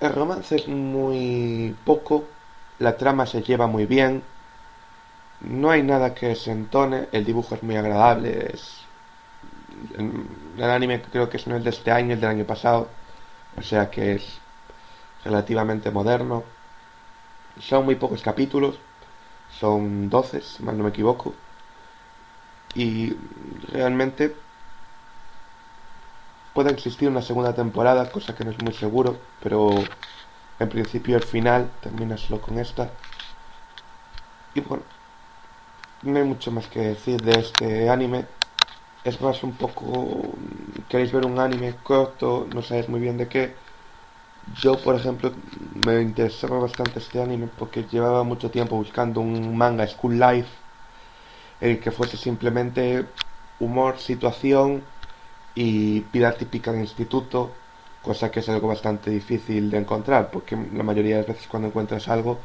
[0.02, 2.26] El romance es muy poco,
[2.78, 4.22] la trama se lleva muy bien,
[5.42, 8.81] no hay nada que se entone, el dibujo es muy agradable, es
[9.98, 12.90] el anime creo que es no es de este año, es del año pasado,
[13.58, 14.40] o sea que es
[15.24, 16.44] relativamente moderno.
[17.60, 18.80] Son muy pocos capítulos,
[19.60, 21.34] son 12, si mal no me equivoco,
[22.76, 23.16] y
[23.72, 24.36] realmente
[26.54, 29.72] puede existir una segunda temporada, cosa que no es muy seguro, pero
[30.60, 32.92] en principio el final termina solo con esta.
[34.54, 34.84] Y bueno,
[36.04, 38.26] no hay mucho más que decir de este anime.
[39.04, 40.40] Es más un poco...
[40.90, 42.48] ¿Queréis ver un anime corto?
[42.52, 43.58] No sabéis muy bien de qué.
[44.64, 45.36] Yo, por ejemplo,
[45.76, 50.52] me interesaba bastante este anime porque llevaba mucho tiempo buscando un manga School Life
[51.60, 53.14] el que fuese simplemente
[53.60, 54.86] humor, situación
[55.56, 57.60] y vida típica de instituto,
[58.02, 61.70] cosa que es algo bastante difícil de encontrar, porque la mayoría de las veces cuando
[61.70, 62.44] encuentras algo,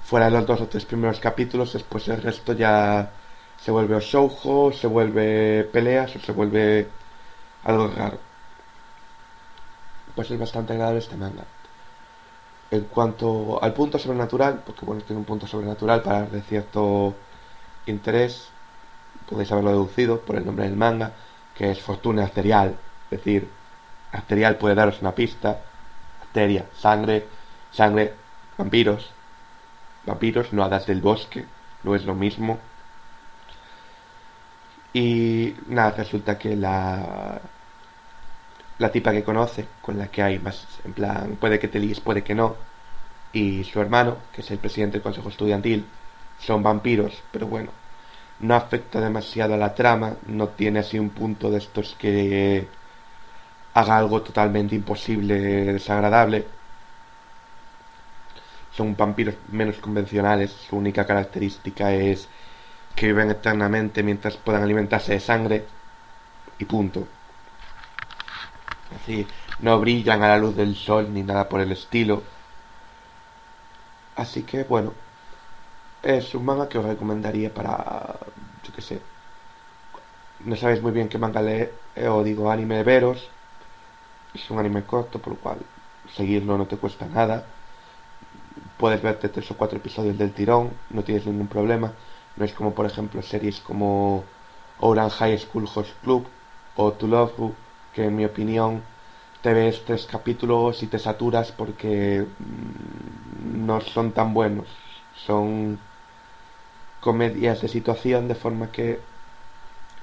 [0.00, 3.14] fuera de los dos o tres primeros capítulos, después el resto ya
[3.64, 6.88] se vuelve shoujo, se vuelve peleas o se vuelve
[7.64, 8.18] algo raro.
[10.14, 11.44] Pues es bastante agradable este manga.
[12.70, 17.14] En cuanto al punto sobrenatural, porque bueno, tiene un punto sobrenatural para de cierto
[17.86, 18.48] interés,
[19.28, 21.12] podéis haberlo deducido por el nombre del manga,
[21.54, 22.76] que es Fortuna Arterial,
[23.10, 23.48] es decir,
[24.10, 25.60] arterial puede daros una pista,
[26.20, 27.26] arteria, sangre,
[27.70, 28.14] sangre,
[28.58, 29.10] vampiros,
[30.06, 31.46] vampiros, no hadas del bosque,
[31.82, 32.58] no es lo mismo.
[34.94, 37.40] Y nada, resulta que la
[38.78, 42.00] la tipa que conoce, con la que hay más, en plan, puede que te líes,
[42.00, 42.56] puede que no,
[43.32, 45.86] y su hermano, que es el presidente del consejo estudiantil,
[46.38, 47.70] son vampiros, pero bueno,
[48.40, 52.68] no afecta demasiado a la trama, no tiene así un punto de estos que
[53.74, 55.34] haga algo totalmente imposible,
[55.72, 56.46] desagradable.
[58.76, 62.28] Son vampiros menos convencionales, su única característica es
[62.94, 65.68] que viven eternamente mientras puedan alimentarse de sangre
[66.58, 67.08] y punto.
[68.90, 69.28] Así,
[69.58, 72.22] no brillan a la luz del sol ni nada por el estilo.
[74.14, 74.94] Así que bueno,
[76.02, 78.18] es un manga que os recomendaría para,
[78.62, 78.96] yo qué sé,
[80.40, 83.30] no sabéis muy bien qué manga leer, eh, o digo anime de veros,
[84.34, 85.58] es un anime corto, por lo cual
[86.06, 87.46] seguirlo no te cuesta nada,
[88.76, 91.94] puedes verte tres o cuatro episodios del tirón, no tienes ningún problema,
[92.36, 94.24] no es como por ejemplo series como
[94.78, 96.28] Orange High School Host Club
[96.76, 97.54] o To Love You,
[97.92, 98.82] que en mi opinión
[99.42, 104.68] te ves tres capítulos y te saturas porque mm, no son tan buenos,
[105.26, 105.78] son
[107.00, 108.86] comedias de situación de forma que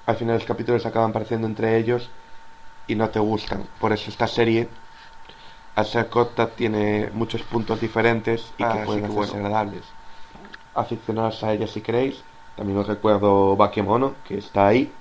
[0.06, 2.12] al final los capítulos acaban pareciendo entre ellos
[2.88, 3.68] y no te gustan.
[3.80, 4.70] Por eso esta serie,
[5.76, 9.94] al ser corta, tiene muchos puntos diferentes y que pueden hacerse agradables.
[10.74, 12.24] Aficionados a ella si queréis,
[12.56, 14.92] También os recuerdo Bakemono, que está ahí.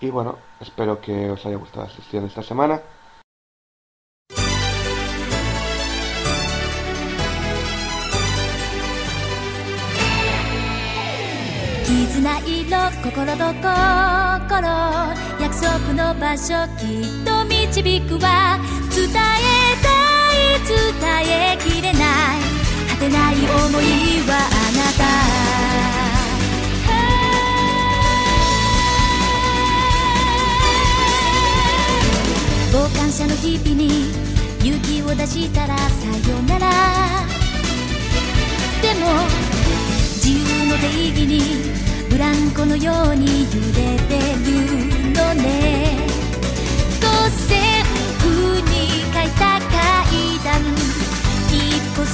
[0.00, 2.82] Y bueno, espero que os haya gustado la sesión de esta semana.
[23.02, 23.46] てない想い
[24.28, 25.02] はあなた。
[32.70, 34.12] 傍観者の日々に
[34.60, 35.82] 勇気を出したらさ
[36.30, 36.70] よなら。
[38.80, 39.06] でも
[40.22, 40.38] 自由
[40.68, 41.32] の定義に
[42.08, 44.12] ブランコのように揺れて
[44.44, 44.50] る
[45.12, 46.06] のね。
[47.00, 47.06] 五
[47.48, 47.58] 線
[48.20, 48.24] 譜
[48.70, 48.72] に
[49.12, 49.68] 書いた階
[50.44, 50.81] 段一歩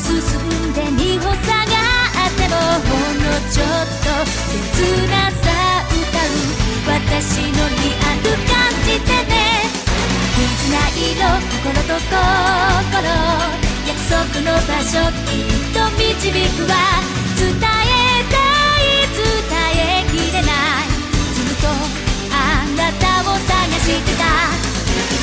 [0.08, 1.76] 進んで二歩下が
[2.24, 6.40] ってもほんのちょっと切なさ歌う
[6.88, 9.68] 私のリアル感じてね。
[10.32, 13.04] 絆色心と心。
[13.84, 14.96] 約束の場所
[15.28, 16.74] きっと導くわ。
[17.36, 17.60] 伝え
[18.32, 18.40] た
[18.78, 19.20] い伝
[19.76, 20.88] えきれない。
[21.34, 21.68] ずっと
[22.32, 23.52] あなたを探
[23.84, 24.24] してた。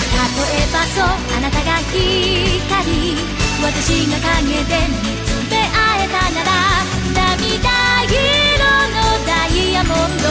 [0.06, 6.50] 例えばそうあなたが光私が影で見つめ合えたなら
[7.14, 7.72] 涙
[8.04, 8.14] 色
[8.92, 10.24] のダイヤモンド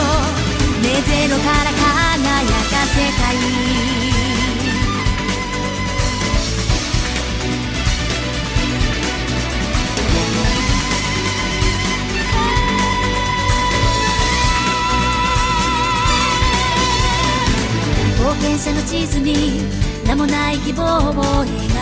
[0.81, 1.81] ねゼロから輝
[2.33, 3.35] かせたい
[18.17, 19.61] 冒険者の地図に
[20.07, 21.74] 名もない希望を描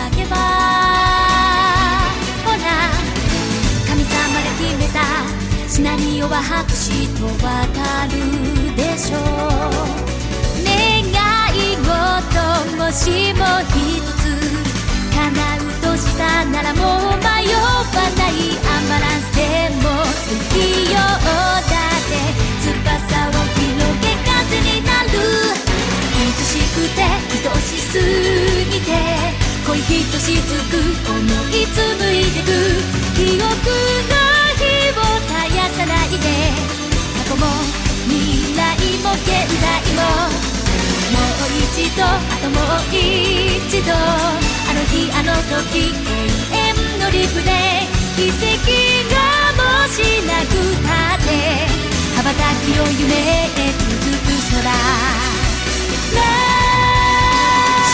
[5.74, 8.14] シナリオは白紙とわかる
[8.78, 9.74] でしょう
[10.62, 11.02] 願
[11.50, 11.90] い事
[12.78, 13.42] もしも
[13.74, 14.30] 一つ
[15.10, 19.42] 叶うとしたならもう迷わないアンバランスで
[19.82, 19.98] も
[20.30, 22.22] 不器用だって
[22.62, 22.70] 翼
[23.26, 25.18] を広げ風になる。
[26.14, 27.98] 愛しくて愛しす
[28.70, 28.94] ぎて
[29.66, 30.78] 恋ひとしつく
[31.10, 31.18] 思
[31.50, 32.62] い紡いでく。
[33.16, 34.33] 記憶の
[35.84, 36.24] さないで。
[37.18, 37.44] 過去も
[38.08, 38.60] 未来
[39.04, 39.28] も現
[39.60, 40.00] 在も
[41.12, 42.08] もう一度あ
[42.42, 43.92] ともう一度。
[43.92, 45.30] あの日あの
[45.62, 46.16] 時永
[46.56, 47.50] 遠のリプレ
[47.84, 48.40] イ奇跡
[49.12, 49.16] が
[49.60, 49.62] も
[49.92, 49.96] し
[50.26, 50.52] なく
[50.82, 51.28] たって
[52.16, 54.64] 羽ばたきを夢へ続く空。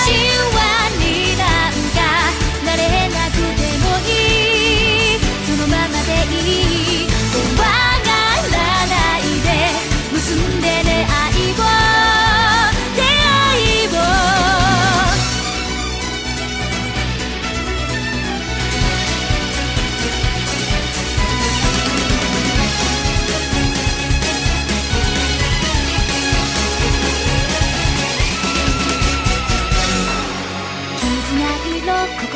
[0.06, 0.08] 神
[0.54, 0.59] 話に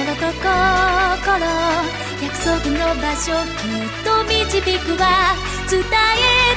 [0.05, 0.21] 色心と
[1.25, 1.41] 心
[2.21, 5.33] 約束の場所きっと導くわ
[5.71, 5.89] 伝え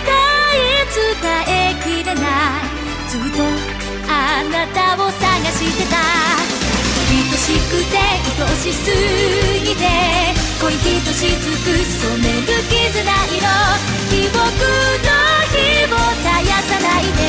[0.03, 0.99] たい伝
[1.48, 2.24] えきれない
[3.07, 3.40] ずっと
[4.10, 5.95] あなたを探してた。
[7.07, 7.95] 愛しくて
[8.44, 8.91] 愛しす
[9.64, 9.82] ぎて
[10.60, 13.48] 恋ひとしつく染める絆色
[14.10, 14.44] 記憶の
[15.48, 15.56] 火
[15.88, 17.19] を絶やさないで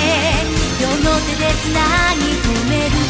[0.81, 1.79] 両の手でつな
[2.17, 3.08] ぎ止める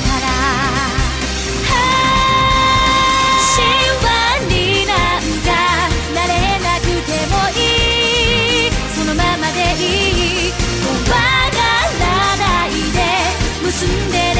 [13.78, 14.37] üstünde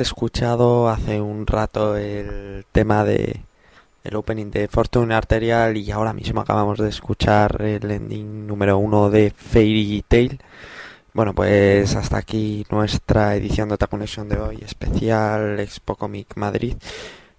[0.00, 3.40] escuchado hace un rato el tema de
[4.04, 9.10] el opening de Fortune Arterial y ahora mismo acabamos de escuchar el ending número uno
[9.10, 10.40] de Fairy Tail.
[11.12, 16.76] Bueno, pues hasta aquí nuestra edición de Otaku de hoy, especial Expo Comic Madrid.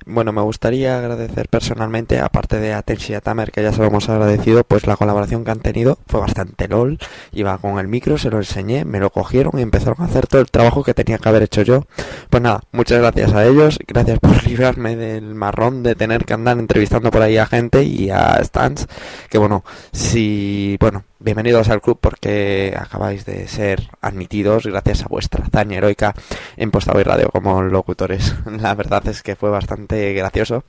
[0.06, 3.88] Bueno, me gustaría agradecer personalmente, aparte de a y a Tamer, que ya se lo
[3.88, 6.98] hemos agradecido, pues la colaboración que han tenido fue bastante lol.
[7.34, 10.40] Iba con el micro, se lo enseñé, me lo cogieron y empezaron a hacer todo
[10.40, 11.88] el trabajo que tenía que haber hecho yo.
[12.30, 16.58] Pues nada, muchas gracias a ellos, gracias por librarme del marrón de tener que andar
[16.58, 18.88] entrevistando por ahí a gente y a stands.
[19.30, 25.46] Que bueno, si, bueno, bienvenidos al club porque acabáis de ser admitidos gracias a vuestra
[25.46, 26.14] hazaña heroica
[26.56, 28.36] en Postado y Radio como locutores.
[28.46, 30.64] La verdad es que fue bastante gracioso.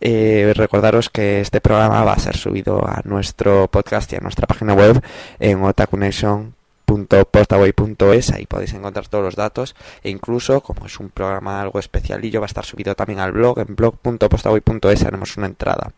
[0.00, 4.46] Eh, recordaros que este programa va a ser subido a nuestro podcast y a nuestra
[4.46, 5.02] página web
[5.38, 11.78] en otakunation.postaway.es ahí podéis encontrar todos los datos e incluso como es un programa algo
[11.78, 15.92] especialillo va a estar subido también al blog en blog.postaway.es haremos una entrada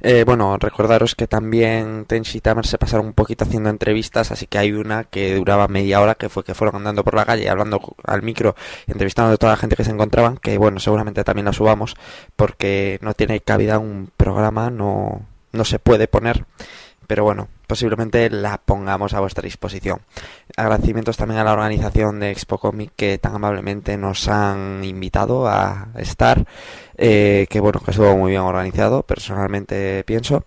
[0.00, 4.46] eh, bueno, recordaros que también Tenshi y Tamer se pasaron un poquito haciendo entrevistas, así
[4.46, 7.48] que hay una que duraba media hora, que fue que fueron andando por la calle,
[7.48, 8.54] hablando al micro,
[8.86, 11.94] entrevistando a toda la gente que se encontraban, que bueno, seguramente también la subamos,
[12.36, 16.44] porque no tiene cabida un programa, no, no se puede poner,
[17.10, 20.00] pero bueno, posiblemente la pongamos a vuestra disposición.
[20.56, 25.88] Agradecimientos también a la organización de Expo Comic que tan amablemente nos han invitado a
[25.96, 26.46] estar,
[27.02, 30.44] eh, que bueno, que estuvo muy bien organizado, personalmente pienso,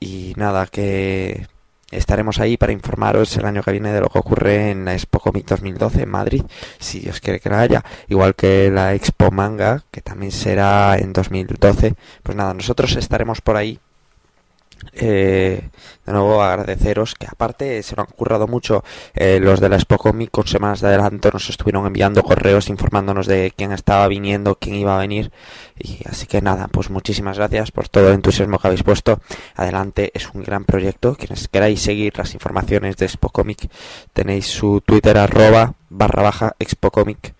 [0.00, 1.46] y nada, que
[1.90, 5.20] estaremos ahí para informaros el año que viene de lo que ocurre en la Expo
[5.20, 6.42] Comic 2012 en Madrid,
[6.78, 11.12] si Dios quiere que la haya, igual que la Expo Manga, que también será en
[11.12, 11.94] 2012.
[12.22, 13.78] Pues nada, nosotros estaremos por ahí
[14.92, 15.68] eh,
[16.06, 18.82] de nuevo agradeceros que aparte se lo han currado mucho
[19.14, 23.26] eh, los de la Expo Comic con semanas de adelanto nos estuvieron enviando correos informándonos
[23.26, 25.30] de quién estaba viniendo, quién iba a venir.
[25.78, 29.20] Y así que nada, pues muchísimas gracias por todo el entusiasmo que habéis puesto.
[29.54, 31.14] Adelante, es un gran proyecto.
[31.14, 33.70] Quienes queráis seguir las informaciones de Expo Comic
[34.12, 37.34] tenéis su Twitter arroba barra baja Expo Comic.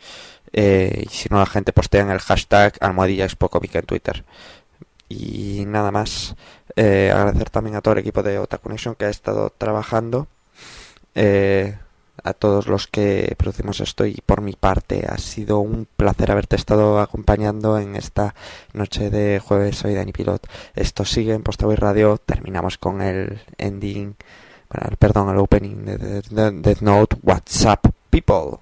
[0.53, 4.25] Eh, y si no la gente postea en el hashtag almohadilla Expo Comic en Twitter
[5.11, 6.35] y nada más.
[6.77, 10.29] Eh, agradecer también a todo el equipo de Otaku Connection que ha estado trabajando
[11.17, 11.77] eh,
[12.23, 16.55] a todos los que producimos esto y por mi parte ha sido un placer haberte
[16.57, 18.35] estado acompañando en esta
[18.73, 19.79] noche de jueves.
[19.79, 20.47] Soy Dani Pilot.
[20.75, 22.17] Esto sigue en Postaway Radio.
[22.19, 24.15] Terminamos con el ending
[25.01, 27.17] perdón el opening de, de, de Death Note.
[27.25, 28.59] WhatsApp People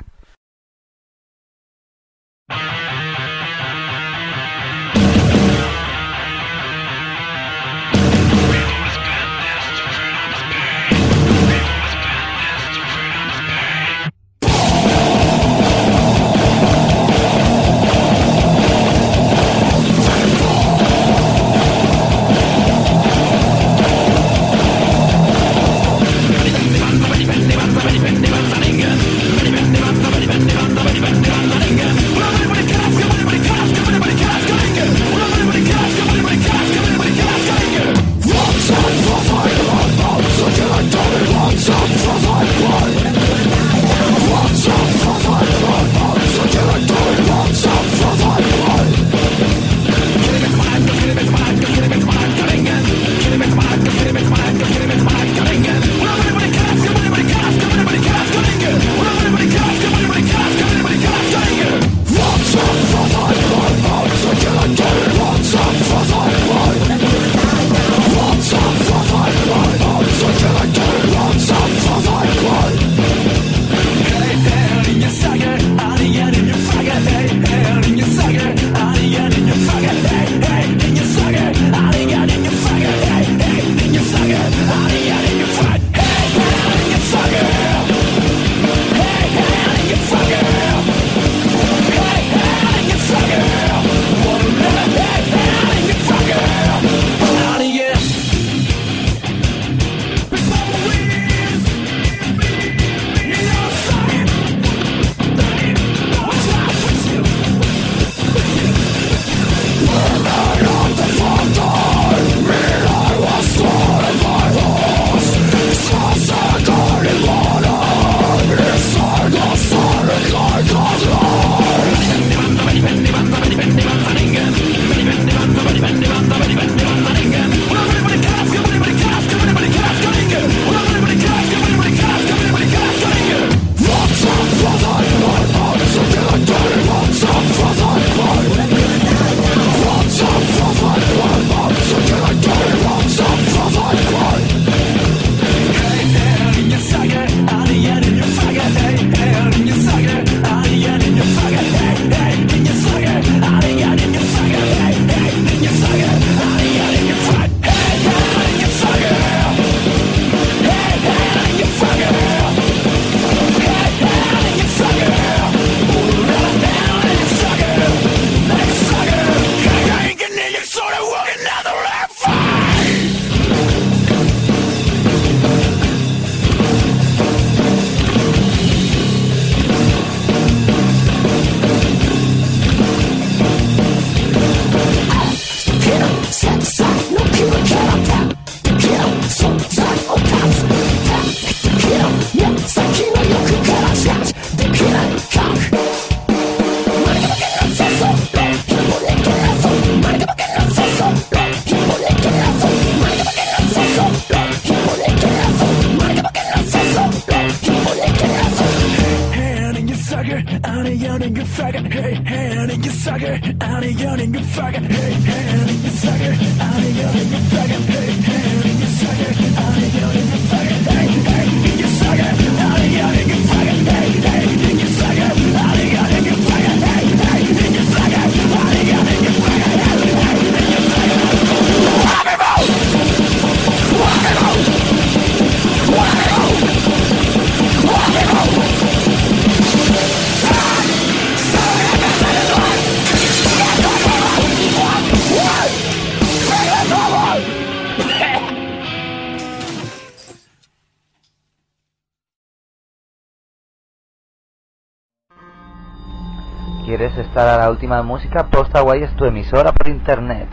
[257.38, 258.46] estar a la última música?
[258.46, 260.48] Postaway es tu emisora por internet.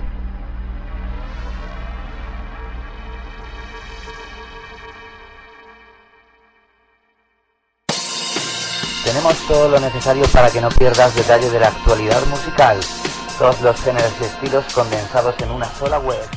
[9.03, 12.77] Tenemos todo lo necesario para que no pierdas detalle de la actualidad musical.
[13.39, 16.34] Todos los géneros y estilos condensados en una sola web.